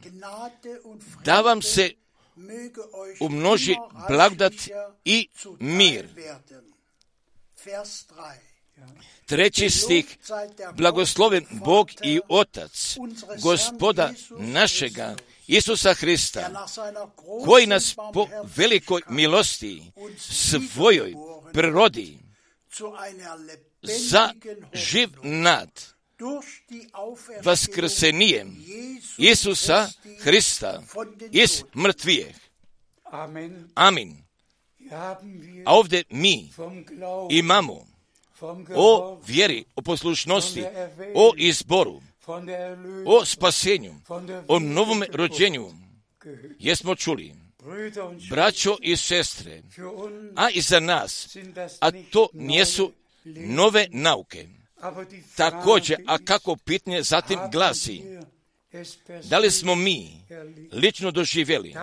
Da 1.23 1.41
vam 1.41 1.61
se 1.61 1.91
umnoži 3.19 3.75
blagodat 4.09 4.53
i 5.05 5.27
mir 5.59 6.07
Treći 9.25 9.69
stih, 9.69 10.17
blagosloven 10.77 11.45
Bog 11.51 11.89
i 12.03 12.19
Otac, 12.29 12.97
gospoda 13.41 14.13
našega, 14.39 15.15
Isusa 15.47 15.93
Hrista, 15.93 16.67
koji 17.45 17.67
nas 17.67 17.95
po 18.13 18.27
velikoj 18.55 19.01
milosti 19.09 19.91
svojoj 20.73 21.13
prirodi 21.53 22.17
za 23.81 24.33
živ 24.73 25.09
nad 25.23 25.69
vaskrsenjem 27.43 28.65
Isusa 29.17 29.89
Hrista 30.19 30.83
iz 31.31 31.63
mrtvijeh. 31.75 32.35
Amin. 33.75 34.28
A 35.65 35.75
ovdje 35.75 36.03
mi 36.09 36.49
imamo 37.29 37.85
o 38.75 39.19
vjeri, 39.27 39.65
o 39.75 39.81
poslušnosti, 39.81 40.63
o 41.15 41.33
izboru, 41.37 42.01
o 43.05 43.25
spasenju, 43.25 43.95
o 44.47 44.59
novom 44.59 45.03
rođenju. 45.13 45.71
Jesmo 46.59 46.95
čuli. 46.95 47.33
braćo 48.29 48.77
i 48.81 48.97
sestre, 48.97 49.61
a 50.35 50.49
i 50.49 50.61
za 50.61 50.79
nas, 50.79 51.37
a 51.79 51.91
to 52.11 52.27
nijesu 52.33 52.91
nove 53.25 53.87
nauke. 53.91 54.47
Također, 55.35 55.97
a 56.07 56.17
kako 56.17 56.55
pitanje 56.55 57.03
zatim 57.03 57.39
glasi, 57.51 58.01
da 59.29 59.39
li 59.39 59.51
smo 59.51 59.75
mi 59.75 60.25
lično 60.71 61.11
doživjeli, 61.11 61.75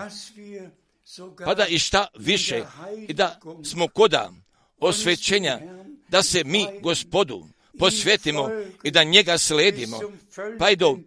pa 1.44 1.54
da 1.54 1.66
i 1.66 1.78
šta 1.78 2.06
više, 2.18 2.64
i 3.08 3.12
da 3.12 3.40
smo 3.64 3.88
koda 3.88 4.32
osvećenja, 4.80 5.60
da 6.08 6.22
se 6.22 6.44
mi 6.44 6.66
gospodu 6.82 7.46
posvetimo 7.78 8.50
i 8.82 8.90
da 8.90 9.04
njega 9.04 9.38
sledimo, 9.38 10.00
pa 10.58 10.70
i 10.70 10.76
do 10.76 10.98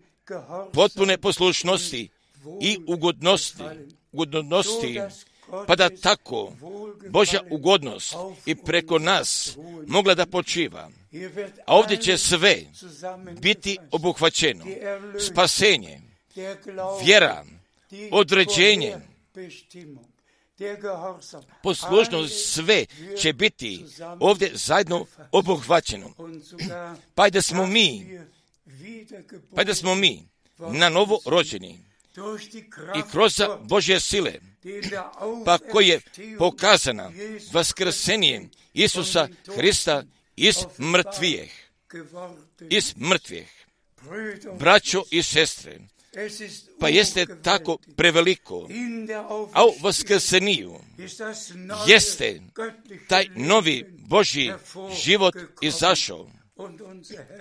potpune 0.74 1.18
poslušnosti 1.18 2.10
i 2.62 2.78
ugodnosti, 2.88 3.64
ugodnosti, 4.12 5.00
pa 5.68 5.76
da 5.76 5.90
tako 5.90 6.54
Božja 7.10 7.42
ugodnost 7.50 8.16
i 8.46 8.56
preko 8.56 9.00
nas 9.00 9.58
mogla 9.88 10.16
da 10.16 10.26
počiva. 10.26 10.90
A 11.66 11.76
ovdje 11.76 11.98
će 11.98 12.18
sve 12.18 12.64
biti 13.42 13.78
obuhvaćeno. 13.92 14.66
Spasenje, 15.20 16.02
vjera, 17.04 17.46
određenje, 18.12 18.96
poslušnost, 21.64 22.54
sve 22.54 22.86
će 23.22 23.34
biti 23.34 23.86
ovdje 24.20 24.52
zajedno 24.54 25.06
obuhvaćeno. 25.32 26.14
Pa 27.16 27.30
da 27.30 27.42
smo 27.42 27.68
mi, 27.68 28.20
pa 29.56 29.64
da 29.64 29.76
smo 29.76 29.96
mi 29.96 30.28
na 30.58 30.90
novo 30.90 31.20
rođeni 31.26 31.80
i 32.96 33.12
kroz 33.12 33.42
Božje 33.62 34.00
sile, 34.00 34.34
pa 35.46 35.58
koji 35.58 35.88
je 35.88 36.02
pokazana 36.38 37.12
vaskrsenjem 37.52 38.50
Isusa 38.74 39.28
Hrista 39.56 40.04
iz 40.36 40.56
mrtvijeh. 40.80 41.52
Iz 42.70 42.94
mrtvijeh. 42.98 43.48
Braćo 44.60 45.04
i 45.12 45.24
sestre, 45.24 45.80
pa 46.80 46.90
jeste 46.90 47.26
tako 47.44 47.78
preveliko, 47.96 48.68
a 49.54 49.66
u 49.66 49.74
vaskrseniju 49.82 50.76
jeste 51.88 52.42
taj 53.08 53.28
novi 53.36 53.86
Božji 53.98 54.52
život 55.04 55.36
izašao, 55.62 56.30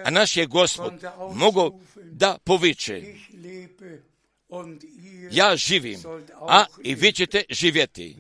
a 0.05 0.11
naš 0.11 0.37
je 0.37 0.47
gospod 0.47 0.93
mogo 1.35 1.71
da 1.97 2.39
poviče 2.45 3.03
ja 5.31 5.57
živim, 5.57 6.01
a 6.41 6.65
i 6.85 6.95
vi 6.95 7.13
ćete 7.13 7.43
živjeti. 7.51 8.17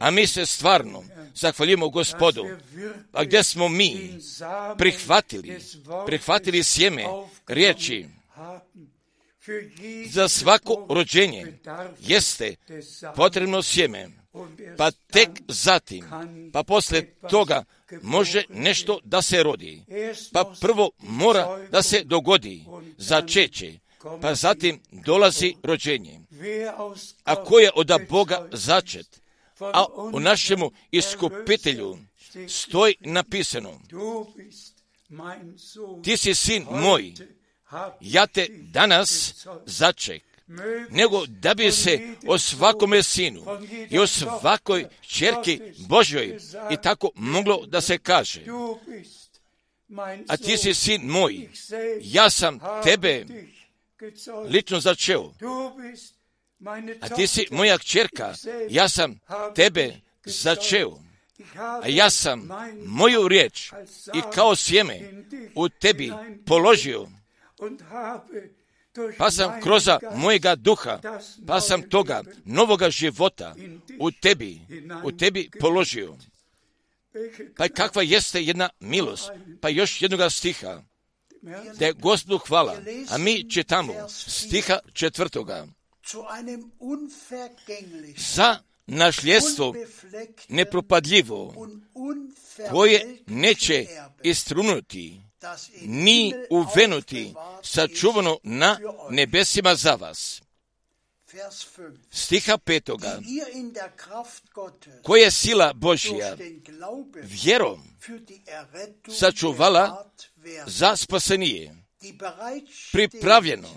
A 0.00 0.10
mi 0.10 0.26
se 0.26 0.46
stvarno 0.46 1.04
zahvaljujemo 1.34 1.88
gospodu, 1.88 2.44
a 3.12 3.24
gdje 3.24 3.42
smo 3.42 3.68
mi? 3.68 4.18
Prihvatili, 4.78 5.58
prihvatili 6.06 6.62
sjeme 6.64 7.04
riječi 7.46 8.06
za 10.10 10.28
svako 10.28 10.86
rođenje 10.90 11.58
jeste 12.00 12.56
potrebno 13.16 13.62
sjeme, 13.62 14.08
pa 14.76 14.90
tek 14.90 15.28
zatim, 15.48 16.04
pa 16.52 16.62
poslije 16.62 17.14
toga 17.30 17.64
može 18.02 18.44
nešto 18.48 19.00
da 19.04 19.22
se 19.22 19.42
rodi, 19.42 19.82
pa 20.32 20.52
prvo 20.60 20.90
mora 20.98 21.68
da 21.70 21.82
se 21.82 22.02
dogodi 22.04 22.64
začeće, 22.96 23.78
pa 24.20 24.34
zatim 24.34 24.80
dolazi 24.90 25.54
rođenje. 25.62 26.20
A 27.24 27.44
ko 27.44 27.58
je 27.58 27.70
od 27.74 27.90
Boga 28.08 28.48
začet, 28.52 29.20
a 29.60 29.86
u 30.12 30.20
našemu 30.20 30.70
iskupitelju 30.90 31.98
stoji 32.48 32.94
napisano, 33.00 33.80
ti 36.04 36.16
si 36.16 36.34
sin 36.34 36.66
moj, 36.70 37.14
ja 38.00 38.26
te 38.26 38.46
danas 38.50 39.34
začek, 39.66 40.22
nego 40.90 41.26
da 41.26 41.54
bi 41.54 41.72
se 41.72 42.14
o 42.26 42.38
svakome 42.38 43.02
sinu 43.02 43.44
i 43.90 43.98
o 43.98 44.06
svakoj 44.06 44.86
čerki 45.00 45.60
Božoj 45.88 46.38
i 46.70 46.76
tako 46.82 47.10
moglo 47.14 47.66
da 47.66 47.80
se 47.80 47.98
kaže. 47.98 48.44
A 50.28 50.36
ti 50.36 50.56
si 50.56 50.74
sin 50.74 51.06
moj, 51.06 51.48
ja 52.00 52.30
sam 52.30 52.60
tebe 52.84 53.24
lično 54.48 54.80
začeo. 54.80 55.32
A 57.00 57.08
ti 57.08 57.26
si 57.26 57.46
moja 57.50 57.78
kćerka, 57.78 58.34
ja 58.70 58.88
sam 58.88 59.20
tebe 59.54 59.94
začeo. 60.24 60.98
A 61.82 61.88
ja 61.88 62.10
sam 62.10 62.48
moju 62.84 63.28
riječ 63.28 63.72
i 64.14 64.20
kao 64.34 64.56
sjeme 64.56 65.00
u 65.54 65.68
tebi 65.68 66.12
položio, 66.46 67.08
pa 69.18 69.30
sam 69.30 69.60
kroz 69.60 69.88
mojega 70.16 70.54
duha, 70.54 71.00
pa 71.46 71.60
sam 71.60 71.82
toga 71.82 72.22
novoga 72.44 72.90
života 72.90 73.54
u 73.98 74.10
tebi, 74.10 74.60
u 75.04 75.12
tebi 75.12 75.50
položio. 75.60 76.16
Pa 77.56 77.68
kakva 77.68 78.02
jeste 78.02 78.42
jedna 78.42 78.68
milost, 78.80 79.30
pa 79.60 79.68
još 79.68 80.02
jednoga 80.02 80.30
stiha, 80.30 80.82
da 81.78 81.86
je 81.86 81.92
gospodu 81.92 82.38
hvala, 82.38 82.76
a 83.10 83.18
mi 83.18 83.50
čitamo 83.50 84.08
stiha 84.08 84.78
četvrtoga. 84.92 85.66
Za 88.16 88.58
našljestvo 88.86 89.74
nepropadljivo, 90.48 91.54
koje 92.70 93.18
neće 93.26 93.86
istrunuti, 94.22 95.20
ni 95.82 96.34
uvenuti, 96.50 97.34
sačuvano 97.62 98.38
na 98.42 98.78
nebesima 99.10 99.74
za 99.74 99.94
vas. 99.94 100.42
Stiha 102.10 102.58
petoga, 102.58 103.20
koja 105.02 105.24
je 105.24 105.30
sila 105.30 105.72
Božja 105.72 106.36
vjerom 107.22 107.82
sačuvala 109.18 110.10
za 110.66 110.96
spasenije, 110.96 111.76
pripravljeno 112.92 113.68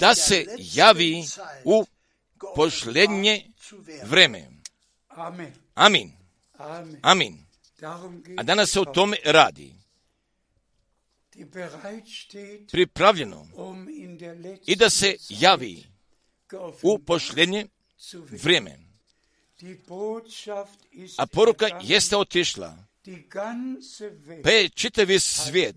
da 0.00 0.14
se 0.14 0.46
javi 0.58 1.24
u 1.64 1.84
posljednje 2.54 3.52
vreme. 4.04 4.50
Amin. 5.74 6.12
Amin. 7.02 7.46
A 8.36 8.42
danas 8.42 8.70
se 8.70 8.80
o 8.80 8.84
tome 8.84 9.16
radi. 9.24 9.85
Pripravljeno 12.72 13.48
i 14.66 14.76
da 14.76 14.90
se 14.90 15.16
javi 15.28 15.84
u 16.82 16.98
posljednje 16.98 17.66
vrijeme. 18.42 18.78
A 21.18 21.26
poruka 21.26 21.66
jeste 21.82 22.16
otišla. 22.16 22.76
Je 24.44 24.68
čitavi 24.68 25.18
svijet 25.20 25.76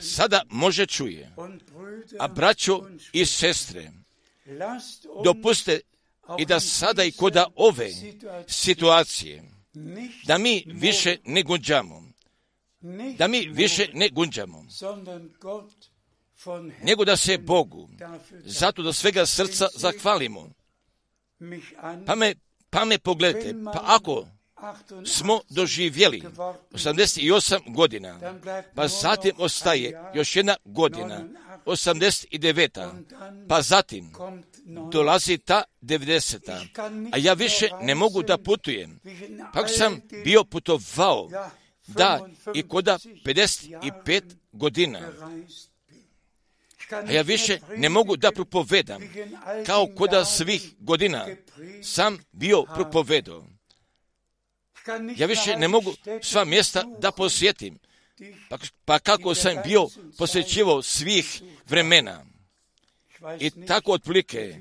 sada 0.00 0.42
može 0.50 0.86
čuje. 0.86 1.30
A 2.18 2.28
braćo 2.28 2.80
i 3.12 3.26
sestre, 3.26 3.92
dopuste 5.24 5.80
i 6.38 6.46
da 6.46 6.60
sada 6.60 7.04
i 7.04 7.12
koda 7.12 7.46
ove 7.54 7.90
situacije, 8.48 9.42
da 10.26 10.38
mi 10.38 10.64
više 10.66 11.16
ne 11.24 11.42
gunđamo, 11.42 12.03
da 13.18 13.28
mi 13.28 13.48
više 13.48 13.88
ne 13.94 14.08
gunđamo, 14.08 14.64
nego 16.82 17.04
da 17.04 17.16
se 17.16 17.38
Bogu, 17.38 17.88
zato 18.44 18.82
da 18.82 18.92
svega 18.92 19.26
srca 19.26 19.68
zahvalimo. 19.74 20.50
Pa 22.06 22.14
me, 22.14 22.34
pa 22.70 22.84
me 22.84 22.98
pogledajte, 22.98 23.54
pa 23.64 23.80
ako 23.84 24.26
smo 25.06 25.40
doživjeli 25.50 26.22
88 26.70 27.74
godina, 27.74 28.40
pa 28.74 28.88
zatim 28.88 29.32
ostaje 29.38 30.02
još 30.14 30.36
jedna 30.36 30.56
godina, 30.64 31.24
89. 31.66 33.48
Pa 33.48 33.62
zatim 33.62 34.12
dolazi 34.90 35.38
ta 35.38 35.62
90. 35.82 36.66
A 37.12 37.18
ja 37.18 37.32
više 37.32 37.68
ne 37.80 37.94
mogu 37.94 38.22
da 38.22 38.38
putujem. 38.38 39.00
Pa 39.54 39.68
sam 39.68 40.00
bio 40.24 40.44
putovao 40.44 41.28
da 41.86 42.28
i 42.54 42.68
koda 42.68 42.98
55 43.24 44.22
godina. 44.52 45.00
A 46.90 47.12
ja 47.12 47.22
više 47.22 47.60
ne 47.76 47.88
mogu 47.88 48.16
da 48.16 48.32
propovedam 48.32 49.02
kao 49.66 49.86
koda 49.96 50.24
svih 50.24 50.74
godina 50.78 51.26
sam 51.82 52.18
bio 52.32 52.62
propovedao. 52.62 53.46
Ja 55.16 55.26
više 55.26 55.56
ne 55.56 55.68
mogu 55.68 55.94
sva 56.22 56.44
mjesta 56.44 56.84
da 57.00 57.10
posjetim. 57.12 57.78
Pa, 58.48 58.58
pa 58.84 58.98
kako 58.98 59.34
sam 59.34 59.56
bio 59.64 59.88
posjećivao 60.18 60.82
svih 60.82 61.42
vremena. 61.68 62.24
I 63.40 63.50
tako 63.66 63.92
otprilike, 63.92 64.58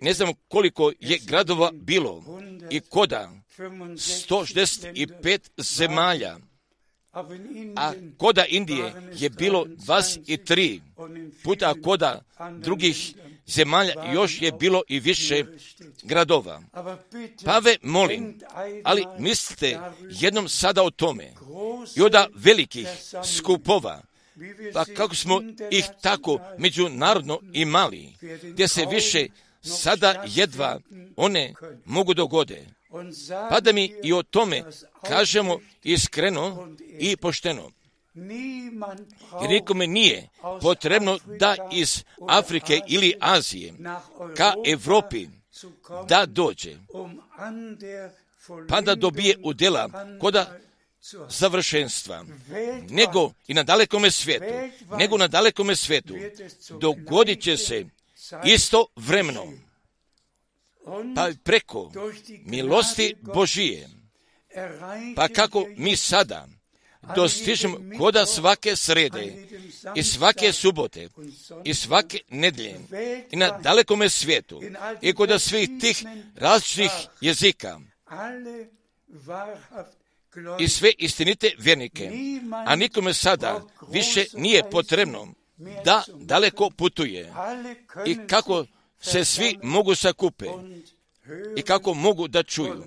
ne 0.00 0.12
znam 0.12 0.32
koliko 0.48 0.92
je 1.00 1.18
gradova 1.26 1.70
bilo 1.74 2.24
i 2.70 2.80
koda, 2.80 3.32
165 3.58 5.38
zemalja, 5.56 6.38
a 7.76 7.92
koda 8.18 8.44
Indije 8.48 8.92
je 9.14 9.30
bilo 9.30 9.64
23 9.64 10.80
puta 11.44 11.74
koda 11.84 12.22
drugih 12.58 13.14
zemalja 13.46 13.92
još 14.12 14.42
je 14.42 14.52
bilo 14.52 14.82
i 14.88 15.00
više 15.00 15.44
gradova. 16.02 16.62
Pave, 17.44 17.76
molim, 17.82 18.40
ali 18.84 19.04
mislite 19.18 19.80
jednom 20.00 20.48
sada 20.48 20.82
o 20.82 20.90
tome 20.90 21.32
i 21.96 22.02
od 22.02 22.14
velikih 22.34 22.88
skupova, 23.38 24.02
pa 24.74 24.84
kako 24.84 25.14
smo 25.14 25.40
ih 25.70 25.84
tako 26.00 26.38
međunarodno 26.58 27.40
imali, 27.52 28.12
gdje 28.42 28.68
se 28.68 28.86
više 28.90 29.26
sada 29.62 30.24
jedva 30.26 30.80
one 31.16 31.54
mogu 31.84 32.14
dogode. 32.14 32.66
Pa 33.50 33.60
da 33.60 33.72
mi 33.72 33.94
i 34.02 34.12
o 34.12 34.22
tome 34.22 34.62
kažemo 35.08 35.58
iskreno 35.82 36.68
i 36.98 37.16
pošteno. 37.16 37.70
Jer 39.42 39.50
nikome 39.50 39.86
nije 39.86 40.28
potrebno 40.60 41.18
da 41.38 41.56
iz 41.72 42.04
Afrike 42.28 42.80
ili 42.88 43.14
Azije 43.20 43.74
ka 44.36 44.54
Evropi 44.66 45.28
da 46.08 46.26
dođe, 46.26 46.76
pa 48.68 48.80
da 48.80 48.94
dobije 48.94 49.36
udjela 49.42 49.88
koda 50.20 50.58
savršenstva, 51.30 52.24
nego 52.90 53.32
i 53.46 53.54
na 53.54 53.62
dalekome 53.62 54.10
svijetu, 54.10 54.54
nego 54.98 55.18
na 55.18 55.28
dalekome 55.28 55.76
svijetu. 55.76 56.14
Dogodit 56.80 57.42
će 57.42 57.56
se 57.56 57.84
isto 58.44 58.86
vremeno, 58.96 59.52
pa 61.16 61.30
preko 61.44 61.92
milosti 62.44 63.14
Božije, 63.20 63.88
pa 65.16 65.28
kako 65.28 65.66
mi 65.76 65.96
sada 65.96 66.48
dostižemo 67.16 67.78
koda 67.98 68.26
svake 68.26 68.76
srede 68.76 69.46
i 69.94 70.02
svake 70.02 70.52
subote 70.52 71.08
i 71.64 71.74
svake 71.74 72.18
nedlje 72.28 72.80
i 73.30 73.36
na 73.36 73.58
dalekome 73.58 74.08
svijetu 74.08 74.62
i 75.00 75.14
koda 75.14 75.38
svih 75.38 75.68
tih 75.80 76.04
različitih 76.36 76.90
jezika 77.20 77.80
i 80.60 80.68
sve 80.68 80.92
istinite 80.98 81.50
vjernike, 81.58 82.10
a 82.66 82.76
nikome 82.76 83.14
sada 83.14 83.66
više 83.88 84.24
nije 84.34 84.70
potrebno 84.70 85.34
da 85.84 86.04
daleko 86.14 86.70
putuje. 86.70 87.32
I 88.06 88.16
kako 88.26 88.66
se 89.00 89.24
svi 89.24 89.58
mogu 89.62 89.94
sakupe. 89.94 90.46
I 91.56 91.62
kako 91.62 91.94
mogu 91.94 92.28
da 92.28 92.42
čuju. 92.42 92.84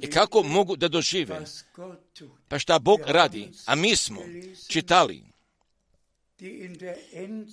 I 0.00 0.10
kako 0.10 0.42
mogu 0.42 0.76
da 0.76 0.88
dožive. 0.88 1.44
Pa 2.48 2.58
šta 2.58 2.78
Bog 2.78 3.00
radi, 3.06 3.50
a 3.66 3.74
mi 3.74 3.96
smo 3.96 4.22
čitali. 4.68 5.24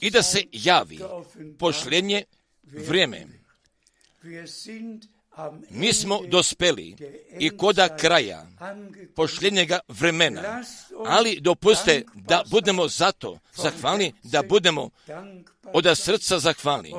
I 0.01 0.09
da 0.11 0.23
se 0.23 0.43
javi 0.51 0.99
pošljenje 1.59 2.23
vrijeme. 2.63 3.27
Mi 5.69 5.93
smo 5.93 6.21
dospeli 6.27 6.95
i 7.39 7.57
koda 7.57 7.97
kraja 7.97 8.47
pošljenjega 9.15 9.79
vremena, 9.87 10.63
ali 11.05 11.39
dopuste 11.41 12.03
da 12.13 12.43
budemo 12.49 12.87
zato 12.87 13.39
zahvalni, 13.55 14.13
da 14.23 14.43
budemo 14.43 14.89
od 15.63 15.97
srca 15.97 16.39
zahvalni. 16.39 16.93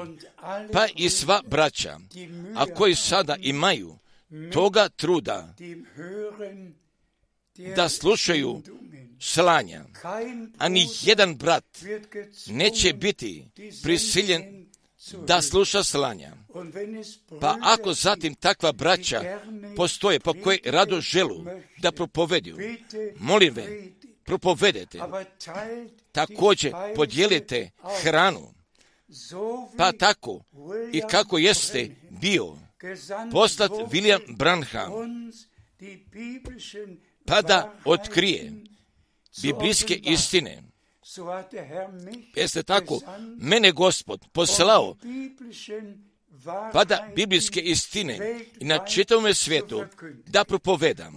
Pa 0.73 0.87
i 0.95 1.11
sva 1.11 1.43
braća, 1.47 1.99
a 2.57 2.67
koji 2.67 2.95
sada 2.95 3.37
imaju 3.41 3.99
toga 4.53 4.89
truda 4.89 5.55
da 7.77 7.89
slušaju 7.89 8.63
slanja, 9.21 9.85
a 10.59 10.69
ni 10.69 10.89
jedan 11.03 11.37
brat 11.37 11.65
neće 12.47 12.93
biti 12.93 13.45
prisiljen 13.83 14.66
da 15.13 15.43
sluša 15.43 15.83
slanja. 15.83 16.33
Pa 17.41 17.57
ako 17.63 17.95
zatim 17.95 18.35
takva 18.35 18.73
braća 18.73 19.41
postoje, 19.77 20.21
po 20.21 20.35
koje 20.45 20.59
rado 20.65 21.01
želu 21.01 21.45
da 21.79 21.93
propovedu, 21.93 22.59
molim 23.19 23.55
ve, 23.55 23.89
propovedete, 24.25 25.01
također 26.13 26.73
podijelite 26.97 27.71
hranu, 28.03 28.55
pa 29.77 29.93
tako 29.93 30.41
i 30.93 31.01
kako 31.11 31.39
jeste 31.39 31.91
bio 32.11 32.57
poslat 33.33 33.71
William 33.71 34.37
Branham, 34.37 34.93
pa 37.27 37.43
da 37.43 37.75
otkrije 37.85 38.53
biblijske 39.43 39.95
istine. 39.95 40.63
Jeste 42.37 42.63
tako, 42.63 43.01
mene 43.39 43.73
gospod 43.73 44.21
poslao 44.33 44.97
pa 46.73 46.85
da 46.85 47.09
biblijske 47.17 47.61
istine 47.61 48.41
i 48.61 48.65
na 48.65 48.87
čitavom 48.87 49.35
svijetu 49.35 49.85
da 50.27 50.45
propovedam. 50.45 51.15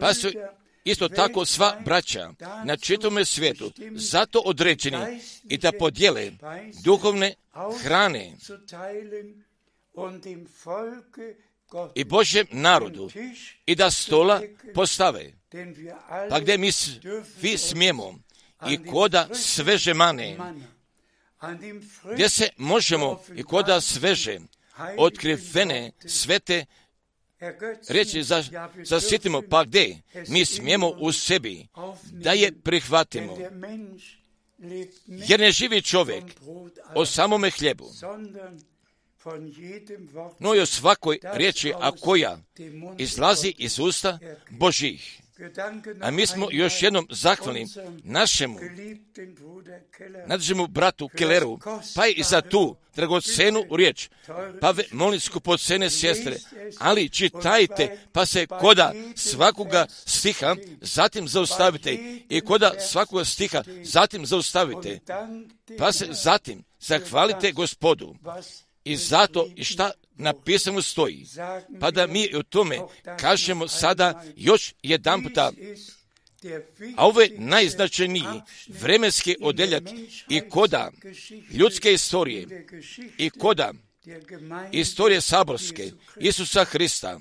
Pa 0.00 0.14
su 0.14 0.28
isto 0.84 1.08
tako 1.08 1.44
sva 1.44 1.80
braća 1.84 2.32
na 2.64 2.76
čitavom 2.76 3.24
svijetu 3.24 3.72
zato 3.94 4.42
određeni 4.44 5.20
i 5.48 5.58
da 5.58 5.72
podijele 5.78 6.32
duhovne 6.84 7.34
hrane 7.82 8.36
i 11.94 12.04
Božjem 12.04 12.46
narodu 12.50 13.10
i 13.66 13.74
da 13.74 13.90
stola 13.90 14.42
postave. 14.74 15.32
Pa 16.30 16.40
gdje 16.40 16.58
mi 16.58 16.72
svi 16.72 17.58
smijemo 17.58 18.18
i 18.68 18.86
koda 18.86 19.28
sveže 19.34 19.94
mane, 19.94 20.36
gdje 22.12 22.28
se 22.28 22.48
možemo 22.56 23.22
i 23.36 23.42
koda 23.42 23.80
sveže 23.80 24.38
otkrivene 24.98 25.92
svete 26.06 26.64
reći 27.88 28.22
za, 28.22 28.44
zasjetimo 28.84 29.42
pa 29.50 29.64
gdje 29.64 30.00
mi 30.28 30.44
smijemo 30.44 30.88
u 30.88 31.12
sebi 31.12 31.66
da 32.12 32.32
je 32.32 32.52
prihvatimo. 32.62 33.36
Jer 35.06 35.40
ne 35.40 35.52
živi 35.52 35.82
čovjek 35.82 36.24
o 36.94 37.06
samome 37.06 37.50
hljebu, 37.50 37.90
no 40.38 40.54
i 40.54 40.60
o 40.60 40.66
svakoj 40.66 41.18
riječi, 41.22 41.72
a 41.80 41.92
koja 41.92 42.38
izlazi 42.98 43.54
iz 43.58 43.78
usta 43.78 44.18
Božih. 44.50 45.20
A 46.00 46.10
mi 46.10 46.26
smo 46.26 46.48
još 46.50 46.82
jednom 46.82 47.06
zahvalni 47.10 47.66
našemu, 48.02 48.58
našemu 50.26 50.66
bratu 50.66 51.08
Kelleru, 51.08 51.58
pa 51.94 52.06
i 52.06 52.22
za 52.22 52.40
tu 52.40 52.76
dragocenu 52.94 53.64
riječ. 53.76 54.08
Pa 54.60 54.74
molim 54.92 55.20
skupocene 55.20 55.90
sestre, 55.90 56.36
ali 56.78 57.08
čitajte, 57.08 57.98
pa 58.12 58.26
se 58.26 58.46
koda 58.46 58.92
svakoga 59.16 59.86
stiha 60.06 60.56
zatim 60.80 61.28
zaustavite 61.28 61.92
i 62.28 62.40
koda 62.40 62.80
svakoga 62.80 63.24
stiha 63.24 63.62
zatim 63.82 64.26
zaustavite, 64.26 64.98
pa 65.78 65.92
se 65.92 66.06
zatim 66.10 66.64
zahvalite 66.80 67.52
gospodu 67.52 68.14
i 68.84 68.96
zato 68.96 69.48
i 69.56 69.64
šta 69.64 69.90
napisano 70.16 70.82
stoji. 70.82 71.26
Pa 71.80 71.90
da 71.90 72.06
mi 72.06 72.34
o 72.34 72.42
tome 72.42 72.78
kažemo 73.18 73.68
sada 73.68 74.24
još 74.36 74.74
jedan 74.82 75.22
puta. 75.22 75.52
A 76.96 77.06
ovo 77.06 77.20
je 77.20 77.34
najznačajniji 77.38 78.40
vremenski 78.68 79.36
odeljak 79.40 79.82
i 80.28 80.40
koda 80.48 80.90
ljudske 81.50 81.92
istorije 81.92 82.66
i 83.18 83.30
koda 83.30 83.72
istorije 84.72 85.20
saborske 85.20 85.90
Isusa 86.16 86.64
Hrista. 86.64 87.20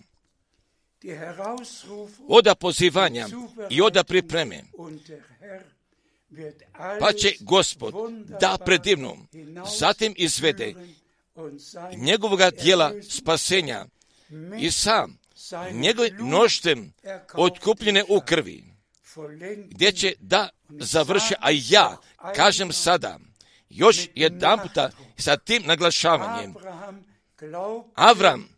Oda 2.27 2.56
pozivanja 2.56 3.27
i 3.69 3.81
oda 3.81 4.03
pripreme. 4.03 4.64
Pa 6.99 7.14
će 7.14 7.34
gospod 7.40 7.94
da 8.40 8.57
predivnom 8.65 9.27
zatim 9.80 10.14
izvede 10.18 10.73
njegovoga 11.97 12.51
dijela 12.51 12.93
spasenja 13.10 13.85
i 14.60 14.72
sam 14.72 15.19
njegovim 15.72 16.15
mnoštem 16.19 16.93
otkupljene 17.34 18.03
u 18.10 18.22
krvi, 18.26 18.64
gdje 19.68 19.91
će 19.91 20.15
da 20.19 20.49
završi, 20.69 21.34
a 21.39 21.49
ja 21.69 21.97
kažem 22.35 22.72
sada, 22.72 23.19
još 23.69 23.97
jedan 24.15 24.60
puta 24.60 24.89
sa 25.18 25.38
tim 25.38 25.64
naglašavanjem, 25.65 26.53
Avram 27.95 28.49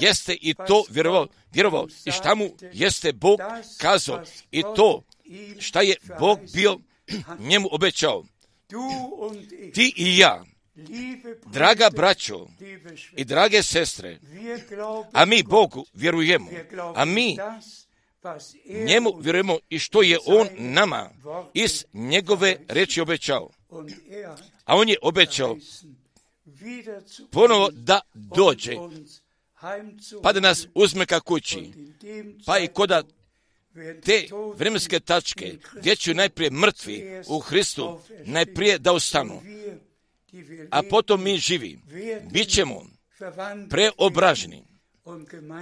jeste 0.00 0.36
i 0.40 0.54
to 0.54 0.84
vjerovao, 0.90 1.26
vjerovao. 1.52 1.86
I 2.04 2.12
šta 2.12 2.34
mu 2.34 2.48
jeste 2.72 3.12
Bog 3.12 3.40
kazao? 3.78 4.22
I 4.50 4.62
to 4.76 5.02
šta 5.58 5.80
je 5.80 5.96
Bog 6.18 6.38
bio 6.54 6.78
njemu 7.48 7.68
obećao. 7.72 8.24
ti 9.74 9.94
i 9.96 10.18
ja, 10.18 10.44
draga 11.46 11.90
braćo 11.96 12.46
i 13.16 13.24
drage 13.24 13.62
sestre, 13.62 14.18
a 15.12 15.24
mi 15.24 15.42
Bogu 15.42 15.84
vjerujemo, 15.94 16.50
a 16.94 17.04
mi 17.04 17.36
njemu 18.86 19.12
vjerujemo 19.20 19.58
i 19.68 19.78
što 19.78 20.02
je 20.02 20.18
on 20.26 20.48
nama 20.58 21.10
iz 21.54 21.84
njegove 21.92 22.56
reči 22.68 23.00
obećao. 23.00 23.50
A 24.64 24.76
on 24.76 24.88
je 24.88 24.96
obećao 25.02 25.56
ponovo 27.30 27.70
da 27.72 28.00
dođe, 28.14 28.76
pa 30.22 30.32
da 30.32 30.40
nas 30.40 30.66
uzme 30.74 31.06
ka 31.06 31.20
kući, 31.20 31.72
pa 32.46 32.58
i 32.58 32.68
koda 32.68 33.02
te 34.04 34.28
vremenske 34.54 35.00
tačke, 35.00 35.56
gdje 35.74 35.96
će 35.96 36.14
najprije 36.14 36.50
mrtvi 36.50 37.22
u 37.28 37.40
Hristu, 37.40 38.00
najprije 38.24 38.78
da 38.78 38.92
ostanu, 38.92 39.42
a 40.70 40.82
potom 40.82 41.22
mi 41.22 41.38
živi, 41.38 41.78
bit 42.30 42.48
ćemo 42.48 42.86
preobraženi, 43.70 44.64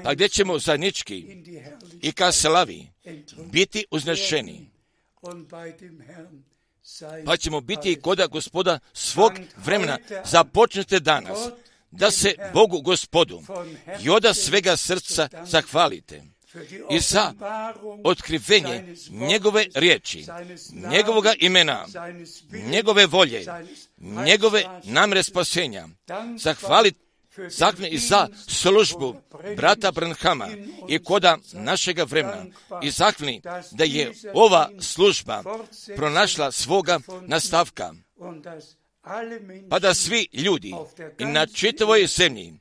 pa 0.05 0.15
gdje 0.15 0.29
ćemo 0.29 0.59
zajednički 0.59 1.27
i 2.03 2.13
ka 2.13 2.33
slavi 2.33 2.87
biti 3.53 3.85
uznešeni, 3.91 4.71
pa 7.25 7.37
ćemo 7.37 7.61
biti 7.61 8.01
koda 8.01 8.27
gospoda 8.27 8.79
svog 8.93 9.33
vremena. 9.57 9.99
Započnete 10.25 11.01
danas 11.01 11.39
da 11.91 12.11
se 12.11 12.35
Bogu 12.55 12.81
gospodu 12.81 13.43
i 14.05 14.11
od 14.11 14.37
svega 14.37 14.77
srca 14.77 15.29
zahvalite. 15.47 16.23
I 16.91 17.01
za 17.01 17.33
otkrivenje 18.05 18.95
njegove 19.11 19.67
riječi, 19.75 20.25
njegovoga 20.91 21.35
imena, 21.39 21.87
njegove 22.71 23.07
volje, 23.07 23.45
njegove 24.01 24.65
namre 24.85 25.23
spasenja. 25.23 25.89
Zahvalite 26.39 27.09
Zakne 27.49 27.89
i 27.89 27.99
za 27.99 28.29
službu 28.49 29.17
brata 29.57 29.93
Branhama 29.93 30.49
i 30.89 30.99
koda 30.99 31.39
našega 31.53 32.05
vremena. 32.05 32.47
i 32.83 32.91
zakni 32.91 33.43
da 33.71 33.85
je 33.85 34.13
ova 34.35 34.71
služba 34.81 35.43
pronašla 35.97 36.53
svoga 36.53 37.01
nastavka, 37.27 37.95
pa 39.71 39.79
da 39.79 39.95
svi 39.95 40.29
ljudi 40.33 40.75
i 41.19 41.25
na 41.25 41.47
čitavoj 41.47 42.07
zemlji 42.07 42.55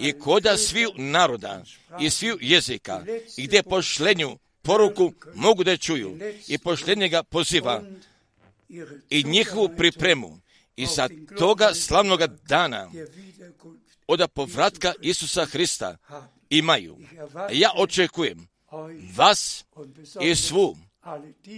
i 0.00 0.12
koda 0.12 0.56
sviju 0.56 0.90
naroda 0.96 1.62
i 2.00 2.10
sviju 2.10 2.38
jezika 2.40 3.04
i 3.36 3.46
gdje 3.46 3.62
pošlenju 3.62 4.38
poruku 4.62 5.12
mogu 5.34 5.64
da 5.64 5.76
čuju 5.76 6.18
i 6.48 6.58
pošljenjega 6.58 7.22
poziva 7.22 7.82
i 9.10 9.24
njihovu 9.24 9.68
pripremu 9.76 10.38
i 10.82 10.86
sa 10.86 11.08
toga 11.38 11.74
slavnoga 11.74 12.26
dana 12.26 12.90
od 14.06 14.30
povratka 14.34 14.92
Isusa 15.00 15.44
Hrista 15.44 15.96
imaju. 16.50 16.96
Ja 17.52 17.70
očekujem 17.76 18.48
vas 19.16 19.64
i 20.20 20.34
svu 20.34 20.76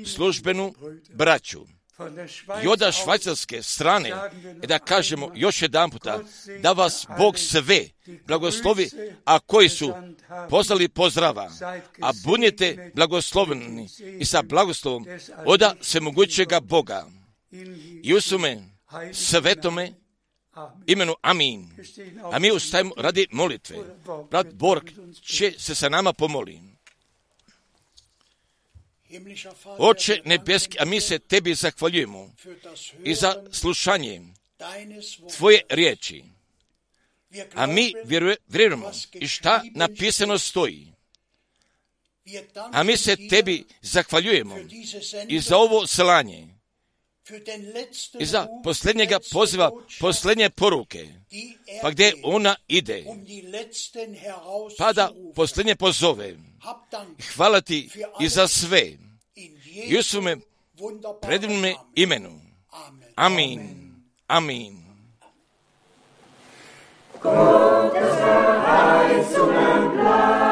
službenu 0.06 0.74
braću 1.12 1.66
i 2.64 2.66
od 2.66 2.94
švajcarske 3.02 3.62
strane, 3.62 4.12
da 4.66 4.78
kažemo 4.78 5.30
još 5.34 5.62
jedan 5.62 5.90
puta, 5.90 6.20
da 6.62 6.72
vas 6.72 7.06
Bog 7.18 7.38
sve 7.38 7.88
blagoslovi, 8.26 8.90
a 9.24 9.38
koji 9.38 9.68
su 9.68 9.92
poslali 10.50 10.88
pozdrava, 10.88 11.50
a 12.00 12.12
bunjete 12.24 12.90
blagosloveni 12.94 13.88
i 14.18 14.24
sa 14.24 14.42
blagoslovom 14.42 15.06
oda 15.46 15.74
svemogućega 15.80 16.60
Boga. 16.60 17.06
I 18.02 18.14
usume 18.14 18.73
svetome 19.12 19.92
imenu 20.86 21.14
Amin. 21.22 21.70
A 22.32 22.38
mi 22.38 22.52
ustajemo 22.52 22.94
radi 22.96 23.26
molitve. 23.30 23.76
Brat 24.30 24.46
Borg 24.54 24.90
će 25.22 25.52
se 25.58 25.74
sa 25.74 25.88
nama 25.88 26.12
pomoli. 26.12 26.60
Oče 29.78 30.20
nebeski, 30.24 30.78
a 30.80 30.84
mi 30.84 31.00
se 31.00 31.18
tebi 31.18 31.54
zahvaljujemo 31.54 32.34
i 33.04 33.14
za 33.14 33.44
slušanje 33.52 34.22
tvoje 35.36 35.60
riječi. 35.68 36.24
A 37.54 37.66
mi 37.66 37.92
vjerujemo 38.48 38.90
i 39.12 39.28
šta 39.28 39.62
napisano 39.74 40.38
stoji. 40.38 40.92
A 42.72 42.82
mi 42.82 42.96
se 42.96 43.16
tebi 43.28 43.64
zahvaljujemo 43.82 44.56
i 45.28 45.40
za 45.40 45.56
ovo 45.56 45.86
slanje 45.86 46.53
i 48.18 48.26
za 48.26 48.46
posljednjega 48.64 49.18
poziva, 49.32 49.70
posljednje 50.00 50.50
poruke, 50.50 51.08
pa 51.82 51.90
gdje 51.90 52.14
ona 52.22 52.56
ide, 52.68 53.04
pa 54.78 54.92
da 54.92 55.12
posljednje 55.34 55.74
pozove. 55.74 56.36
Hvala 57.34 57.60
ti 57.60 57.90
i 58.20 58.28
za 58.28 58.48
sve. 58.48 58.92
I 59.86 59.98
u 59.98 60.02
svome 60.02 60.36
predivnome 61.22 61.74
imenu. 61.94 62.40
Amin. 63.14 63.60
Amin. 64.26 64.84
Gottes 67.22 68.16
Verheißungen 68.20 69.92
bleiben, 69.92 70.43